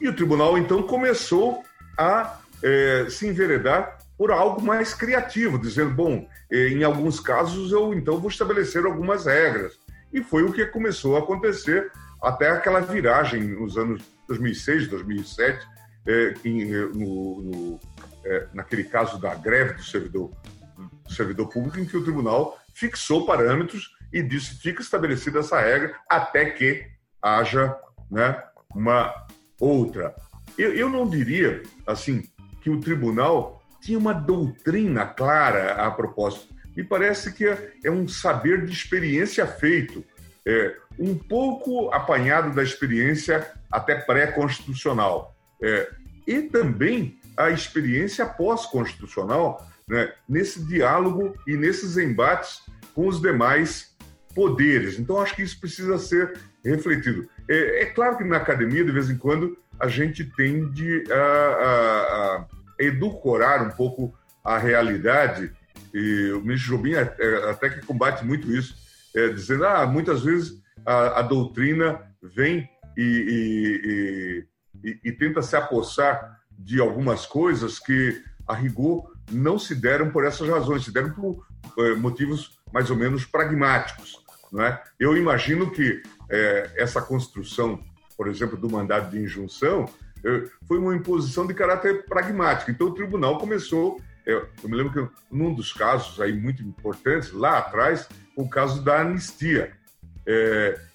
E 0.00 0.08
o 0.08 0.14
tribunal, 0.14 0.58
então, 0.58 0.82
começou 0.82 1.64
a 1.96 2.38
é, 2.62 3.06
se 3.08 3.26
enveredar 3.26 3.98
por 4.16 4.30
algo 4.30 4.62
mais 4.62 4.92
criativo, 4.94 5.58
dizendo, 5.58 5.94
bom, 5.94 6.28
é, 6.50 6.68
em 6.68 6.84
alguns 6.84 7.20
casos 7.20 7.72
eu 7.72 7.94
então 7.94 8.18
vou 8.18 8.28
estabelecer 8.28 8.84
algumas 8.84 9.26
regras. 9.26 9.78
E 10.12 10.22
foi 10.22 10.42
o 10.42 10.52
que 10.52 10.64
começou 10.66 11.16
a 11.16 11.20
acontecer 11.20 11.90
até 12.22 12.50
aquela 12.50 12.80
viragem 12.80 13.42
nos 13.42 13.76
anos 13.76 14.02
2006, 14.26 14.88
2007, 14.88 15.66
é, 16.06 16.34
em, 16.44 16.64
no, 16.66 17.42
no, 17.42 17.80
é, 18.24 18.46
naquele 18.52 18.84
caso 18.84 19.18
da 19.18 19.34
greve 19.34 19.74
do 19.74 19.82
servidor, 19.82 20.30
do 20.76 21.12
servidor 21.12 21.48
público, 21.48 21.78
em 21.78 21.84
que 21.84 21.96
o 21.96 22.02
tribunal 22.02 22.58
fixou 22.74 23.26
parâmetros 23.26 23.90
e 24.12 24.22
disse 24.22 24.56
fica 24.56 24.80
estabelecida 24.80 25.40
essa 25.40 25.60
regra 25.60 25.94
até 26.08 26.46
que 26.50 26.86
haja 27.20 27.76
né, 28.10 28.42
uma 28.74 29.12
outra. 29.60 30.14
Eu, 30.56 30.72
eu 30.74 30.88
não 30.88 31.08
diria 31.08 31.62
assim 31.86 32.24
que 32.60 32.70
o 32.70 32.80
tribunal 32.80 33.62
tinha 33.80 33.98
uma 33.98 34.12
doutrina 34.12 35.06
clara 35.06 35.74
a 35.74 35.90
propósito. 35.90 36.54
Me 36.76 36.84
parece 36.84 37.32
que 37.32 37.46
é, 37.46 37.72
é 37.84 37.90
um 37.90 38.06
saber 38.06 38.64
de 38.64 38.72
experiência 38.72 39.46
feito, 39.46 40.04
é, 40.46 40.76
um 40.98 41.16
pouco 41.16 41.90
apanhado 41.90 42.54
da 42.54 42.62
experiência 42.62 43.50
até 43.70 43.96
pré-constitucional. 43.96 45.34
É, 45.62 45.90
e 46.26 46.42
também 46.42 47.18
a 47.36 47.50
experiência 47.50 48.26
pós-constitucional 48.26 49.66
né, 49.88 50.12
nesse 50.28 50.64
diálogo 50.66 51.34
e 51.46 51.56
nesses 51.56 51.96
embates 51.96 52.62
com 52.94 53.06
os 53.06 53.20
demais 53.20 53.96
poderes. 54.34 54.98
Então, 54.98 55.20
acho 55.20 55.34
que 55.34 55.42
isso 55.42 55.58
precisa 55.58 55.98
ser 55.98 56.38
refletido. 56.64 57.28
É, 57.48 57.82
é 57.82 57.86
claro 57.86 58.18
que 58.18 58.24
na 58.24 58.36
academia, 58.36 58.84
de 58.84 58.92
vez 58.92 59.08
em 59.08 59.16
quando, 59.16 59.56
a 59.80 59.88
gente 59.88 60.24
tende 60.24 61.04
a, 61.10 61.14
a, 61.14 62.36
a 62.36 62.46
edulcorar 62.78 63.66
um 63.66 63.70
pouco 63.70 64.14
a 64.44 64.58
realidade, 64.58 65.52
e 65.92 66.30
o 66.32 66.40
ministro 66.40 66.76
Jobim 66.76 66.94
é, 66.94 67.14
é, 67.18 67.50
até 67.50 67.70
que 67.70 67.84
combate 67.86 68.24
muito 68.24 68.50
isso, 68.52 68.76
é, 69.14 69.28
dizendo 69.28 69.66
ah, 69.66 69.86
muitas 69.86 70.22
vezes 70.22 70.60
a, 70.84 71.20
a 71.20 71.22
doutrina 71.22 72.00
vem 72.22 72.68
e, 72.96 73.02
e, 73.02 73.80
e, 73.84 74.44
e, 74.82 75.12
tenta 75.12 75.42
se 75.42 75.56
apossar 75.56 76.40
de 76.58 76.80
algumas 76.80 77.26
coisas 77.26 77.78
que, 77.78 78.22
a 78.46 78.54
rigor, 78.54 79.12
não 79.30 79.58
se 79.58 79.74
deram 79.74 80.10
por 80.10 80.24
essas 80.24 80.48
razões, 80.48 80.84
se 80.84 80.92
deram 80.92 81.10
por 81.10 81.46
é, 81.78 81.94
motivos 81.94 82.58
mais 82.72 82.90
ou 82.90 82.96
menos 82.96 83.24
pragmáticos. 83.24 84.24
Não 84.52 84.62
é? 84.62 84.82
Eu 84.98 85.16
imagino 85.16 85.70
que 85.70 86.02
é, 86.30 86.72
essa 86.76 87.02
construção, 87.02 87.82
por 88.16 88.28
exemplo, 88.28 88.56
do 88.56 88.70
mandado 88.70 89.10
de 89.10 89.18
injunção, 89.18 89.88
é, 90.24 90.44
foi 90.66 90.78
uma 90.78 90.94
imposição 90.96 91.46
de 91.46 91.54
caráter 91.54 92.04
pragmático. 92.06 92.70
Então, 92.70 92.88
o 92.88 92.94
tribunal 92.94 93.38
começou. 93.38 94.00
Eu 94.26 94.46
me 94.64 94.76
lembro 94.76 94.92
que 94.92 95.16
num 95.34 95.54
dos 95.54 95.72
casos 95.72 96.20
aí 96.20 96.34
muito 96.34 96.62
importantes, 96.62 97.32
lá 97.32 97.58
atrás, 97.58 98.06
o 98.36 98.46
caso 98.46 98.82
da 98.82 99.00
anistia, 99.00 99.72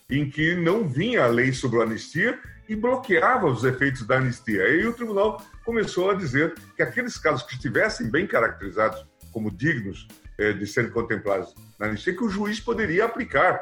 em 0.07 0.29
que 0.29 0.55
não 0.55 0.87
vinha 0.87 1.23
a 1.23 1.27
lei 1.27 1.51
sobre 1.51 1.79
a 1.79 1.83
anistia 1.83 2.39
e 2.67 2.75
bloqueava 2.75 3.47
os 3.47 3.63
efeitos 3.63 4.05
da 4.05 4.17
anistia. 4.17 4.63
Aí 4.63 4.85
o 4.85 4.93
tribunal 4.93 5.43
começou 5.65 6.11
a 6.11 6.13
dizer 6.13 6.53
que 6.75 6.81
aqueles 6.81 7.17
casos 7.17 7.43
que 7.43 7.55
estivessem 7.55 8.09
bem 8.09 8.25
caracterizados 8.25 9.05
como 9.31 9.51
dignos 9.51 10.07
é, 10.37 10.53
de 10.53 10.65
serem 10.65 10.91
contemplados 10.91 11.53
na 11.79 11.87
anistia, 11.87 12.15
que 12.15 12.23
o 12.23 12.29
juiz 12.29 12.59
poderia 12.59 13.05
aplicar. 13.05 13.61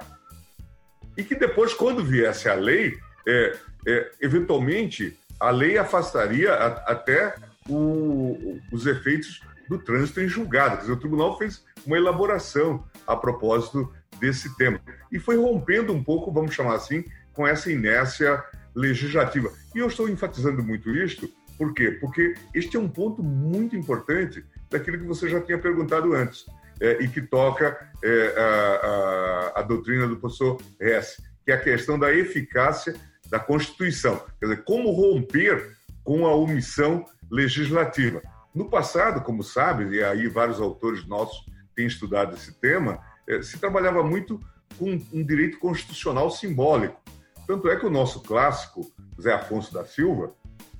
E 1.18 1.24
que 1.24 1.36
depois, 1.36 1.74
quando 1.74 2.04
viesse 2.04 2.48
a 2.48 2.54
lei, 2.54 2.98
é, 3.28 3.58
é, 3.88 4.12
eventualmente 4.22 5.18
a 5.40 5.50
lei 5.50 5.78
afastaria 5.78 6.54
a, 6.54 6.68
até 6.92 7.36
o, 7.68 8.60
os 8.72 8.86
efeitos 8.86 9.42
do 9.68 9.80
trânsito 9.80 10.22
em 10.22 10.28
julgado. 10.28 10.76
Quer 10.76 10.82
dizer, 10.82 10.94
o 10.94 11.00
tribunal 11.00 11.38
fez 11.38 11.64
uma 11.86 11.98
elaboração 11.98 12.86
a 13.08 13.16
propósito 13.16 13.92
desse 14.20 14.56
tema. 14.58 14.80
E 15.12 15.20
foi 15.20 15.38
rompendo 15.38 15.94
um 15.94 16.04
pouco, 16.04 16.32
vamos 16.32 16.54
chamar 16.54 16.76
assim, 16.76 17.04
com 17.34 17.48
essa 17.48 17.72
inércia 17.72 18.44
legislativa. 18.76 19.52
E 19.76 19.80
eu 19.80 19.88
estou 19.88 20.10
enfatizando 20.10 20.64
muito 20.64 20.90
isto, 20.96 21.30
por 21.58 21.74
quê? 21.74 21.92
Porque 21.92 22.34
este 22.54 22.78
é 22.78 22.80
um 22.80 22.90
ponto 22.90 23.22
muito 23.22 23.76
importante 23.76 24.44
daquilo 24.70 24.98
que 24.98 25.06
você 25.06 25.30
já 25.30 25.40
tinha 25.42 25.58
perguntado 25.58 26.14
antes, 26.14 26.46
é, 26.80 27.04
e 27.04 27.08
que 27.08 27.22
toca 27.22 27.78
é, 28.04 28.34
a, 28.36 29.58
a, 29.58 29.60
a, 29.60 29.62
doutrina 29.62 30.08
do 30.08 30.18
professor 30.18 30.60
Hess, 30.80 31.22
que 31.46 31.52
é 31.52 31.56
a 31.56 31.62
questão 31.62 32.00
da 32.00 32.12
eficácia 32.12 32.96
da 33.30 33.40
Constituição. 33.40 34.24
Quer 34.40 34.48
dizer, 34.48 34.64
como 34.64 34.92
romper 34.92 35.78
com 36.04 36.26
a 36.26 36.34
omissão 36.34 37.06
legislativa. 37.30 38.22
No 38.54 38.70
passado, 38.70 39.22
como 39.22 39.44
sabe, 39.44 39.96
e 39.96 40.04
aí 40.04 40.28
vários 40.28 40.60
autores 40.60 41.06
nossos 41.08 41.46
têm 41.76 41.86
estudado 41.86 42.36
esse 42.36 42.54
tema, 42.60 43.00
eh, 43.28 43.42
se 43.42 43.58
trabalhava 43.58 44.04
muito 44.04 44.40
com 44.78 45.00
um 45.14 45.24
direito 45.24 45.58
constitucional 45.60 46.30
simbólico. 46.30 47.00
Tanto 47.52 47.70
é 47.70 47.76
que 47.76 47.86
o 47.86 47.90
nosso 47.90 48.22
clássico, 48.22 48.90
Zé 49.22 49.34
Afonso 49.34 49.74
da 49.74 49.84
Silva, 49.84 50.32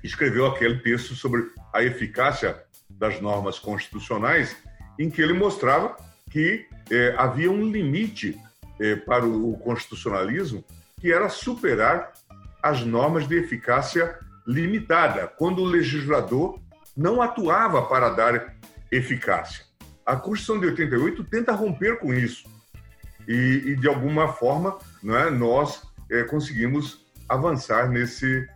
escreveu 0.02 0.46
aquele 0.46 0.78
texto 0.78 1.14
sobre 1.14 1.50
a 1.70 1.82
eficácia 1.82 2.62
das 2.88 3.20
normas 3.20 3.58
constitucionais, 3.58 4.56
em 4.98 5.10
que 5.10 5.20
ele 5.20 5.34
mostrava 5.34 5.94
que 6.30 6.66
eh, 6.90 7.14
havia 7.18 7.50
um 7.50 7.70
limite 7.70 8.40
eh, 8.80 8.96
para 8.96 9.26
o, 9.26 9.52
constitucionalismo, 9.58 10.64
que 10.98 11.12
era 11.12 11.28
superar 11.28 12.14
as 12.62 12.80
normas 12.86 13.28
de 13.28 13.36
eficácia 13.36 14.18
limitada, 14.46 15.26
quando 15.26 15.58
o 15.60 15.66
legislador 15.66 16.58
não 16.96 17.20
atuava 17.20 17.82
para 17.82 18.08
dar 18.08 18.56
eficácia. 18.90 19.66
A 20.06 20.16
Constituição 20.16 20.58
de 20.58 20.68
88 20.68 21.22
tenta 21.24 21.52
romper 21.52 21.98
com 21.98 22.14
isso 22.14 22.48
e, 23.28 23.62
e 23.66 23.76
de 23.76 23.86
alguma 23.86 24.32
forma, 24.32 24.78
não 25.02 25.14
é, 25.14 25.30
nós 25.30 25.91
é, 26.12 26.22
conseguimos 26.24 27.00
avançar 27.28 27.90
nesse 27.90 28.46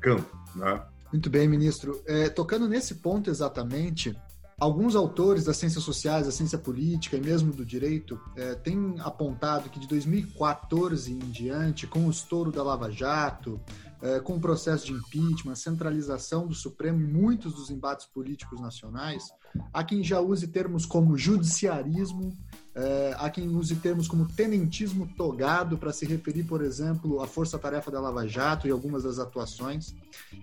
campo. 0.00 0.36
Né? 0.54 0.82
Muito 1.10 1.30
bem, 1.30 1.48
ministro. 1.48 2.00
É, 2.06 2.28
tocando 2.28 2.68
nesse 2.68 2.96
ponto 2.96 3.30
exatamente, 3.30 4.14
alguns 4.60 4.94
autores 4.94 5.44
das 5.44 5.56
ciências 5.56 5.82
sociais, 5.82 6.26
da 6.26 6.32
ciência 6.32 6.58
política 6.58 7.16
e 7.16 7.20
mesmo 7.20 7.52
do 7.52 7.64
direito 7.64 8.20
é, 8.36 8.54
têm 8.54 8.96
apontado 8.98 9.70
que 9.70 9.80
de 9.80 9.88
2014 9.88 11.10
em 11.10 11.18
diante, 11.18 11.86
com 11.86 12.06
o 12.06 12.10
estouro 12.10 12.52
da 12.52 12.62
Lava 12.62 12.90
Jato, 12.90 13.58
é, 14.02 14.20
com 14.20 14.34
o 14.34 14.40
processo 14.40 14.86
de 14.86 14.92
impeachment, 14.92 15.54
centralização 15.54 16.46
do 16.46 16.54
Supremo, 16.54 16.98
muitos 16.98 17.54
dos 17.54 17.70
embates 17.70 18.06
políticos 18.06 18.60
nacionais, 18.60 19.24
há 19.72 19.82
quem 19.82 20.04
já 20.04 20.20
use 20.20 20.46
termos 20.46 20.84
como 20.84 21.16
judiciarismo, 21.16 22.36
é, 22.78 23.16
há 23.18 23.28
quem 23.28 23.48
use 23.48 23.74
termos 23.74 24.06
como 24.06 24.28
tenentismo 24.28 25.08
togado 25.16 25.76
para 25.76 25.92
se 25.92 26.06
referir, 26.06 26.44
por 26.44 26.62
exemplo, 26.62 27.20
à 27.20 27.26
força-tarefa 27.26 27.90
da 27.90 28.00
Lava 28.00 28.26
Jato 28.28 28.68
e 28.68 28.70
algumas 28.70 29.02
das 29.02 29.18
atuações, 29.18 29.96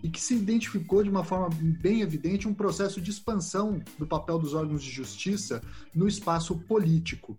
e 0.04 0.10
que 0.10 0.20
se 0.20 0.36
identificou 0.36 1.02
de 1.02 1.10
uma 1.10 1.24
forma 1.24 1.50
bem 1.82 2.02
evidente 2.02 2.46
um 2.46 2.54
processo 2.54 3.00
de 3.00 3.10
expansão 3.10 3.82
do 3.98 4.06
papel 4.06 4.38
dos 4.38 4.54
órgãos 4.54 4.84
de 4.84 4.92
justiça 4.92 5.62
no 5.94 6.10
espaço 6.10 6.58
político. 6.58 7.38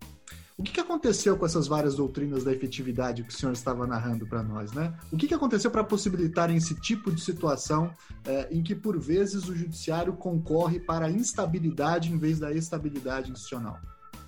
O 0.57 0.63
que, 0.63 0.71
que 0.71 0.79
aconteceu 0.79 1.37
com 1.37 1.45
essas 1.45 1.67
várias 1.67 1.93
doutrinas 1.93 2.43
da 2.43 2.51
efetividade 2.51 3.21
que 3.21 3.29
o 3.29 3.37
senhor 3.37 3.51
estava 3.51 3.85
narrando 3.85 4.25
para 4.25 4.41
nós, 4.41 4.71
né? 4.71 4.97
O 5.11 5.17
que, 5.17 5.27
que 5.27 5.33
aconteceu 5.35 5.69
para 5.69 5.83
possibilitarem 5.83 6.57
esse 6.57 6.73
tipo 6.73 7.11
de 7.11 7.21
situação 7.21 7.91
é, 8.25 8.47
em 8.49 8.63
que, 8.63 8.73
por 8.73 8.99
vezes, 8.99 9.47
o 9.47 9.55
judiciário 9.55 10.13
concorre 10.13 10.79
para 10.79 11.05
a 11.05 11.11
instabilidade 11.11 12.11
em 12.11 12.17
vez 12.17 12.39
da 12.39 12.51
estabilidade 12.51 13.31
institucional? 13.31 13.79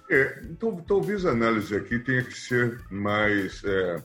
É, 0.09 0.41
então, 0.49 0.75
talvez 0.77 1.25
a 1.25 1.31
análise 1.31 1.75
aqui 1.75 1.99
tenha 1.99 2.23
que 2.23 2.33
ser 2.33 2.79
mais 2.89 3.63
é, 3.63 4.03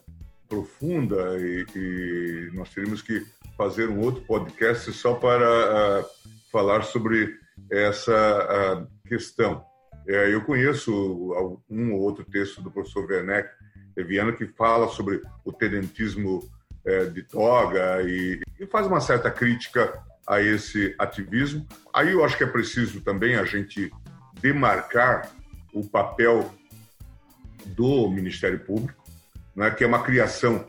profunda 0.48 1.38
e, 1.38 1.64
e, 1.74 2.50
nós 2.52 2.68
teríamos 2.70 3.00
que 3.00 3.24
fazer 3.56 3.88
um 3.88 4.00
outro 4.00 4.22
podcast 4.22 4.92
só 4.92 5.14
para 5.14 6.02
uh, 6.02 6.06
falar 6.52 6.82
sobre 6.82 7.34
essa 7.70 8.12
uh, 8.12 9.08
questão. 9.08 9.64
É, 10.06 10.34
eu 10.34 10.44
conheço 10.44 10.92
um 11.70 11.94
ou 11.94 12.00
outro 12.00 12.24
texto 12.24 12.60
do 12.60 12.70
professor 12.70 13.10
Werneck 13.10 13.48
Viana 13.96 14.32
que 14.32 14.46
fala 14.46 14.88
sobre 14.88 15.22
o 15.44 15.52
tenentismo 15.52 16.40
é, 16.84 17.06
de 17.06 17.22
toga 17.22 18.02
e, 18.02 18.40
e, 18.60 18.66
faz 18.66 18.86
uma 18.86 19.00
certa 19.00 19.30
crítica 19.30 20.02
a 20.26 20.40
esse 20.42 20.94
ativismo. 20.98 21.66
Aí 21.94 22.12
eu 22.12 22.24
acho 22.24 22.36
que 22.36 22.44
é 22.44 22.46
preciso 22.46 23.00
também 23.00 23.36
a 23.36 23.44
gente 23.44 23.90
demarcar 24.40 25.30
o 25.74 25.84
papel 25.84 26.50
do 27.66 28.08
Ministério 28.08 28.60
Público, 28.60 29.02
né, 29.54 29.70
que 29.70 29.84
é 29.84 29.86
uma 29.86 30.02
criação, 30.02 30.64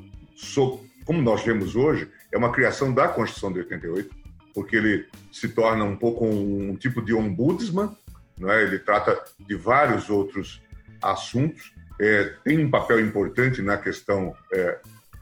como 1.05 1.21
nós 1.21 1.43
vemos 1.43 1.75
hoje, 1.75 2.09
é 2.31 2.37
uma 2.37 2.51
criação 2.51 2.93
da 2.93 3.07
Constituição 3.07 3.51
de 3.51 3.59
88, 3.59 4.15
porque 4.53 4.75
ele 4.75 5.07
se 5.31 5.49
torna 5.49 5.83
um 5.83 5.95
pouco 5.95 6.25
um, 6.25 6.75
tipo 6.75 7.01
de 7.01 7.13
ombudsman 7.13 7.95
não 8.37 8.51
é? 8.51 8.63
ele 8.63 8.79
trata 8.79 9.21
de 9.39 9.55
vários 9.55 10.09
outros 10.09 10.61
assuntos, 11.01 11.73
é, 11.99 12.33
tem 12.43 12.63
um 12.63 12.69
papel 12.69 12.99
importante 12.99 13.61
na 13.61 13.77
questão 13.77 14.35
é, 14.51 14.79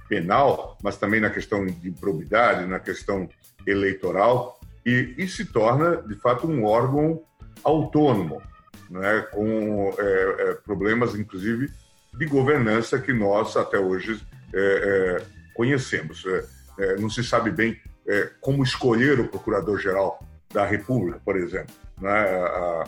penal, 0.10 0.78
mas 0.82 0.98
também 0.98 1.20
na 1.20 1.30
questão 1.30 1.66
de 1.66 1.92
probidade, 1.92 2.66
na 2.66 2.80
questão 2.80 3.30
eleitoral, 3.66 4.60
e, 4.86 5.14
e 5.18 5.28
se 5.28 5.46
torna, 5.46 5.98
de 5.98 6.16
fato, 6.16 6.48
um 6.48 6.66
órgão 6.66 7.22
autônomo, 7.64 8.42
é? 9.02 9.22
com 9.22 9.94
é, 9.98 10.04
é, 10.04 10.54
problemas, 10.56 11.16
inclusive, 11.16 11.72
de 12.14 12.26
governança 12.26 13.00
que 13.00 13.14
nós 13.14 13.56
até 13.56 13.80
hoje 13.80 14.22
é, 14.54 15.24
conhecemos. 15.56 16.26
não 17.00 17.10
se 17.10 17.24
sabe 17.24 17.50
bem 17.50 17.80
como 18.42 18.64
escolher 18.64 19.20
o 19.20 19.28
procurador-geral 19.28 20.20
da 20.52 20.66
República, 20.66 21.20
por 21.24 21.38
exemplo. 21.38 21.74
Né? 22.00 22.12
A, 22.12 22.84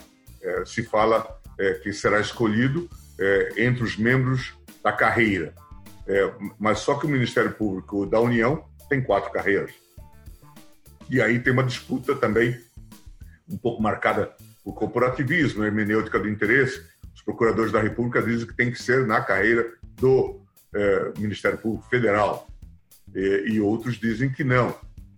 é, 0.46 0.64
se 0.66 0.84
fala 0.84 1.26
é, 1.60 1.74
que 1.74 1.92
será 1.92 2.20
escolhido 2.20 2.88
é, 3.20 3.64
entre 3.66 3.84
os 3.84 3.98
membros 3.98 4.54
da 4.84 4.92
carreira. 4.92 5.54
É, 6.08 6.32
mas 6.60 6.80
só 6.80 6.96
que 6.96 7.08
o 7.08 7.10
Ministério 7.10 7.52
Público 7.52 8.06
da 8.06 8.20
União 8.20 8.64
tem 8.88 9.02
quatro 9.02 9.32
carreiras. 9.32 9.72
E 11.10 11.20
aí 11.22 11.40
tem 11.40 11.52
uma 11.52 11.64
disputa 11.64 12.16
também 12.16 12.60
um 13.50 13.58
pouco 13.58 13.82
marcada 13.82 14.36
por 14.66 14.74
corporativismo, 14.74 15.64
hermenêutica 15.64 16.20
do 16.20 16.28
interesse. 16.28 16.84
Os 17.14 17.22
procuradores 17.22 17.72
da 17.72 17.80
República 17.80 18.22
dizem 18.22 18.48
que 18.48 18.54
tem 18.56 18.72
que 18.72 18.82
ser 18.82 19.06
na 19.06 19.22
carreira 19.22 19.72
do 19.96 20.42
é, 20.74 21.14
Ministério 21.18 21.58
Público 21.58 21.88
Federal. 21.88 22.48
E, 23.14 23.54
e, 23.54 23.62
outros 23.62 23.96
dizem 23.98 24.30
que 24.30 24.44
não. 24.44 24.76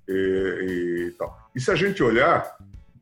E, 0.08 1.08
e, 1.08 1.12
tal. 1.18 1.50
e 1.56 1.60
se 1.60 1.72
a 1.72 1.76
gente 1.76 2.04
olhar, 2.04 2.58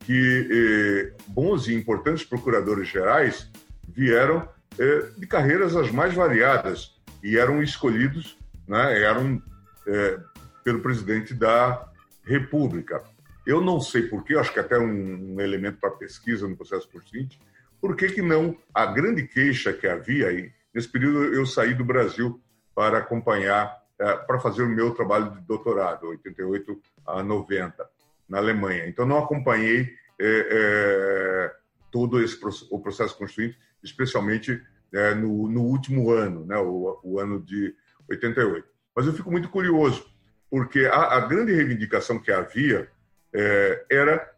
que 0.05 0.47
eh, 0.51 1.23
bons 1.27 1.67
e 1.67 1.73
importantes 1.73 2.23
procuradores 2.23 2.87
gerais 2.87 3.49
vieram 3.89 4.47
eh, 4.77 5.09
de 5.17 5.25
carreiras 5.25 5.75
as 5.75 5.91
mais 5.91 6.13
variadas 6.13 6.91
e 7.23 7.37
eram 7.39 7.61
escolhidos, 7.63 8.37
né, 8.67 9.01
eram 9.01 9.41
eh, 9.87 10.19
pelo 10.63 10.79
presidente 10.79 11.33
da 11.33 11.87
República. 12.23 13.03
Eu 13.45 13.61
não 13.61 13.79
sei 13.79 14.03
porquê, 14.03 14.35
acho 14.35 14.51
que 14.51 14.59
até 14.59 14.77
um, 14.77 15.35
um 15.35 15.39
elemento 15.39 15.79
para 15.79 15.91
pesquisa 15.91 16.47
no 16.47 16.57
processo 16.57 16.89
constituinte, 16.89 17.39
por 17.79 17.95
que, 17.95 18.09
que 18.09 18.21
não 18.21 18.57
a 18.73 18.85
grande 18.85 19.27
queixa 19.27 19.71
que 19.71 19.87
havia 19.87 20.29
aí, 20.29 20.51
nesse 20.73 20.87
período 20.87 21.25
eu 21.33 21.45
saí 21.45 21.73
do 21.73 21.85
Brasil 21.85 22.41
para 22.73 22.97
acompanhar, 22.97 23.77
eh, 23.99 24.17
para 24.17 24.39
fazer 24.39 24.63
o 24.63 24.69
meu 24.69 24.91
trabalho 24.91 25.31
de 25.31 25.41
doutorado, 25.41 26.07
88 26.07 26.81
a 27.05 27.21
90 27.21 27.87
na 28.27 28.39
Alemanha. 28.39 28.87
Então, 28.87 29.05
não 29.05 29.19
acompanhei 29.19 29.93
é, 30.19 30.47
é, 30.51 31.55
todo 31.91 32.21
esse, 32.21 32.39
o 32.71 32.79
processo 32.79 33.17
constituinte, 33.17 33.57
especialmente 33.83 34.61
é, 34.93 35.13
no, 35.13 35.47
no, 35.47 35.61
último 35.61 36.11
ano, 36.11 36.45
né, 36.45 36.57
o, 36.57 36.99
o, 37.03 37.19
ano 37.19 37.39
de 37.39 37.75
88. 38.09 38.67
Mas 38.95 39.05
eu 39.05 39.13
fico 39.13 39.31
muito 39.31 39.49
curioso, 39.49 40.05
porque 40.49 40.85
a, 40.85 41.17
a 41.17 41.19
grande 41.21 41.53
reivindicação 41.53 42.19
que 42.19 42.31
havia 42.31 42.89
era 43.89 44.31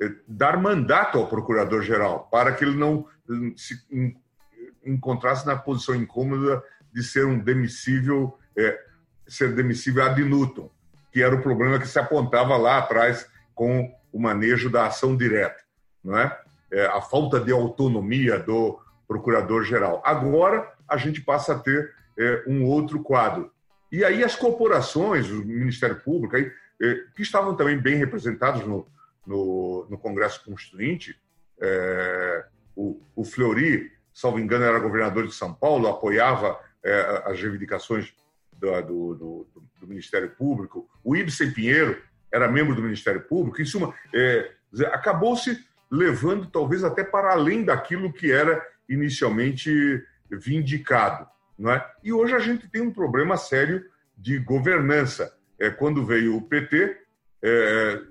é, 0.00 0.10
dar 0.26 0.56
mandato 0.60 1.18
ao 1.18 1.28
procurador-geral, 1.28 2.28
para 2.30 2.52
que 2.52 2.64
ele 2.64 2.76
não 2.76 3.06
se 3.56 3.74
encontrasse 4.84 5.46
na 5.46 5.56
posição 5.56 5.94
incômoda 5.94 6.62
de 6.92 7.02
ser 7.02 7.26
um 7.26 7.38
demissível, 7.38 8.38
é, 8.56 8.80
ser 9.26 9.54
demissível 9.54 10.04
ad 10.04 10.22
nutum 10.22 10.70
que 11.16 11.22
era 11.22 11.34
o 11.34 11.40
problema 11.40 11.78
que 11.78 11.88
se 11.88 11.98
apontava 11.98 12.58
lá 12.58 12.76
atrás 12.76 13.26
com 13.54 13.90
o 14.12 14.20
manejo 14.20 14.68
da 14.68 14.84
ação 14.84 15.16
direta, 15.16 15.64
não 16.04 16.18
é? 16.18 16.38
é 16.70 16.84
a 16.84 17.00
falta 17.00 17.40
de 17.40 17.50
autonomia 17.50 18.38
do 18.38 18.78
procurador-geral. 19.08 20.02
Agora 20.04 20.70
a 20.86 20.98
gente 20.98 21.22
passa 21.22 21.54
a 21.54 21.58
ter 21.58 21.90
é, 22.18 22.44
um 22.46 22.66
outro 22.66 23.02
quadro. 23.02 23.50
E 23.90 24.04
aí 24.04 24.22
as 24.22 24.36
corporações, 24.36 25.30
o 25.30 25.42
Ministério 25.42 25.98
Público, 26.02 26.36
aí, 26.36 26.44
é, 26.44 26.52
que 27.14 27.22
estavam 27.22 27.56
também 27.56 27.78
bem 27.78 27.96
representados 27.96 28.66
no, 28.66 28.86
no, 29.26 29.86
no 29.88 29.98
Congresso 29.98 30.44
Constituinte, 30.44 31.18
é, 31.60 32.46
o, 32.74 33.00
o 33.14 33.24
Fleury, 33.24 33.90
salvo 34.12 34.38
engano, 34.38 34.64
era 34.64 34.78
governador 34.78 35.26
de 35.26 35.34
São 35.34 35.54
Paulo, 35.54 35.88
apoiava 35.88 36.58
é, 36.84 37.22
as 37.24 37.40
reivindicações 37.40 38.14
do, 38.52 38.82
do, 38.82 39.14
do, 39.14 39.48
do 39.80 39.86
Ministério 39.86 40.30
Público, 40.30 40.88
o 41.02 41.16
Ibsen 41.16 41.52
Pinheiro 41.52 42.00
era 42.32 42.50
membro 42.50 42.74
do 42.74 42.82
Ministério 42.82 43.22
Público, 43.22 43.60
em 43.60 43.64
suma, 43.64 43.94
é, 44.14 44.52
acabou-se 44.86 45.64
levando 45.90 46.46
talvez 46.46 46.84
até 46.84 47.04
para 47.04 47.32
além 47.32 47.64
daquilo 47.64 48.12
que 48.12 48.30
era 48.30 48.64
inicialmente 48.88 50.04
vindicado. 50.30 51.26
Não 51.58 51.70
é? 51.70 51.90
E 52.02 52.12
hoje 52.12 52.34
a 52.34 52.38
gente 52.38 52.68
tem 52.68 52.82
um 52.82 52.92
problema 52.92 53.36
sério 53.36 53.84
de 54.16 54.38
governança. 54.38 55.34
É, 55.58 55.70
quando 55.70 56.04
veio 56.04 56.36
o 56.36 56.42
PT 56.42 56.98
é, 57.42 58.02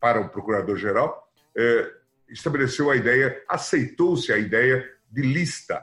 para 0.00 0.20
o 0.20 0.28
Procurador-Geral, 0.28 1.28
é, 1.56 1.92
estabeleceu 2.28 2.90
a 2.90 2.96
ideia, 2.96 3.42
aceitou-se 3.48 4.32
a 4.32 4.38
ideia 4.38 4.88
de 5.10 5.22
lista, 5.22 5.82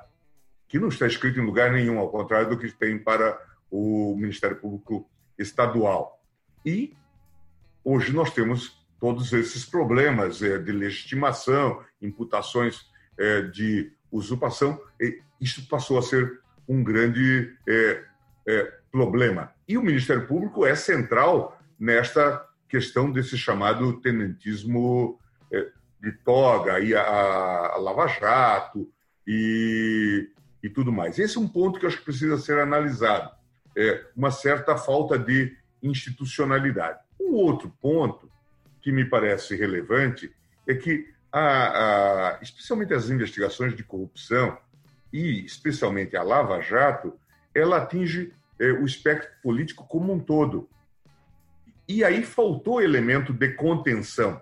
que 0.67 0.79
não 0.79 0.89
está 0.89 1.07
escrito 1.07 1.39
em 1.39 1.45
lugar 1.45 1.71
nenhum, 1.71 1.97
ao 1.99 2.09
contrário 2.09 2.49
do 2.49 2.57
que 2.57 2.71
tem 2.71 2.97
para 2.97 3.39
o 3.69 4.15
Ministério 4.17 4.57
Público 4.57 5.09
Estadual. 5.37 6.23
E 6.65 6.95
hoje 7.83 8.13
nós 8.13 8.31
temos 8.31 8.83
todos 8.99 9.31
esses 9.33 9.65
problemas 9.65 10.41
é, 10.41 10.57
de 10.57 10.71
legitimação, 10.71 11.83
imputações 12.01 12.89
é, 13.17 13.41
de 13.41 13.91
usurpação. 14.11 14.79
Isso 15.39 15.67
passou 15.67 15.97
a 15.97 16.01
ser 16.01 16.41
um 16.67 16.83
grande 16.83 17.55
é, 17.67 18.03
é, 18.47 18.73
problema. 18.91 19.53
E 19.67 19.77
o 19.77 19.83
Ministério 19.83 20.27
Público 20.27 20.65
é 20.65 20.75
central 20.75 21.59
nesta 21.79 22.45
questão 22.69 23.11
desse 23.11 23.37
chamado 23.37 23.99
tenentismo 24.01 25.19
é, 25.51 25.69
de 26.01 26.11
toga, 26.23 26.79
e 26.79 26.95
a, 26.95 27.01
a 27.01 27.77
Lava 27.77 28.07
Jato 28.07 28.89
e, 29.25 30.29
e 30.61 30.69
tudo 30.69 30.91
mais. 30.91 31.17
Esse 31.17 31.37
é 31.37 31.39
um 31.39 31.47
ponto 31.47 31.79
que 31.79 31.85
acho 31.85 31.97
que 31.97 32.05
precisa 32.05 32.37
ser 32.37 32.59
analisado 32.59 33.31
é, 33.75 34.05
uma 34.15 34.31
certa 34.31 34.77
falta 34.77 35.17
de 35.17 35.55
institucionalidade. 35.81 36.99
Um 37.19 37.33
outro 37.33 37.69
ponto 37.81 38.29
que 38.81 38.91
me 38.91 39.05
parece 39.05 39.55
relevante 39.55 40.33
é 40.67 40.75
que 40.75 41.09
a, 41.31 42.37
a, 42.37 42.39
especialmente 42.41 42.93
as 42.93 43.09
investigações 43.09 43.75
de 43.75 43.83
corrupção 43.83 44.57
e 45.11 45.43
especialmente 45.45 46.15
a 46.15 46.23
Lava 46.23 46.61
Jato, 46.61 47.13
ela 47.53 47.77
atinge 47.77 48.33
é, 48.59 48.71
o 48.71 48.85
espectro 48.85 49.29
político 49.41 49.85
como 49.87 50.13
um 50.13 50.19
todo. 50.19 50.69
E 51.87 52.03
aí 52.03 52.23
faltou 52.23 52.81
elemento 52.81 53.33
de 53.33 53.49
contenção. 53.53 54.41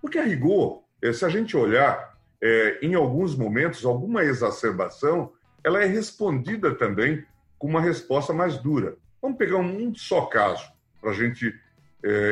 Porque, 0.00 0.18
a 0.18 0.24
rigor, 0.24 0.82
é, 1.02 1.12
se 1.12 1.24
a 1.24 1.28
gente 1.28 1.56
olhar, 1.56 2.18
é, 2.40 2.78
em 2.82 2.94
alguns 2.94 3.36
momentos, 3.36 3.84
alguma 3.84 4.24
exacerbação, 4.24 5.32
ela 5.62 5.82
é 5.82 5.86
respondida 5.86 6.74
também 6.74 7.24
com 7.58 7.68
uma 7.68 7.80
resposta 7.80 8.32
mais 8.32 8.58
dura. 8.58 8.96
Vamos 9.20 9.38
pegar 9.38 9.58
um 9.58 9.94
só 9.94 10.26
caso 10.26 10.72
para 11.00 11.10
a 11.10 11.14
gente 11.14 11.54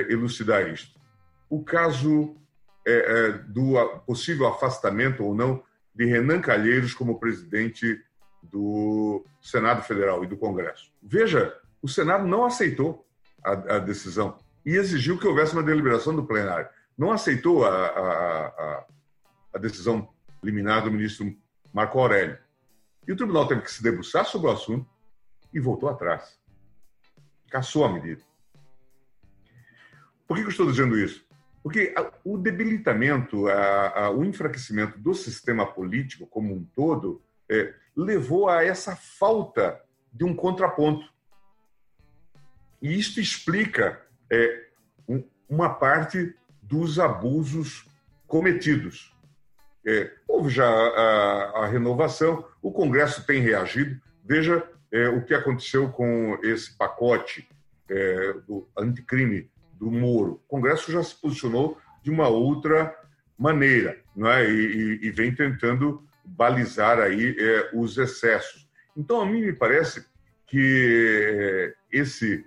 elucidar 0.08 0.68
isso. 0.68 0.92
O 1.48 1.62
caso 1.62 2.34
do 3.46 3.74
possível 4.04 4.48
afastamento 4.48 5.22
ou 5.22 5.32
não 5.32 5.62
de 5.94 6.04
Renan 6.06 6.40
Calheiros 6.40 6.92
como 6.92 7.20
presidente 7.20 8.02
do 8.42 9.24
Senado 9.40 9.82
Federal 9.82 10.24
e 10.24 10.26
do 10.26 10.36
Congresso. 10.36 10.92
Veja, 11.02 11.56
o 11.82 11.88
Senado 11.88 12.26
não 12.26 12.44
aceitou 12.44 13.06
a, 13.44 13.52
a 13.76 13.78
decisão 13.78 14.38
e 14.64 14.76
exigiu 14.76 15.18
que 15.18 15.26
houvesse 15.26 15.52
uma 15.52 15.62
deliberação 15.62 16.14
do 16.14 16.26
plenário. 16.26 16.68
Não 16.96 17.12
aceitou 17.12 17.64
a, 17.64 17.86
a, 17.86 18.84
a 19.54 19.58
decisão 19.58 20.08
liminar 20.42 20.84
do 20.84 20.90
ministro 20.90 21.34
Marco 21.72 21.98
Aurélio. 21.98 22.38
E 23.06 23.12
o 23.12 23.16
tribunal 23.16 23.46
teve 23.46 23.62
que 23.62 23.72
se 23.72 23.82
debruçar 23.82 24.24
sobre 24.26 24.48
o 24.48 24.50
assunto 24.50 24.88
e 25.52 25.58
voltou 25.58 25.88
atrás. 25.88 26.38
Caçou 27.50 27.84
a 27.84 27.92
medida. 27.92 28.22
Por 30.26 30.36
que 30.36 30.44
eu 30.44 30.48
estou 30.48 30.66
dizendo 30.66 30.98
isso? 30.98 31.24
Porque 31.62 31.94
o 32.24 32.38
debilitamento, 32.38 33.46
o 34.14 34.24
enfraquecimento 34.24 34.98
do 34.98 35.14
sistema 35.14 35.66
político 35.66 36.26
como 36.26 36.54
um 36.54 36.64
todo 36.64 37.20
é, 37.50 37.74
levou 37.96 38.48
a 38.48 38.64
essa 38.64 38.96
falta 38.96 39.80
de 40.12 40.24
um 40.24 40.34
contraponto. 40.34 41.06
E 42.82 42.98
isto 42.98 43.20
explica 43.20 44.00
é, 44.30 44.66
um, 45.08 45.22
uma 45.48 45.74
parte 45.74 46.34
dos 46.62 46.98
abusos 46.98 47.86
cometidos. 48.26 49.14
É, 49.86 50.12
houve 50.26 50.50
já 50.50 50.68
a, 50.68 51.64
a, 51.64 51.66
renovação, 51.66 52.44
o 52.62 52.72
Congresso 52.72 53.26
tem 53.26 53.40
reagido. 53.40 54.00
Veja 54.24 54.66
é, 54.92 55.08
o 55.08 55.24
que 55.24 55.34
aconteceu 55.34 55.90
com 55.90 56.38
esse 56.42 56.76
pacote 56.76 57.48
é, 57.88 58.34
do 58.46 58.68
anticrime 58.76 59.50
do 59.74 59.90
Moro. 59.90 60.32
O 60.32 60.48
Congresso 60.48 60.92
já 60.92 61.02
se 61.02 61.14
posicionou 61.14 61.78
de 62.02 62.10
uma 62.10 62.28
outra 62.28 62.94
maneira 63.38 63.98
não 64.14 64.30
é? 64.30 64.48
e, 64.48 64.54
e, 64.54 65.06
e 65.06 65.10
vem 65.10 65.34
tentando 65.34 66.04
balizar 66.30 66.98
aí 66.98 67.36
é, 67.38 67.70
os 67.74 67.98
excessos. 67.98 68.68
Então, 68.96 69.20
a 69.20 69.26
mim 69.26 69.42
me 69.42 69.52
parece 69.52 70.04
que 70.46 71.74
é, 71.92 71.98
esse 71.98 72.44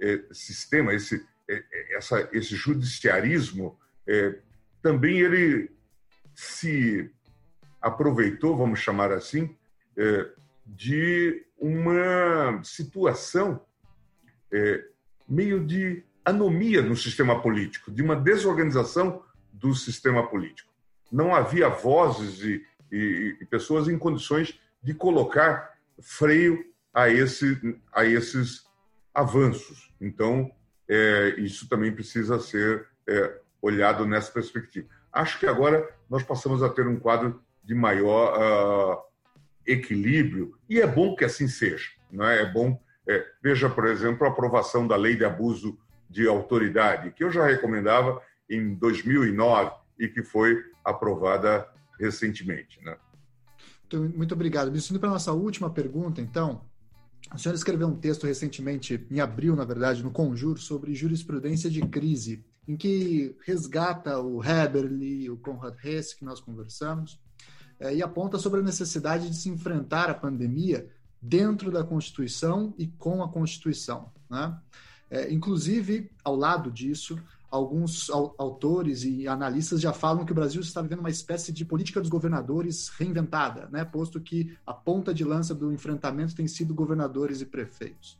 é, 0.00 0.22
sistema, 0.32 0.94
esse, 0.94 1.24
é, 1.48 1.96
essa, 1.96 2.28
esse 2.32 2.54
judiciarismo, 2.54 3.78
é, 4.06 4.38
também 4.82 5.20
ele 5.20 5.70
se 6.34 7.10
aproveitou, 7.80 8.56
vamos 8.56 8.80
chamar 8.80 9.12
assim, 9.12 9.56
de 10.66 11.46
uma 11.58 12.60
situação 12.62 13.64
meio 15.26 15.64
de 15.64 16.04
anomia 16.24 16.82
no 16.82 16.94
sistema 16.94 17.40
político, 17.40 17.90
de 17.90 18.02
uma 18.02 18.14
desorganização 18.14 19.22
do 19.52 19.74
sistema 19.74 20.28
político. 20.28 20.70
Não 21.10 21.34
havia 21.34 21.68
vozes 21.68 22.42
e, 22.42 22.64
e, 22.90 23.36
e 23.40 23.44
pessoas 23.46 23.88
em 23.88 23.98
condições 23.98 24.58
de 24.82 24.94
colocar 24.94 25.76
freio 26.00 26.64
a, 26.92 27.08
esse, 27.08 27.78
a 27.92 28.04
esses 28.04 28.64
avanços. 29.14 29.92
Então, 30.00 30.50
é, 30.88 31.34
isso 31.38 31.68
também 31.68 31.92
precisa 31.92 32.38
ser 32.38 32.86
é, 33.08 33.40
olhado 33.60 34.06
nessa 34.06 34.30
perspectiva. 34.30 34.88
Acho 35.12 35.38
que 35.38 35.46
agora 35.46 35.88
nós 36.08 36.22
passamos 36.22 36.62
a 36.62 36.68
ter 36.68 36.86
um 36.86 36.98
quadro 36.98 37.42
de 37.64 37.74
maior 37.74 38.38
uh, 38.38 39.02
equilíbrio, 39.66 40.56
e 40.68 40.80
é 40.80 40.86
bom 40.86 41.16
que 41.16 41.24
assim 41.24 41.48
seja. 41.48 41.90
Não 42.10 42.24
é? 42.24 42.42
é 42.42 42.52
bom. 42.52 42.80
É, 43.08 43.26
veja, 43.42 43.68
por 43.68 43.86
exemplo, 43.86 44.26
a 44.26 44.30
aprovação 44.30 44.86
da 44.86 44.94
lei 44.94 45.16
de 45.16 45.24
abuso 45.24 45.76
de 46.08 46.28
autoridade, 46.28 47.10
que 47.10 47.24
eu 47.24 47.30
já 47.30 47.44
recomendava 47.44 48.22
em 48.48 48.74
2009 48.74 49.72
e 49.98 50.06
que 50.06 50.22
foi 50.22 50.62
aprovada 50.84 51.66
recentemente. 51.98 52.80
Né? 52.84 52.96
Muito 54.14 54.34
obrigado. 54.34 54.70
Me 54.72 54.98
para 54.98 55.08
a 55.08 55.12
nossa 55.12 55.32
última 55.32 55.70
pergunta, 55.70 56.20
então. 56.20 56.62
O 57.34 57.38
senhor 57.38 57.54
escreveu 57.54 57.88
um 57.88 57.96
texto 57.96 58.26
recentemente, 58.26 59.04
em 59.10 59.20
abril, 59.20 59.56
na 59.56 59.64
verdade, 59.64 60.02
no 60.02 60.12
Conjuro, 60.12 60.60
sobre 60.60 60.94
jurisprudência 60.94 61.68
de 61.68 61.80
crise, 61.82 62.44
em 62.68 62.76
que 62.76 63.36
resgata 63.44 64.20
o 64.20 64.42
Heberle, 64.44 65.30
o 65.30 65.36
Conrad 65.36 65.74
Hess, 65.84 66.14
que 66.14 66.24
nós 66.24 66.40
conversamos, 66.40 67.20
é, 67.80 67.94
e 67.94 68.02
aponta 68.02 68.38
sobre 68.38 68.60
a 68.60 68.62
necessidade 68.62 69.28
de 69.28 69.36
se 69.36 69.48
enfrentar 69.48 70.08
a 70.08 70.14
pandemia 70.14 70.88
dentro 71.20 71.70
da 71.70 71.82
Constituição 71.82 72.74
e 72.78 72.86
com 72.86 73.22
a 73.22 73.28
Constituição. 73.28 74.12
Né? 74.30 74.56
É, 75.10 75.32
inclusive, 75.32 76.10
ao 76.24 76.36
lado 76.36 76.70
disso, 76.70 77.18
alguns 77.50 78.10
autores 78.10 79.04
e 79.04 79.28
analistas 79.28 79.80
já 79.80 79.92
falam 79.92 80.24
que 80.24 80.32
o 80.32 80.34
Brasil 80.34 80.60
está 80.60 80.82
vivendo 80.82 81.00
uma 81.00 81.10
espécie 81.10 81.52
de 81.52 81.64
política 81.64 82.00
dos 82.00 82.10
governadores 82.10 82.88
reinventada, 82.88 83.68
né? 83.70 83.84
posto 83.84 84.20
que 84.20 84.56
a 84.66 84.74
ponta 84.74 85.14
de 85.14 85.24
lança 85.24 85.54
do 85.54 85.72
enfrentamento 85.72 86.34
tem 86.34 86.48
sido 86.48 86.74
governadores 86.74 87.40
e 87.40 87.46
prefeitos. 87.46 88.18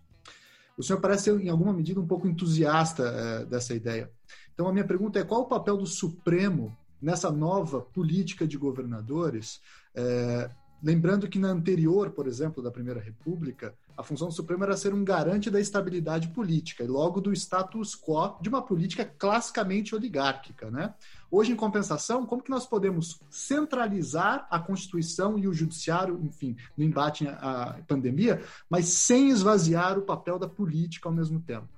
O 0.76 0.82
senhor 0.82 1.00
parece, 1.00 1.30
em 1.30 1.48
alguma 1.48 1.72
medida, 1.72 1.98
um 1.98 2.06
pouco 2.06 2.28
entusiasta 2.28 3.02
é, 3.04 3.44
dessa 3.46 3.74
ideia. 3.74 4.10
Então, 4.52 4.68
a 4.68 4.72
minha 4.72 4.86
pergunta 4.86 5.18
é: 5.18 5.24
qual 5.24 5.42
o 5.42 5.48
papel 5.48 5.76
do 5.76 5.86
Supremo 5.86 6.76
nessa 7.00 7.30
nova 7.30 7.80
política 7.80 8.46
de 8.46 8.58
governadores? 8.58 9.60
É, 9.94 10.50
lembrando 10.82 11.28
que 11.28 11.38
na 11.38 11.48
anterior, 11.48 12.10
por 12.10 12.26
exemplo, 12.26 12.62
da 12.62 12.70
Primeira 12.70 13.00
República, 13.00 13.74
a 13.96 14.02
função 14.02 14.28
do 14.28 14.34
Supremo 14.34 14.62
era 14.62 14.76
ser 14.76 14.92
um 14.92 15.02
garante 15.02 15.50
da 15.50 15.58
estabilidade 15.58 16.28
política 16.28 16.84
e 16.84 16.86
logo 16.86 17.20
do 17.20 17.32
status 17.32 17.94
quo 17.94 18.36
de 18.42 18.48
uma 18.48 18.60
política 18.60 19.04
classicamente 19.04 19.94
oligárquica, 19.94 20.70
né? 20.70 20.94
Hoje, 21.30 21.52
em 21.52 21.56
compensação, 21.56 22.26
como 22.26 22.42
que 22.42 22.50
nós 22.50 22.66
podemos 22.66 23.18
centralizar 23.30 24.46
a 24.50 24.58
Constituição 24.60 25.38
e 25.38 25.48
o 25.48 25.52
Judiciário, 25.52 26.20
enfim, 26.22 26.56
no 26.76 26.84
embate 26.84 27.26
à 27.26 27.78
pandemia, 27.88 28.42
mas 28.68 28.86
sem 28.86 29.30
esvaziar 29.30 29.98
o 29.98 30.02
papel 30.02 30.38
da 30.38 30.48
política 30.48 31.08
ao 31.08 31.14
mesmo 31.14 31.40
tempo? 31.40 31.68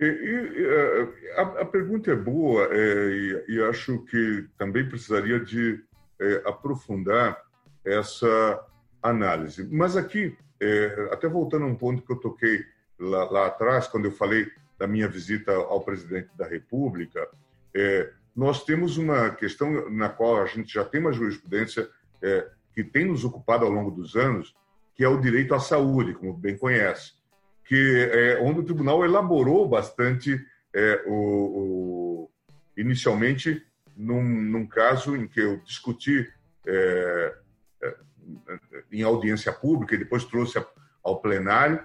E, 0.00 0.06
e, 0.06 1.30
a, 1.36 1.42
a, 1.62 1.64
pergunta 1.64 2.10
é 2.10 2.16
boa 2.16 2.68
é, 2.70 3.10
e, 3.10 3.44
e, 3.48 3.62
acho 3.64 3.98
que 4.04 4.46
também 4.56 4.88
precisaria 4.88 5.40
de 5.40 5.82
é, 6.20 6.42
aprofundar 6.46 7.42
essa 7.84 8.64
análise. 9.02 9.66
Mas 9.70 9.96
aqui, 9.96 10.36
é, 10.60 11.08
até 11.12 11.28
voltando 11.28 11.64
a 11.64 11.68
um 11.68 11.74
ponto 11.74 12.02
que 12.02 12.12
eu 12.12 12.16
toquei 12.16 12.64
lá, 12.98 13.24
lá, 13.30 13.46
atrás, 13.46 13.86
quando 13.86 14.06
eu 14.06 14.12
falei 14.12 14.50
da 14.78 14.86
minha 14.86 15.08
visita 15.08 15.52
ao 15.52 15.80
presidente 15.82 16.30
da 16.36 16.46
República, 16.46 17.28
é, 17.74 18.10
nós 18.34 18.64
temos 18.64 18.96
uma 18.96 19.30
questão 19.30 19.90
na 19.90 20.08
qual 20.08 20.40
a 20.40 20.46
gente 20.46 20.72
já 20.72 20.84
tem 20.84 21.00
uma 21.00 21.12
jurisprudência 21.12 21.88
é, 22.22 22.48
que 22.72 22.84
tem 22.84 23.04
nos 23.04 23.24
ocupado 23.24 23.64
ao 23.64 23.70
longo 23.70 23.90
dos 23.90 24.14
anos, 24.14 24.54
que 24.94 25.04
é 25.04 25.08
o 25.08 25.20
direito 25.20 25.54
à 25.54 25.60
saúde, 25.60 26.14
como 26.14 26.32
bem 26.32 26.56
conhece, 26.56 27.12
que 27.64 28.08
é 28.12 28.40
onde 28.40 28.60
o 28.60 28.64
tribunal 28.64 29.04
elaborou 29.04 29.68
bastante 29.68 30.40
é, 30.74 31.02
o, 31.06 31.12
o, 31.12 32.30
inicialmente 32.76 33.64
num, 33.96 34.22
num, 34.22 34.66
caso 34.66 35.16
em 35.16 35.26
que 35.26 35.40
eu 35.40 35.58
discuti 35.58 36.30
é, 36.66 37.34
em 38.90 39.02
audiência 39.02 39.52
pública 39.52 39.94
e 39.94 39.98
depois 39.98 40.24
trouxe 40.24 40.64
ao 41.02 41.20
plenário, 41.20 41.84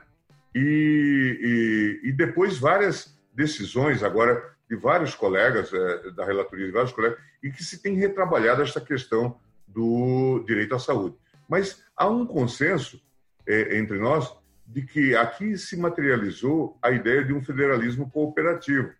e, 0.56 2.02
e, 2.04 2.10
e 2.10 2.12
depois 2.12 2.58
várias 2.58 3.20
decisões 3.34 4.04
agora 4.04 4.54
de 4.70 4.76
vários 4.76 5.16
colegas 5.16 5.74
é, 5.74 6.12
da 6.12 6.26
relatoria 6.26 6.66
de 6.66 6.72
vários 6.72 6.92
colegas 6.92 7.20
e 7.42 7.52
que 7.52 7.64
se 7.64 7.82
tem 7.82 7.96
retrabalhado 7.96 8.62
esta 8.62 8.80
questão 8.80 9.38
do 9.68 10.44
direito 10.48 10.76
à 10.76 10.80
saúde. 10.80 11.16
Mas 11.50 11.84
há 11.96 12.08
um 12.08 12.26
consenso 12.26 13.02
é, 13.48 13.78
entre 13.78 13.98
nós 13.98 14.32
de 14.66 14.82
que 14.84 15.16
aqui 15.16 15.58
se 15.58 15.76
materializou 15.76 16.78
a 16.82 16.92
ideia 16.92 17.24
de 17.24 17.34
um 17.34 17.44
federalismo 17.44 18.10
cooperativo. 18.10 18.92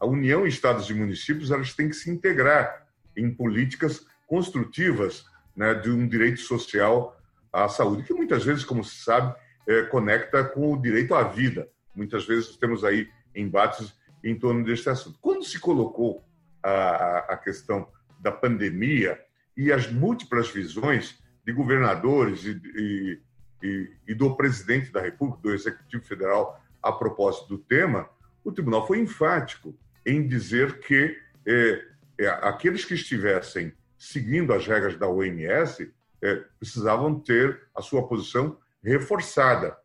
A 0.00 0.06
União, 0.06 0.46
Estados 0.46 0.88
e 0.88 0.94
municípios, 0.94 1.50
elas 1.50 1.74
têm 1.74 1.88
que 1.88 1.94
se 1.94 2.10
integrar 2.10 2.86
em 3.16 3.32
políticas 3.32 4.06
construtivas 4.26 5.26
né, 5.56 5.74
de 5.74 5.90
um 5.90 6.06
direito 6.06 6.40
social 6.40 7.20
à 7.52 7.68
saúde, 7.68 8.02
que 8.02 8.12
muitas 8.12 8.44
vezes, 8.44 8.64
como 8.64 8.82
se 8.82 8.96
sabe, 9.02 9.34
é, 9.66 9.82
conecta 9.82 10.44
com 10.44 10.72
o 10.72 10.80
direito 10.80 11.14
à 11.14 11.22
vida. 11.22 11.68
Muitas 11.94 12.26
vezes 12.26 12.56
temos 12.56 12.84
aí 12.84 13.08
embates 13.34 13.94
em 14.22 14.36
torno 14.38 14.64
deste 14.64 14.88
assunto. 14.88 15.18
Quando 15.20 15.44
se 15.44 15.60
colocou 15.60 16.24
a, 16.62 17.18
a 17.34 17.36
questão 17.36 17.86
da 18.18 18.32
pandemia 18.32 19.20
e 19.56 19.72
as 19.72 19.90
múltiplas 19.90 20.48
visões 20.48 21.18
de 21.44 21.52
governadores 21.52 22.44
e, 22.44 22.60
e, 22.74 23.20
e, 23.62 23.90
e 24.08 24.14
do 24.14 24.34
presidente 24.34 24.90
da 24.90 25.00
República, 25.00 25.42
do 25.42 25.54
Executivo 25.54 26.04
Federal, 26.04 26.60
a 26.82 26.90
propósito 26.90 27.48
do 27.48 27.58
tema, 27.58 28.08
o 28.42 28.50
tribunal 28.50 28.86
foi 28.86 28.98
enfático 28.98 29.74
em 30.04 30.26
dizer 30.26 30.80
que 30.80 31.16
é, 31.46 31.84
é, 32.18 32.28
aqueles 32.42 32.84
que 32.84 32.94
estivessem 32.94 33.72
seguindo 34.04 34.52
as 34.52 34.66
regras 34.66 34.96
da 34.96 35.08
OMS 35.08 35.90
é, 36.22 36.36
precisavam 36.58 37.18
ter 37.18 37.68
a 37.74 37.80
sua 37.80 38.06
posição 38.06 38.58
reforçada 38.82 39.76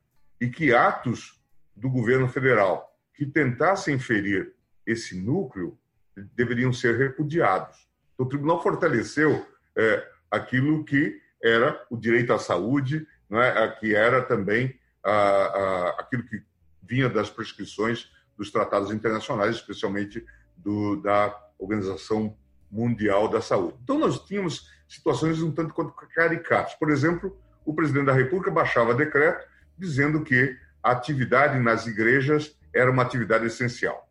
e 0.42 0.50
que 0.50 0.74
atos 0.74 1.42
do 1.76 1.90
governo 1.90 2.28
federal 2.28 2.94
que 3.14 3.26
tentassem 3.26 3.98
ferir 3.98 4.54
esse 4.86 5.18
núcleo 5.18 5.80
deveriam 6.36 6.74
ser 6.74 6.98
repudiados. 6.98 7.88
Então, 8.14 8.26
o 8.26 8.30
tribunal 8.30 8.62
fortaleceu 8.62 9.46
é, 9.78 10.08
aquilo 10.30 10.84
que 10.84 11.22
era 11.42 11.86
o 11.90 11.96
direito 11.96 12.34
à 12.34 12.40
saúde, 12.40 13.08
é? 13.32 13.68
que 13.80 13.96
era 13.96 14.22
também 14.22 14.78
a, 15.02 15.12
a, 15.12 15.90
aquilo 16.00 16.24
que 16.24 16.44
vinha 16.84 17.08
das 17.08 17.30
prescrições 17.30 18.12
dos 18.38 18.52
tratados 18.52 18.92
internacionais, 18.92 19.56
especialmente 19.56 20.26
do, 20.58 20.98
da 20.98 21.34
Organização 21.58 22.38
Mundial 22.72 23.28
da 23.28 23.42
Saúde. 23.42 23.78
Então, 23.84 23.98
nós 23.98 24.20
tínhamos 24.26 24.70
situações 24.88 25.42
um 25.42 25.52
tanto 25.52 25.74
quanto 25.74 25.94
caricatas. 25.94 26.74
Por 26.76 26.90
exemplo, 26.90 27.38
o 27.66 27.74
presidente 27.74 28.06
da 28.06 28.14
República 28.14 28.52
baixava 28.52 28.94
decreto 28.94 29.48
dizendo 29.78 30.24
que 30.24 30.58
a 30.84 30.92
atividade 30.92 31.60
nas 31.60 31.88
igrejas 31.88 32.58
era 32.74 32.92
uma 32.92 33.04
atividade 33.04 33.46
essencial. 33.46 34.08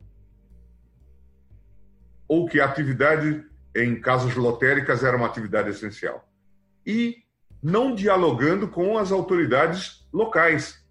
Ou 2.27 2.47
que 2.47 2.61
a 2.61 2.65
atividade 2.65 3.45
em 3.75 4.01
casas 4.01 4.35
lotéricas 4.35 5.05
era 5.05 5.17
uma 5.17 5.27
atividade 5.27 5.71
essencial. 5.71 6.29
E 6.87 7.23
não 7.63 7.95
dialogando 7.95 8.69
com 8.69 8.99
as 8.99 9.13
autoridades 9.13 10.07
locais. 10.13 10.85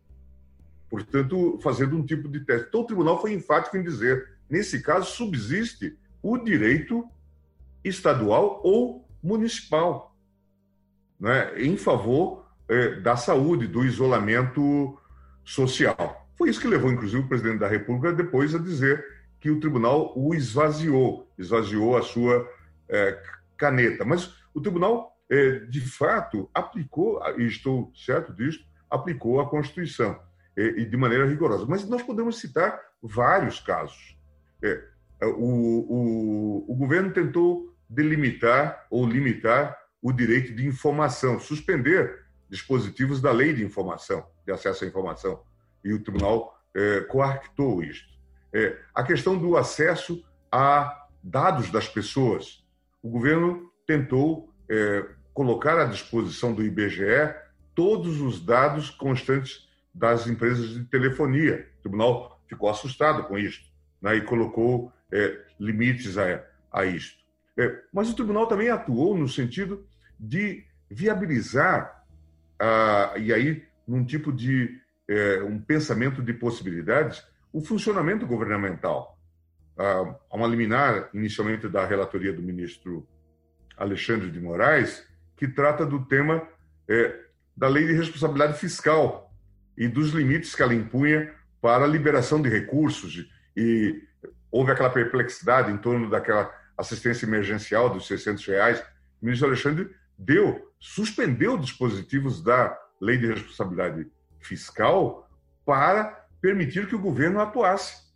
Portanto, 0.89 1.59
fazendo 1.61 1.97
um 1.97 2.05
tipo 2.05 2.29
de 2.29 2.41
teste. 2.41 2.67
Então, 2.67 2.81
o 2.81 2.85
tribunal 2.85 3.19
foi 3.19 3.33
enfático 3.33 3.77
em 3.77 3.83
dizer: 3.83 4.37
nesse 4.49 4.81
caso, 4.81 5.09
subsiste 5.11 5.97
o 6.21 6.37
direito 6.37 7.09
estadual 7.87 8.61
ou 8.63 9.07
municipal 9.23 10.15
né, 11.19 11.59
em 11.59 11.75
favor 11.77 12.45
eh, 12.69 12.99
da 12.99 13.15
saúde, 13.15 13.67
do 13.67 13.83
isolamento 13.83 14.97
social. 15.43 16.27
Foi 16.37 16.49
isso 16.49 16.61
que 16.61 16.67
levou, 16.67 16.91
inclusive, 16.91 17.23
o 17.23 17.27
presidente 17.27 17.59
da 17.59 17.67
República 17.67 18.13
depois 18.13 18.53
a 18.53 18.59
dizer 18.59 19.03
que 19.39 19.49
o 19.49 19.59
tribunal 19.59 20.13
o 20.15 20.33
esvaziou, 20.33 21.31
esvaziou 21.37 21.97
a 21.97 22.01
sua 22.01 22.47
eh, 22.89 23.21
caneta. 23.57 24.05
Mas 24.05 24.35
o 24.53 24.61
tribunal, 24.61 25.17
eh, 25.29 25.59
de 25.69 25.81
fato, 25.81 26.49
aplicou, 26.53 27.21
e 27.37 27.45
estou 27.45 27.91
certo 27.95 28.33
disso, 28.33 28.63
aplicou 28.89 29.39
a 29.39 29.49
Constituição, 29.49 30.19
e 30.55 30.85
de 30.85 30.97
maneira 30.97 31.27
rigorosa. 31.27 31.67
Mas 31.67 31.87
nós 31.87 32.01
podemos 32.01 32.39
citar 32.39 32.81
vários 32.99 33.59
casos. 33.59 34.17
O, 35.21 36.65
o, 36.65 36.71
o 36.71 36.75
governo 36.75 37.11
tentou 37.11 37.76
delimitar 37.89 38.85
ou 38.89 39.07
limitar 39.07 39.77
o 40.01 40.11
direito 40.11 40.53
de 40.53 40.65
informação, 40.65 41.39
suspender 41.39 42.25
dispositivos 42.49 43.21
da 43.21 43.31
lei 43.31 43.53
de 43.53 43.63
informação, 43.63 44.25
de 44.45 44.51
acesso 44.51 44.83
à 44.85 44.87
informação. 44.87 45.41
E 45.83 45.93
o 45.93 46.01
tribunal 46.01 46.57
é, 46.75 47.01
coartou 47.01 47.83
isto. 47.83 48.07
É, 48.53 48.77
a 48.93 49.03
questão 49.03 49.37
do 49.37 49.57
acesso 49.57 50.23
a 50.51 51.07
dados 51.21 51.69
das 51.69 51.87
pessoas. 51.87 52.63
O 53.01 53.09
governo 53.09 53.71
tentou 53.85 54.53
é, 54.69 55.05
colocar 55.33 55.79
à 55.79 55.85
disposição 55.85 56.53
do 56.53 56.63
IBGE 56.63 57.33
todos 57.75 58.21
os 58.21 58.43
dados 58.43 58.89
constantes 58.89 59.67
das 59.93 60.27
empresas 60.27 60.69
de 60.69 60.83
telefonia. 60.85 61.67
O 61.79 61.81
tribunal 61.81 62.41
ficou 62.47 62.69
assustado 62.69 63.23
com 63.23 63.37
isto 63.37 63.65
né, 64.01 64.15
e 64.15 64.21
colocou 64.21 64.91
é, 65.11 65.45
limites 65.59 66.17
a, 66.17 66.43
a 66.71 66.85
isto. 66.85 67.16
É, 67.57 67.81
mas 67.91 68.09
o 68.09 68.15
tribunal 68.15 68.47
também 68.47 68.69
atuou 68.69 69.17
no 69.17 69.27
sentido 69.27 69.85
de 70.19 70.63
viabilizar, 70.89 72.03
ah, 72.59 73.13
e 73.17 73.33
aí 73.33 73.65
num 73.87 74.05
tipo 74.05 74.31
de 74.31 74.79
é, 75.07 75.41
um 75.43 75.59
pensamento 75.59 76.21
de 76.21 76.33
possibilidades, 76.33 77.25
o 77.51 77.61
funcionamento 77.61 78.27
governamental. 78.27 79.17
Ah, 79.77 80.15
há 80.29 80.35
uma 80.35 80.47
liminar, 80.47 81.09
inicialmente 81.13 81.67
da 81.67 81.85
relatoria 81.85 82.33
do 82.33 82.43
ministro 82.43 83.07
Alexandre 83.75 84.29
de 84.31 84.39
Moraes, 84.39 85.07
que 85.35 85.47
trata 85.47 85.85
do 85.85 86.05
tema 86.05 86.47
é, 86.87 87.19
da 87.55 87.67
lei 87.67 87.85
de 87.85 87.93
responsabilidade 87.93 88.57
fiscal 88.57 89.31
e 89.77 89.87
dos 89.87 90.11
limites 90.11 90.55
que 90.55 90.61
ela 90.61 90.73
impunha 90.73 91.33
para 91.61 91.85
a 91.85 91.87
liberação 91.87 92.41
de 92.41 92.49
recursos. 92.49 93.27
E 93.55 94.01
houve 94.51 94.71
aquela 94.71 94.89
perplexidade 94.89 95.71
em 95.71 95.77
torno 95.77 96.09
daquela 96.09 96.51
assistência 96.77 97.25
emergencial 97.25 97.89
dos 97.89 98.07
600 98.07 98.45
reais, 98.45 98.79
o 99.21 99.25
ministro 99.25 99.47
Alexandre 99.47 99.89
deu, 100.17 100.71
suspendeu 100.79 101.57
dispositivos 101.57 102.41
da 102.41 102.77
lei 103.01 103.17
de 103.17 103.27
responsabilidade 103.27 104.07
fiscal 104.39 105.29
para 105.65 106.25
permitir 106.41 106.87
que 106.87 106.95
o 106.95 106.99
governo 106.99 107.39
atuasse. 107.39 108.07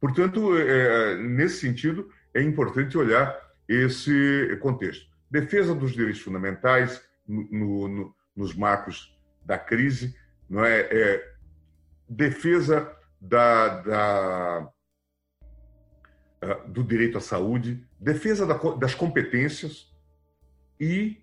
Portanto, 0.00 0.56
é, 0.56 1.16
nesse 1.16 1.60
sentido, 1.60 2.10
é 2.32 2.42
importante 2.42 2.96
olhar 2.96 3.36
esse 3.68 4.56
contexto. 4.60 5.06
Defesa 5.30 5.74
dos 5.74 5.92
direitos 5.92 6.20
fundamentais 6.20 7.02
no, 7.26 7.88
no, 7.88 8.14
nos 8.34 8.54
marcos 8.54 9.16
da 9.44 9.58
crise, 9.58 10.14
não 10.48 10.64
é? 10.64 10.80
é 10.80 11.34
defesa 12.08 12.90
da, 13.20 13.68
da 13.80 14.68
do 16.68 16.84
direito 16.84 17.18
à 17.18 17.20
saúde, 17.20 17.84
defesa 17.98 18.46
das 18.78 18.94
competências 18.94 19.92
e 20.78 21.18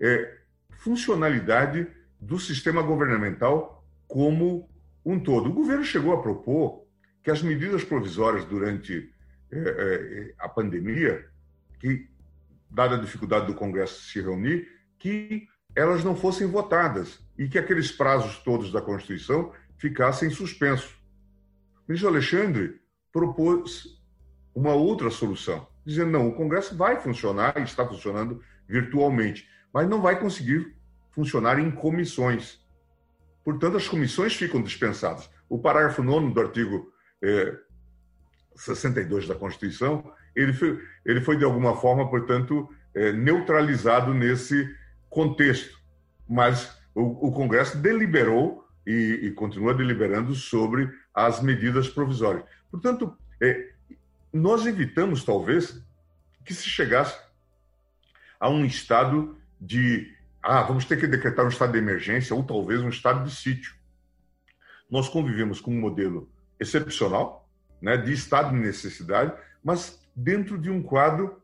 é, 0.00 0.38
funcionalidade 0.70 1.86
do 2.20 2.38
sistema 2.38 2.82
governamental 2.82 3.84
como 4.08 4.68
um 5.04 5.20
todo. 5.20 5.50
O 5.50 5.52
governo 5.52 5.84
chegou 5.84 6.12
a 6.12 6.20
propor 6.20 6.84
que 7.22 7.30
as 7.30 7.42
medidas 7.42 7.84
provisórias 7.84 8.44
durante 8.44 9.12
é, 9.50 9.58
é, 9.58 10.34
a 10.38 10.48
pandemia, 10.48 11.24
que 11.78 12.08
dada 12.70 12.96
a 12.96 13.00
dificuldade 13.00 13.46
do 13.46 13.54
Congresso 13.54 14.02
se 14.02 14.20
reunir, 14.20 14.68
que 14.98 15.46
elas 15.74 16.02
não 16.02 16.16
fossem 16.16 16.46
votadas 16.46 17.20
e 17.38 17.48
que 17.48 17.58
aqueles 17.58 17.92
prazos 17.92 18.38
todos 18.38 18.72
da 18.72 18.80
Constituição 18.80 19.52
ficassem 19.76 20.30
suspensos. 20.30 20.92
O 21.86 21.88
ministro 21.88 22.08
Alexandre 22.08 22.80
propôs 23.12 23.95
uma 24.56 24.72
outra 24.72 25.10
solução, 25.10 25.68
dizendo: 25.84 26.12
não, 26.12 26.28
o 26.28 26.34
Congresso 26.34 26.74
vai 26.74 26.98
funcionar 26.98 27.52
e 27.58 27.62
está 27.62 27.86
funcionando 27.86 28.42
virtualmente, 28.66 29.46
mas 29.72 29.86
não 29.86 30.00
vai 30.00 30.18
conseguir 30.18 30.74
funcionar 31.10 31.58
em 31.58 31.70
comissões. 31.70 32.64
Portanto, 33.44 33.76
as 33.76 33.86
comissões 33.86 34.34
ficam 34.34 34.62
dispensadas. 34.62 35.30
O 35.46 35.58
parágrafo 35.58 36.02
9 36.02 36.32
do 36.32 36.40
artigo 36.40 36.90
é, 37.22 37.54
62 38.56 39.28
da 39.28 39.34
Constituição, 39.34 40.10
ele 40.34 40.54
foi, 40.54 40.82
ele 41.04 41.20
foi 41.20 41.36
de 41.36 41.44
alguma 41.44 41.76
forma, 41.76 42.08
portanto, 42.08 42.68
é, 42.94 43.12
neutralizado 43.12 44.14
nesse 44.14 44.74
contexto. 45.08 45.78
Mas 46.28 46.76
o, 46.94 47.28
o 47.28 47.32
Congresso 47.32 47.76
deliberou 47.76 48.66
e, 48.86 49.20
e, 49.22 49.30
continua 49.32 49.74
deliberando 49.74 50.34
sobre 50.34 50.90
as 51.14 51.42
medidas 51.42 51.88
provisórias. 51.88 52.44
Portanto, 52.70 53.16
é, 53.40 53.75
nós 54.32 54.66
evitamos, 54.66 55.24
talvez, 55.24 55.80
que 56.44 56.54
se 56.54 56.68
chegasse 56.68 57.18
a 58.38 58.48
um 58.48 58.64
estado 58.64 59.36
de 59.60 60.14
ah, 60.42 60.62
vamos 60.62 60.84
ter 60.84 60.98
que 60.98 61.08
decretar 61.08 61.44
um 61.44 61.48
estado 61.48 61.72
de 61.72 61.78
emergência 61.78 62.34
ou 62.34 62.42
talvez 62.44 62.80
um 62.80 62.88
estado 62.88 63.24
de 63.24 63.34
sítio. 63.34 63.74
Nós 64.88 65.08
convivemos 65.08 65.60
com 65.60 65.72
um 65.72 65.80
modelo 65.80 66.30
excepcional, 66.60 67.50
né, 67.82 67.96
de 67.96 68.12
estado 68.12 68.50
de 68.50 68.56
necessidade, 68.56 69.32
mas 69.62 70.00
dentro 70.14 70.56
de 70.56 70.70
um 70.70 70.80
quadro 70.80 71.42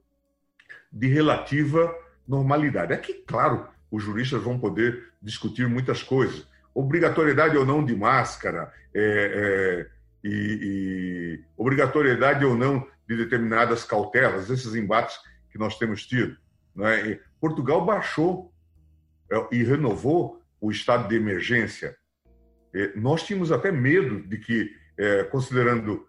de 0.93 1.09
relativa 1.09 1.93
normalidade. 2.29 2.93
Aqui, 2.93 3.15
claro, 3.27 3.67
os 3.91 4.03
juristas 4.03 4.43
vão 4.43 4.59
poder 4.59 5.09
discutir 5.21 5.69
muitas 5.69 6.03
coisas. 6.03 6.47
Obrigatoriedade 6.73 7.57
ou 7.57 7.67
não 7.67 7.85
de 7.85 7.97
máscara, 7.97 8.73
é, 8.95 9.03
é, 9.05 9.91
e, 10.25 10.59
e 10.63 11.45
obrigatoriedade 11.57 12.45
ou 12.45 12.57
não 12.57 12.87
de 13.09 13.17
determinadas 13.17 13.85
cautelas, 13.85 14.51
esses 14.51 14.75
embates 14.75 15.19
que 15.51 15.59
nós 15.59 15.79
temos 15.79 16.07
tido. 16.07 16.37
É? 16.81 17.21
Portugal 17.41 17.85
baixou 17.85 18.53
é, 19.31 19.49
e 19.51 19.63
renovou 19.63 20.43
o 20.61 20.71
estado 20.71 21.09
de 21.09 21.17
emergência. 21.17 21.97
É, 22.75 22.93
nós 22.97 23.25
tínhamos 23.25 23.51
até 23.51 23.71
medo 23.71 24.23
de 24.23 24.39
que, 24.39 24.71
é, 24.97 25.25
considerando 25.25 26.07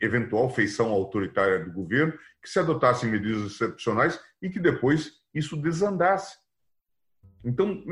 eventual 0.00 0.48
feição 0.50 0.90
autoritária 0.90 1.58
do 1.64 1.72
governo, 1.72 2.12
que 2.40 2.48
se 2.48 2.60
adotassem 2.60 3.10
medidas 3.10 3.50
excepcionais 3.50 4.20
e 4.40 4.48
que 4.48 4.60
depois 4.60 5.14
isso 5.34 5.56
desandasse. 5.56 6.38
Então, 7.42 7.82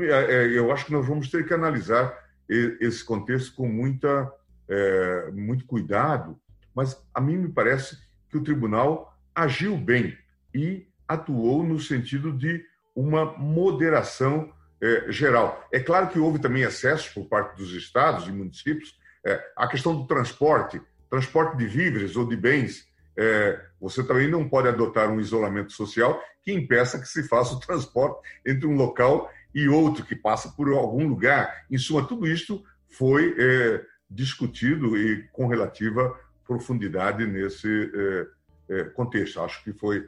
eu 0.53 0.71
acho 0.71 0.85
que 0.85 0.93
nós 0.93 1.05
vamos 1.05 1.29
ter 1.29 1.45
que 1.45 1.53
analisar 1.53 2.15
esse 2.47 3.03
contexto 3.03 3.55
com 3.55 3.67
muita, 3.67 4.31
é, 4.69 5.31
muito 5.31 5.65
cuidado, 5.65 6.39
mas 6.75 7.01
a 7.13 7.19
mim 7.19 7.37
me 7.37 7.49
parece 7.49 7.97
que 8.29 8.37
o 8.37 8.43
tribunal 8.43 9.17
agiu 9.33 9.75
bem 9.75 10.17
e 10.53 10.87
atuou 11.07 11.63
no 11.63 11.79
sentido 11.79 12.31
de 12.31 12.63
uma 12.95 13.25
moderação 13.37 14.53
é, 14.81 15.11
geral. 15.11 15.67
É 15.71 15.79
claro 15.79 16.09
que 16.09 16.19
houve 16.19 16.39
também 16.39 16.63
excessos 16.63 17.09
por 17.09 17.25
parte 17.25 17.57
dos 17.57 17.73
estados 17.73 18.27
e 18.27 18.31
municípios. 18.31 18.97
É, 19.25 19.43
a 19.55 19.67
questão 19.67 19.95
do 19.95 20.07
transporte, 20.07 20.81
transporte 21.09 21.57
de 21.57 21.65
víveres 21.65 22.15
ou 22.15 22.27
de 22.27 22.35
bens, 22.35 22.87
é, 23.17 23.59
você 23.81 24.03
também 24.03 24.29
não 24.29 24.47
pode 24.47 24.67
adotar 24.67 25.09
um 25.09 25.19
isolamento 25.19 25.73
social 25.73 26.21
que 26.41 26.53
impeça 26.53 26.99
que 26.99 27.07
se 27.07 27.27
faça 27.27 27.55
o 27.55 27.59
transporte 27.59 28.21
entre 28.45 28.65
um 28.67 28.75
local 28.75 29.29
e 29.53 29.67
outro, 29.67 30.05
que 30.05 30.15
passa 30.15 30.49
por 30.49 30.71
algum 30.71 31.07
lugar. 31.07 31.65
Em 31.69 31.77
suma, 31.77 32.05
tudo 32.05 32.27
isto 32.27 32.63
foi 32.87 33.35
é, 33.37 33.81
discutido 34.09 34.97
e 34.97 35.27
com 35.31 35.47
relativa 35.47 36.17
profundidade 36.45 37.25
nesse 37.27 37.91
é, 37.93 38.27
é, 38.69 38.83
contexto. 38.85 39.41
Acho 39.41 39.63
que 39.63 39.73
foi. 39.73 40.07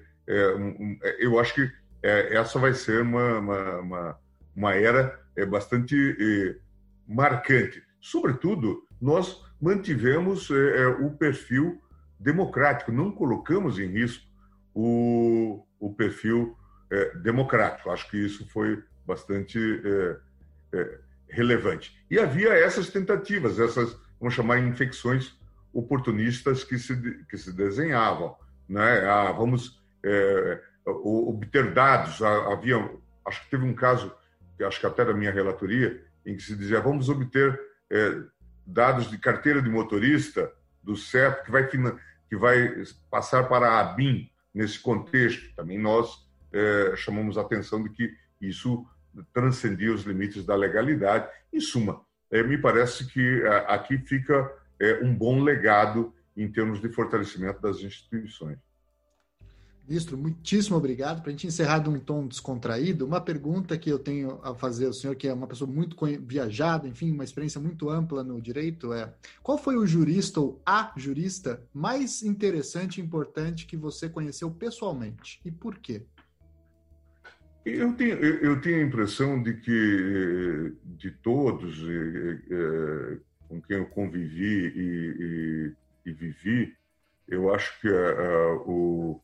Um, 0.58 0.98
eu 1.20 1.40
acho 1.40 1.54
que 1.56 1.72
essa 2.04 2.58
vai 2.58 2.74
ser 2.74 3.02
uma, 3.02 3.40
uma, 3.40 3.78
uma 3.80 4.20
uma 4.56 4.74
era 4.76 5.20
bastante 5.50 6.60
marcante. 7.08 7.84
Sobretudo, 8.00 8.84
nós 9.00 9.44
mantivemos 9.60 10.50
o 11.02 11.12
perfil 11.12 11.82
democrático, 12.20 12.92
não 12.92 13.12
colocamos 13.12 13.80
em 13.80 13.88
risco 13.88 14.26
o, 14.74 15.66
o 15.80 15.94
perfil 15.94 16.58
democrático. 17.22 17.90
Acho 17.90 18.10
que 18.10 18.18
isso 18.18 18.48
foi 18.50 18.84
bastante 19.06 19.60
relevante. 21.32 21.98
E 22.10 22.20
havia 22.20 22.50
essas 22.54 22.90
tentativas, 22.90 23.60
essas, 23.60 23.98
vamos 24.20 24.36
chamar, 24.36 24.60
infecções 24.60 25.34
oportunistas 25.74 26.64
que 26.64 26.78
se, 26.78 26.96
que 27.30 27.38
se 27.38 27.54
desenhavam. 27.54 28.36
Né? 28.68 29.06
Ah, 29.06 29.32
vamos 29.32 29.82
é, 30.04 30.62
obter 30.86 31.74
dados. 31.74 32.22
Havia, 32.22 32.78
acho 33.26 33.44
que 33.44 33.50
teve 33.50 33.66
um 33.66 33.74
caso 33.74 34.14
acho 34.66 34.80
que 34.80 34.86
até 34.86 35.04
da 35.04 35.14
minha 35.14 35.32
relatoria, 35.32 36.04
em 36.26 36.36
que 36.36 36.44
se 36.44 36.56
dizia 36.56 36.80
vamos 36.80 37.10
obter 37.10 37.60
é, 37.90 38.22
dados 38.66 39.10
de 39.10 39.18
carteira 39.18 39.62
de 39.62 39.70
motorista 39.70 40.52
do 40.84 40.96
CEP, 40.96 41.46
que 41.46 41.52
vai, 41.52 41.68
que 41.68 42.36
vai 42.36 42.84
passar 43.10 43.48
para 43.48 43.68
a 43.68 43.80
ABIN 43.80 44.30
nesse 44.54 44.80
contexto. 44.80 45.56
Também 45.56 45.80
nós 45.80 46.28
é, 46.52 46.94
chamamos 46.96 47.38
a 47.38 47.42
atenção 47.42 47.82
de 47.82 47.90
que 47.90 48.14
isso 48.40 48.86
transcendia 49.34 49.94
os 49.94 50.04
limites 50.04 50.46
da 50.46 50.56
legalidade. 50.56 51.28
Em 51.52 51.60
suma, 51.60 52.02
é, 52.32 52.42
me 52.44 52.58
parece 52.58 53.08
que 53.08 53.42
é, 53.44 53.66
aqui 53.68 53.98
fica 53.98 54.52
é, 54.80 55.04
um 55.04 55.14
bom 55.14 55.42
legado 55.42 56.14
em 56.36 56.50
termos 56.50 56.82
de 56.82 56.90
fortalecimento 56.90 57.62
das 57.62 57.80
instituições. 57.80 58.58
Ministro, 59.88 60.18
muitíssimo 60.18 60.78
obrigado. 60.78 61.22
Para 61.22 61.30
a 61.30 61.32
gente 61.32 61.48
encerrar 61.48 61.80
de 61.80 61.90
um 61.90 62.00
tom 62.00 62.26
descontraído, 62.26 63.06
uma 63.06 63.20
pergunta 63.20 63.78
que 63.78 63.90
eu 63.90 64.00
tenho 64.00 64.40
a 64.42 64.56
fazer 64.56 64.86
ao 64.86 64.94
senhor, 64.94 65.16
que 65.16 65.28
é 65.28 65.34
uma 65.34 65.48
pessoa 65.48 65.70
muito 65.70 65.98
viajada, 66.22 66.88
enfim, 66.88 67.12
uma 67.12 67.24
experiência 67.24 67.60
muito 67.60 67.90
ampla 67.90 68.24
no 68.24 68.42
direito, 68.42 68.94
é 68.94 69.14
qual 69.44 69.58
foi 69.58 69.76
o 69.76 69.86
jurista 69.86 70.40
ou 70.40 70.62
a 70.66 70.94
jurista 70.96 71.62
mais 71.74 72.24
interessante 72.24 73.02
e 73.02 73.04
importante 73.04 73.66
que 73.66 73.76
você 73.76 74.08
conheceu 74.08 74.50
pessoalmente 74.50 75.42
e 75.44 75.52
por 75.52 75.78
quê? 75.78 76.06
Eu 77.66 77.94
tenho, 77.94 78.18
eu 78.18 78.60
tenho 78.60 78.82
a 78.82 78.88
impressão 78.88 79.42
de 79.42 79.54
que 79.54 80.74
de 80.84 81.12
todos 81.12 81.78
é, 81.84 83.18
com 83.48 83.62
quem 83.62 83.78
eu 83.78 83.86
convivi 83.86 84.74
e, 84.76 85.74
e, 86.06 86.10
e 86.10 86.12
vivi, 86.12 86.76
eu 87.28 87.54
acho 87.54 87.80
que 87.80 87.88
o 88.66 89.22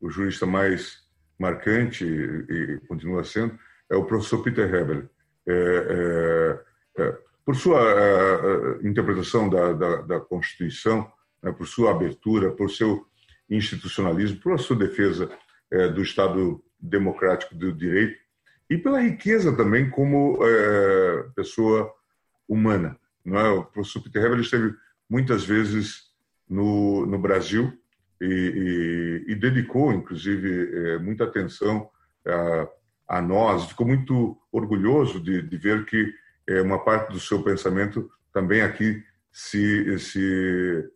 o 0.00 0.08
jurista 0.08 0.46
mais 0.46 0.98
marcante, 1.38 2.04
e 2.04 2.80
continua 2.88 3.22
sendo, 3.22 3.58
é 3.88 3.96
o 3.96 4.04
professor 4.04 4.42
Peter 4.42 4.72
Hebel. 4.72 5.08
É, 5.46 5.52
é, 5.52 7.02
é, 7.02 7.18
por 7.44 7.56
sua 7.56 8.78
interpretação 8.82 9.48
da, 9.48 9.72
da, 9.72 9.96
da 10.02 10.20
Constituição, 10.20 11.10
né, 11.42 11.52
por 11.52 11.66
sua 11.66 11.90
abertura, 11.90 12.52
por 12.52 12.70
seu 12.70 13.06
institucionalismo, 13.48 14.40
por 14.40 14.58
sua 14.60 14.76
defesa 14.76 15.30
é, 15.70 15.88
do 15.88 16.02
Estado 16.02 16.62
democrático 16.80 17.54
do 17.54 17.72
direito 17.72 18.18
e 18.68 18.78
pela 18.78 19.00
riqueza 19.00 19.56
também 19.56 19.90
como 19.90 20.38
pessoa 21.34 21.92
humana. 22.48 22.96
Não 23.24 23.38
é? 23.38 23.48
O 23.50 23.64
professor 23.64 24.02
Peter 24.02 24.38
esteve 24.38 24.74
muitas 25.08 25.44
vezes 25.44 26.10
no, 26.48 27.06
no 27.06 27.18
Brasil 27.18 27.72
e, 28.20 29.24
e, 29.26 29.32
e 29.32 29.34
dedicou, 29.34 29.92
inclusive, 29.92 30.70
é, 30.72 30.98
muita 30.98 31.24
atenção 31.24 31.88
a, 32.26 32.68
a, 33.16 33.22
nós. 33.22 33.66
Ficou 33.66 33.86
muito 33.86 34.38
orgulhoso 34.52 35.20
de, 35.20 35.42
de 35.42 35.56
ver 35.56 35.86
que 35.86 36.12
é, 36.48 36.60
uma 36.60 36.78
parte 36.84 37.12
do 37.12 37.20
seu 37.20 37.42
pensamento 37.42 38.10
também 38.32 38.62
aqui 38.62 39.02
se, 39.32 39.98
se 39.98 40.90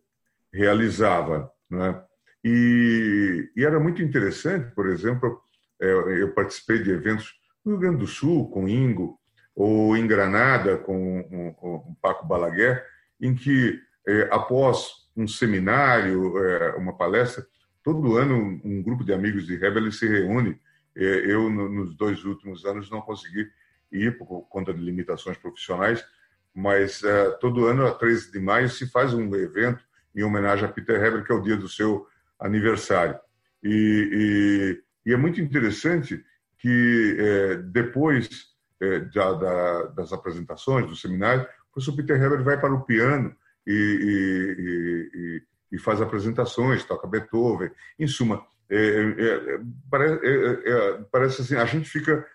realizava. 0.53 1.51
Né? 1.69 2.01
E, 2.43 3.49
e, 3.55 3.65
era 3.65 3.79
muito 3.79 4.01
interessante, 4.03 4.73
por 4.75 4.87
exemplo, 4.87 5.41
é, 5.41 5.44
eu 5.79 6.33
participei 6.33 6.81
de 6.81 6.91
eventos 6.91 7.33
no 7.63 7.73
Rio 7.73 7.81
Grande 7.81 7.97
do 7.97 8.07
Sul, 8.07 8.49
com 8.49 8.67
Ingo, 8.69 9.19
ou 9.55 9.95
em 9.95 10.05
Granada, 10.05 10.77
com, 10.77 11.53
com 11.55 11.95
Paco 12.01 12.27
Balaguer, 12.27 12.85
em 13.19 13.33
que, 13.33 13.79
é, 14.05 14.29
após 14.31 15.05
um 15.15 15.27
seminário, 15.27 16.37
é, 16.37 16.75
uma 16.75 16.95
palestra. 16.97 17.45
Todo 17.81 18.17
ano, 18.17 18.59
um 18.63 18.83
grupo 18.83 19.03
de 19.03 19.13
amigos 19.13 19.45
de 19.47 19.55
Rebel 19.55 19.91
se 19.91 20.07
reúne. 20.07 20.59
É, 20.95 21.03
eu, 21.03 21.49
nos 21.49 21.95
dois 21.95 22.23
últimos 22.25 22.65
anos, 22.65 22.91
não 22.91 23.01
consegui 23.01 23.47
ir 23.91 24.17
por 24.17 24.41
conta 24.49 24.73
de 24.73 24.81
limitações 24.81 25.37
profissionais, 25.37 26.05
mas 26.53 27.03
é, 27.03 27.31
todo 27.31 27.65
ano, 27.65 27.85
a 27.85 27.93
13 27.93 28.31
de 28.31 28.39
maio, 28.39 28.69
se 28.69 28.89
faz 28.89 29.13
um 29.13 29.33
evento 29.35 29.83
em 30.15 30.23
homenagem 30.23 30.65
a 30.65 30.71
Peter 30.71 31.01
Heber, 31.01 31.23
que 31.23 31.31
é 31.31 31.35
o 31.35 31.41
dia 31.41 31.57
do 31.57 31.69
seu 31.69 32.05
aniversário. 32.39 33.17
E, 33.63 34.81
e, 35.05 35.09
e 35.09 35.13
é 35.13 35.17
muito 35.17 35.39
interessante 35.39 36.23
que, 36.57 37.17
é, 37.19 37.55
depois 37.57 38.55
é, 38.81 38.99
da, 38.99 39.33
da, 39.33 39.83
das 39.87 40.11
apresentações, 40.11 40.87
do 40.87 40.95
seminário, 40.95 41.43
o 41.43 41.73
professor 41.73 41.95
Peter 41.95 42.21
Heber 42.21 42.43
vai 42.43 42.59
para 42.59 42.73
o 42.73 42.83
piano 42.83 43.35
e, 43.65 45.41
e, 45.71 45.75
e 45.75 45.79
faz 45.79 46.01
apresentações, 46.01 46.83
toca 46.83 47.07
Beethoven. 47.07 47.71
Em 47.97 48.07
suma, 48.07 48.45
é, 48.69 48.77
é, 48.77 49.53
é 49.53 49.59
parece, 49.89 50.19
é, 50.25 51.05
parece, 51.11 51.41
assim, 51.41 51.55
a 51.55 51.65
gente 51.65 51.89
fica 51.89 52.25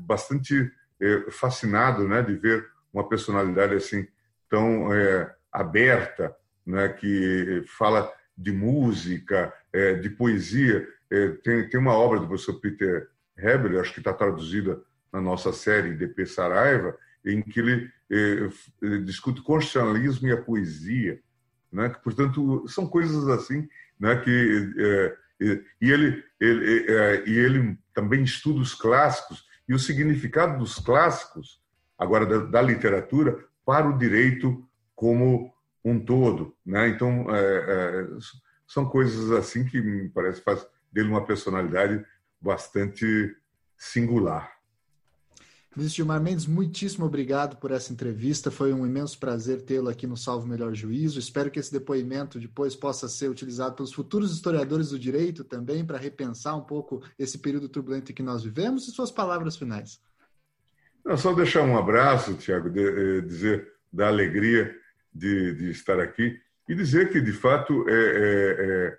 bastante 0.00 0.70
fascinado 1.30 2.06
né, 2.06 2.20
de 2.20 2.34
ver 2.34 2.68
uma 2.92 3.08
personalidade 3.08 3.74
assim 3.74 4.06
tão 4.50 4.88
aberta, 5.50 6.36
né, 6.66 6.90
que 6.90 7.64
fala 7.66 8.12
de 8.36 8.52
música, 8.52 9.50
de 10.02 10.10
poesia. 10.10 10.86
Tem, 11.42 11.68
tem 11.68 11.80
uma 11.80 11.94
obra 11.94 12.20
do 12.20 12.26
professor 12.26 12.54
Peter 12.60 13.08
Heber, 13.36 13.80
acho 13.80 13.92
que 13.92 14.00
está 14.00 14.12
traduzida 14.12 14.80
na 15.12 15.20
nossa 15.20 15.52
série 15.52 15.94
DP 15.94 16.26
Saraiva, 16.26 16.96
em 17.24 17.42
que 17.42 17.60
ele 17.60 17.90
eh, 18.10 18.48
discute 19.04 19.42
constitucionalismo 19.42 20.28
e 20.28 20.32
a 20.32 20.42
poesia, 20.42 21.20
né? 21.70 21.88
portanto, 22.02 22.66
são 22.68 22.86
coisas 22.86 23.28
assim 23.28 23.68
né? 23.98 24.16
que 24.16 24.72
eh, 24.78 25.16
e 25.80 25.90
ele, 25.92 26.24
ele 26.40 26.86
e 27.26 27.38
ele 27.38 27.78
também 27.94 28.24
estuda 28.24 28.60
os 28.60 28.74
clássicos 28.74 29.46
e 29.68 29.74
o 29.74 29.78
significado 29.78 30.58
dos 30.58 30.80
clássicos 30.80 31.62
agora 31.96 32.26
da, 32.26 32.38
da 32.38 32.62
literatura 32.62 33.44
para 33.64 33.88
o 33.88 33.96
direito 33.96 34.66
como 34.96 35.54
um 35.84 36.00
todo, 36.04 36.56
né? 36.66 36.88
Então 36.88 37.26
são 38.66 38.84
coisas 38.86 39.30
assim 39.30 39.64
que 39.64 39.80
me 39.80 40.08
parece 40.08 40.40
faz 40.40 40.66
dele 40.92 41.08
uma 41.08 41.24
personalidade 41.24 42.04
bastante 42.40 43.36
singular. 43.76 44.58
Ministro 45.76 45.98
Gilmar 45.98 46.20
Mendes, 46.20 46.44
muitíssimo 46.44 47.06
obrigado 47.06 47.56
por 47.58 47.70
essa 47.70 47.92
entrevista. 47.92 48.50
Foi 48.50 48.72
um 48.72 48.84
imenso 48.84 49.16
prazer 49.18 49.62
tê-lo 49.62 49.88
aqui 49.88 50.08
no 50.08 50.16
Salvo 50.16 50.44
Melhor 50.46 50.74
Juízo. 50.74 51.20
Espero 51.20 51.52
que 51.52 51.60
esse 51.60 51.70
depoimento 51.70 52.40
depois 52.40 52.74
possa 52.74 53.06
ser 53.06 53.30
utilizado 53.30 53.76
pelos 53.76 53.92
futuros 53.92 54.32
historiadores 54.32 54.90
do 54.90 54.98
direito 54.98 55.44
também 55.44 55.84
para 55.84 55.96
repensar 55.96 56.56
um 56.56 56.62
pouco 56.64 57.04
esse 57.16 57.38
período 57.38 57.68
turbulento 57.68 58.12
que 58.12 58.24
nós 58.24 58.42
vivemos 58.42 58.88
e 58.88 58.90
suas 58.90 59.12
palavras 59.12 59.56
finais. 59.56 60.00
Não, 61.04 61.16
só 61.16 61.32
deixar 61.32 61.62
um 61.62 61.78
abraço, 61.78 62.34
Tiago, 62.34 62.68
eh, 62.76 63.20
dizer 63.20 63.72
da 63.92 64.08
alegria 64.08 64.74
de, 65.14 65.54
de 65.54 65.70
estar 65.70 66.00
aqui. 66.00 66.40
e 66.68 66.74
dizer 66.74 67.10
que, 67.10 67.20
de 67.20 67.32
fato, 67.32 67.88
é, 67.88 67.92
é, 67.92 67.96
é, 67.96 68.98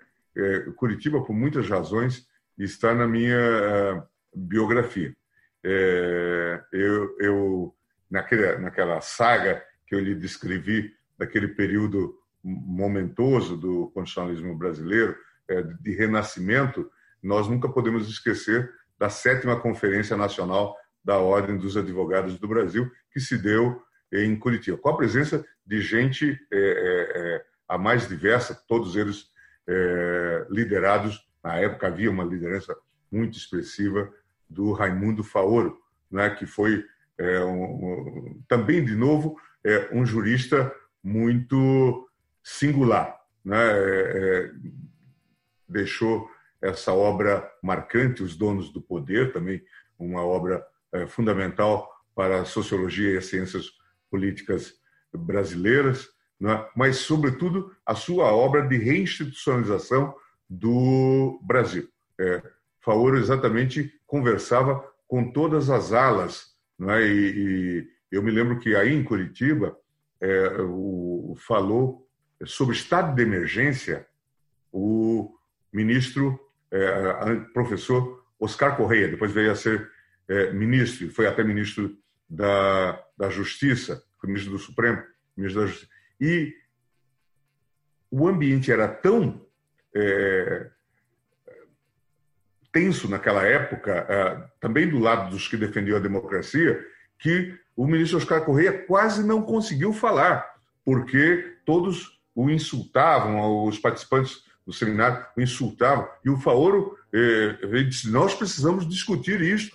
Curitiba, 0.76 1.22
por 1.24 1.34
muitas 1.34 1.68
razões, 1.68 2.26
está 2.58 2.94
na 2.94 3.06
minha 3.06 4.06
biografia. 4.34 5.14
É, 5.64 6.62
eu, 6.72 7.16
eu 7.18 7.74
naquela, 8.10 8.58
naquela 8.58 9.00
saga 9.00 9.62
que 9.86 9.94
eu 9.94 10.00
lhe 10.00 10.14
descrevi, 10.14 10.94
daquele 11.18 11.48
período 11.48 12.18
momentoso 12.42 13.56
do 13.56 13.90
constitucionalismo 13.92 14.56
brasileiro, 14.56 15.14
é, 15.48 15.62
de 15.62 15.94
renascimento, 15.94 16.90
nós 17.22 17.48
nunca 17.48 17.68
podemos 17.68 18.08
esquecer 18.08 18.72
da 18.98 19.10
sétima 19.10 19.60
Conferência 19.60 20.16
Nacional 20.16 20.76
da 21.04 21.18
Ordem 21.18 21.58
dos 21.58 21.76
Advogados 21.76 22.38
do 22.38 22.48
Brasil, 22.48 22.90
que 23.12 23.20
se 23.20 23.36
deu 23.36 23.82
em 24.12 24.36
Curitiba, 24.36 24.76
com 24.76 24.88
a 24.88 24.96
presença 24.96 25.44
de 25.64 25.80
gente 25.80 26.38
é, 26.52 26.56
é, 26.56 27.18
é 27.18 27.44
a 27.68 27.78
mais 27.78 28.08
diversa, 28.08 28.60
todos 28.66 28.96
eles 28.96 29.26
é, 29.70 30.46
liderados, 30.50 31.24
na 31.42 31.56
época 31.56 31.86
havia 31.86 32.10
uma 32.10 32.24
liderança 32.24 32.76
muito 33.10 33.38
expressiva 33.38 34.12
do 34.48 34.72
Raimundo 34.72 35.22
Faoro, 35.22 35.78
né, 36.10 36.28
que 36.30 36.44
foi 36.44 36.84
é, 37.16 37.44
um, 37.44 37.62
um, 37.62 38.42
também, 38.48 38.84
de 38.84 38.96
novo, 38.96 39.36
é, 39.64 39.88
um 39.92 40.04
jurista 40.04 40.74
muito 41.02 42.08
singular. 42.42 43.16
Né? 43.44 43.56
É, 43.58 44.50
deixou 45.68 46.28
essa 46.60 46.92
obra 46.92 47.48
marcante, 47.62 48.22
Os 48.22 48.36
Donos 48.36 48.72
do 48.72 48.82
Poder, 48.82 49.32
também 49.32 49.62
uma 49.98 50.24
obra 50.24 50.66
é, 50.92 51.06
fundamental 51.06 51.88
para 52.14 52.40
a 52.40 52.44
sociologia 52.44 53.12
e 53.12 53.16
as 53.18 53.26
ciências 53.26 53.70
políticas 54.10 54.74
brasileiras, 55.12 56.08
né? 56.40 56.66
mas, 56.74 56.96
sobretudo, 56.96 57.74
a 57.84 57.94
sua 57.94 58.32
obra 58.32 58.66
de 58.66 58.78
reinstitucionalização 58.78 60.14
do 60.48 61.40
Brasil. 61.44 61.88
É, 62.18 62.42
Faoro 62.80 63.18
exatamente 63.18 63.92
conversava 64.06 64.84
com 65.06 65.30
todas 65.30 65.68
as 65.68 65.92
alas, 65.92 66.54
né? 66.78 67.06
e, 67.06 67.80
e 67.80 67.88
eu 68.10 68.22
me 68.22 68.30
lembro 68.30 68.58
que 68.58 68.74
aí 68.74 68.94
em 68.94 69.04
Curitiba 69.04 69.76
é, 70.20 70.62
o, 70.62 71.34
falou 71.38 72.08
sobre 72.44 72.74
estado 72.74 73.14
de 73.14 73.22
emergência 73.22 74.06
o 74.72 75.34
ministro, 75.72 76.38
é, 76.70 77.34
professor 77.52 78.24
Oscar 78.38 78.76
Correia, 78.76 79.08
depois 79.08 79.32
veio 79.32 79.50
a 79.50 79.56
ser 79.56 79.90
é, 80.28 80.52
ministro, 80.52 81.10
foi 81.10 81.26
até 81.26 81.42
ministro 81.44 81.96
da, 82.28 83.02
da 83.18 83.28
Justiça, 83.28 84.02
foi 84.18 84.28
ministro 84.28 84.52
do 84.52 84.58
Supremo, 84.58 85.02
ministro 85.36 85.62
da 85.62 85.66
Justiça. 85.66 85.90
E 86.20 86.54
o 88.10 88.28
ambiente 88.28 88.70
era 88.70 88.86
tão 88.86 89.40
é, 89.94 90.68
tenso 92.72 93.08
naquela 93.08 93.46
época, 93.46 94.06
é, 94.08 94.48
também 94.60 94.88
do 94.88 94.98
lado 94.98 95.30
dos 95.30 95.48
que 95.48 95.56
defendiam 95.56 95.96
a 95.96 96.00
democracia, 96.00 96.84
que 97.18 97.58
o 97.76 97.86
ministro 97.86 98.18
Oscar 98.18 98.44
Correia 98.44 98.84
quase 98.86 99.26
não 99.26 99.42
conseguiu 99.42 99.92
falar, 99.92 100.56
porque 100.84 101.56
todos 101.64 102.20
o 102.34 102.50
insultavam, 102.50 103.64
os 103.64 103.78
participantes 103.78 104.44
do 104.66 104.72
seminário 104.72 105.24
o 105.36 105.40
insultavam, 105.40 106.08
e 106.24 106.30
o 106.30 106.36
Faoro 106.36 106.96
eh, 107.12 107.82
disse, 107.82 108.10
nós 108.10 108.34
precisamos 108.34 108.88
discutir 108.88 109.40
isso, 109.40 109.72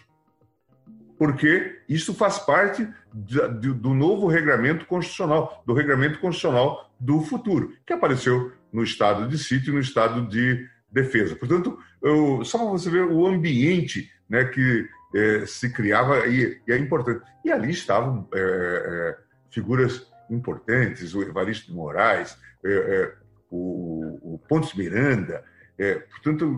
porque 1.18 1.82
isso 1.88 2.14
faz 2.14 2.40
parte 2.40 2.88
do 3.14 3.94
novo 3.94 4.28
regramento 4.28 4.86
constitucional, 4.86 5.64
do 5.66 5.74
regramento 5.74 6.20
constitucional 6.20 6.92
do 7.00 7.22
futuro, 7.22 7.74
que 7.86 7.94
apareceu 7.94 8.52
no 8.72 8.84
estado 8.84 9.28
de 9.28 9.38
sítio 9.38 9.72
e 9.72 9.76
no 9.76 9.80
estado 9.80 10.28
de 10.28 10.68
defesa. 10.92 11.36
Portanto, 11.36 11.78
eu, 12.02 12.44
só 12.44 12.58
para 12.58 12.68
você 12.68 12.90
ver 12.90 13.06
o 13.06 13.26
ambiente 13.26 14.12
né, 14.30 14.46
que 14.46 14.88
é, 15.16 15.46
se 15.46 15.70
criava 15.72 16.28
e, 16.28 16.62
e, 16.68 16.72
é 16.72 16.78
importante. 16.78 17.24
E 17.44 17.52
ali 17.52 17.72
estavam 17.72 18.28
é, 18.34 18.40
é, 18.40 19.18
figuras 19.50 20.12
importantes, 20.30 21.14
o 21.14 21.22
Evaristo 21.22 21.68
de 21.68 21.74
Moraes, 21.74 22.38
é, 22.66 22.72
é, 22.72 23.14
o, 23.50 24.36
o 24.36 24.40
Pontes 24.50 24.74
Miranda, 24.74 25.44
é, 25.78 25.96
portanto, 25.96 26.58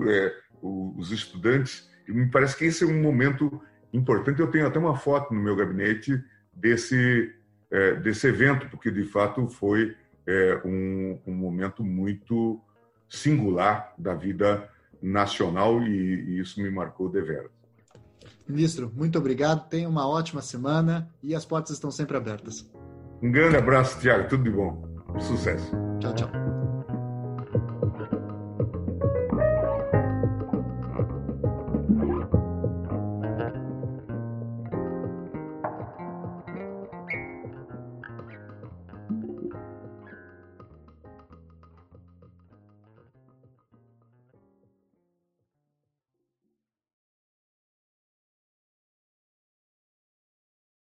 os 0.61 1.11
estudantes, 1.11 1.89
me 2.07 2.29
parece 2.31 2.55
que 2.55 2.65
esse 2.65 2.83
é 2.83 2.87
um 2.87 3.01
momento 3.01 3.61
importante. 3.93 4.39
Eu 4.39 4.51
tenho 4.51 4.67
até 4.67 4.79
uma 4.79 4.95
foto 4.95 5.33
no 5.33 5.41
meu 5.41 5.55
gabinete 5.55 6.23
desse, 6.53 7.33
desse 8.03 8.27
evento, 8.27 8.69
porque 8.69 8.91
de 8.91 9.03
fato 9.03 9.47
foi 9.47 9.95
um, 10.65 11.19
um 11.25 11.33
momento 11.33 11.83
muito 11.83 12.61
singular 13.09 13.93
da 13.97 14.13
vida 14.13 14.69
nacional 15.01 15.81
e, 15.81 15.89
e 15.89 16.39
isso 16.39 16.61
me 16.61 16.69
marcou 16.69 17.09
deveras. 17.09 17.51
Ministro, 18.47 18.91
muito 18.95 19.17
obrigado. 19.17 19.67
Tenha 19.67 19.89
uma 19.89 20.07
ótima 20.07 20.41
semana 20.41 21.09
e 21.21 21.35
as 21.35 21.45
portas 21.45 21.71
estão 21.71 21.91
sempre 21.91 22.15
abertas. 22.15 22.69
Um 23.21 23.31
grande 23.31 23.57
abraço, 23.57 23.99
Tiago. 23.99 24.29
Tudo 24.29 24.43
de 24.43 24.51
bom. 24.51 24.87
Sucesso. 25.19 25.71
Tchau, 25.99 26.13
tchau. 26.13 26.56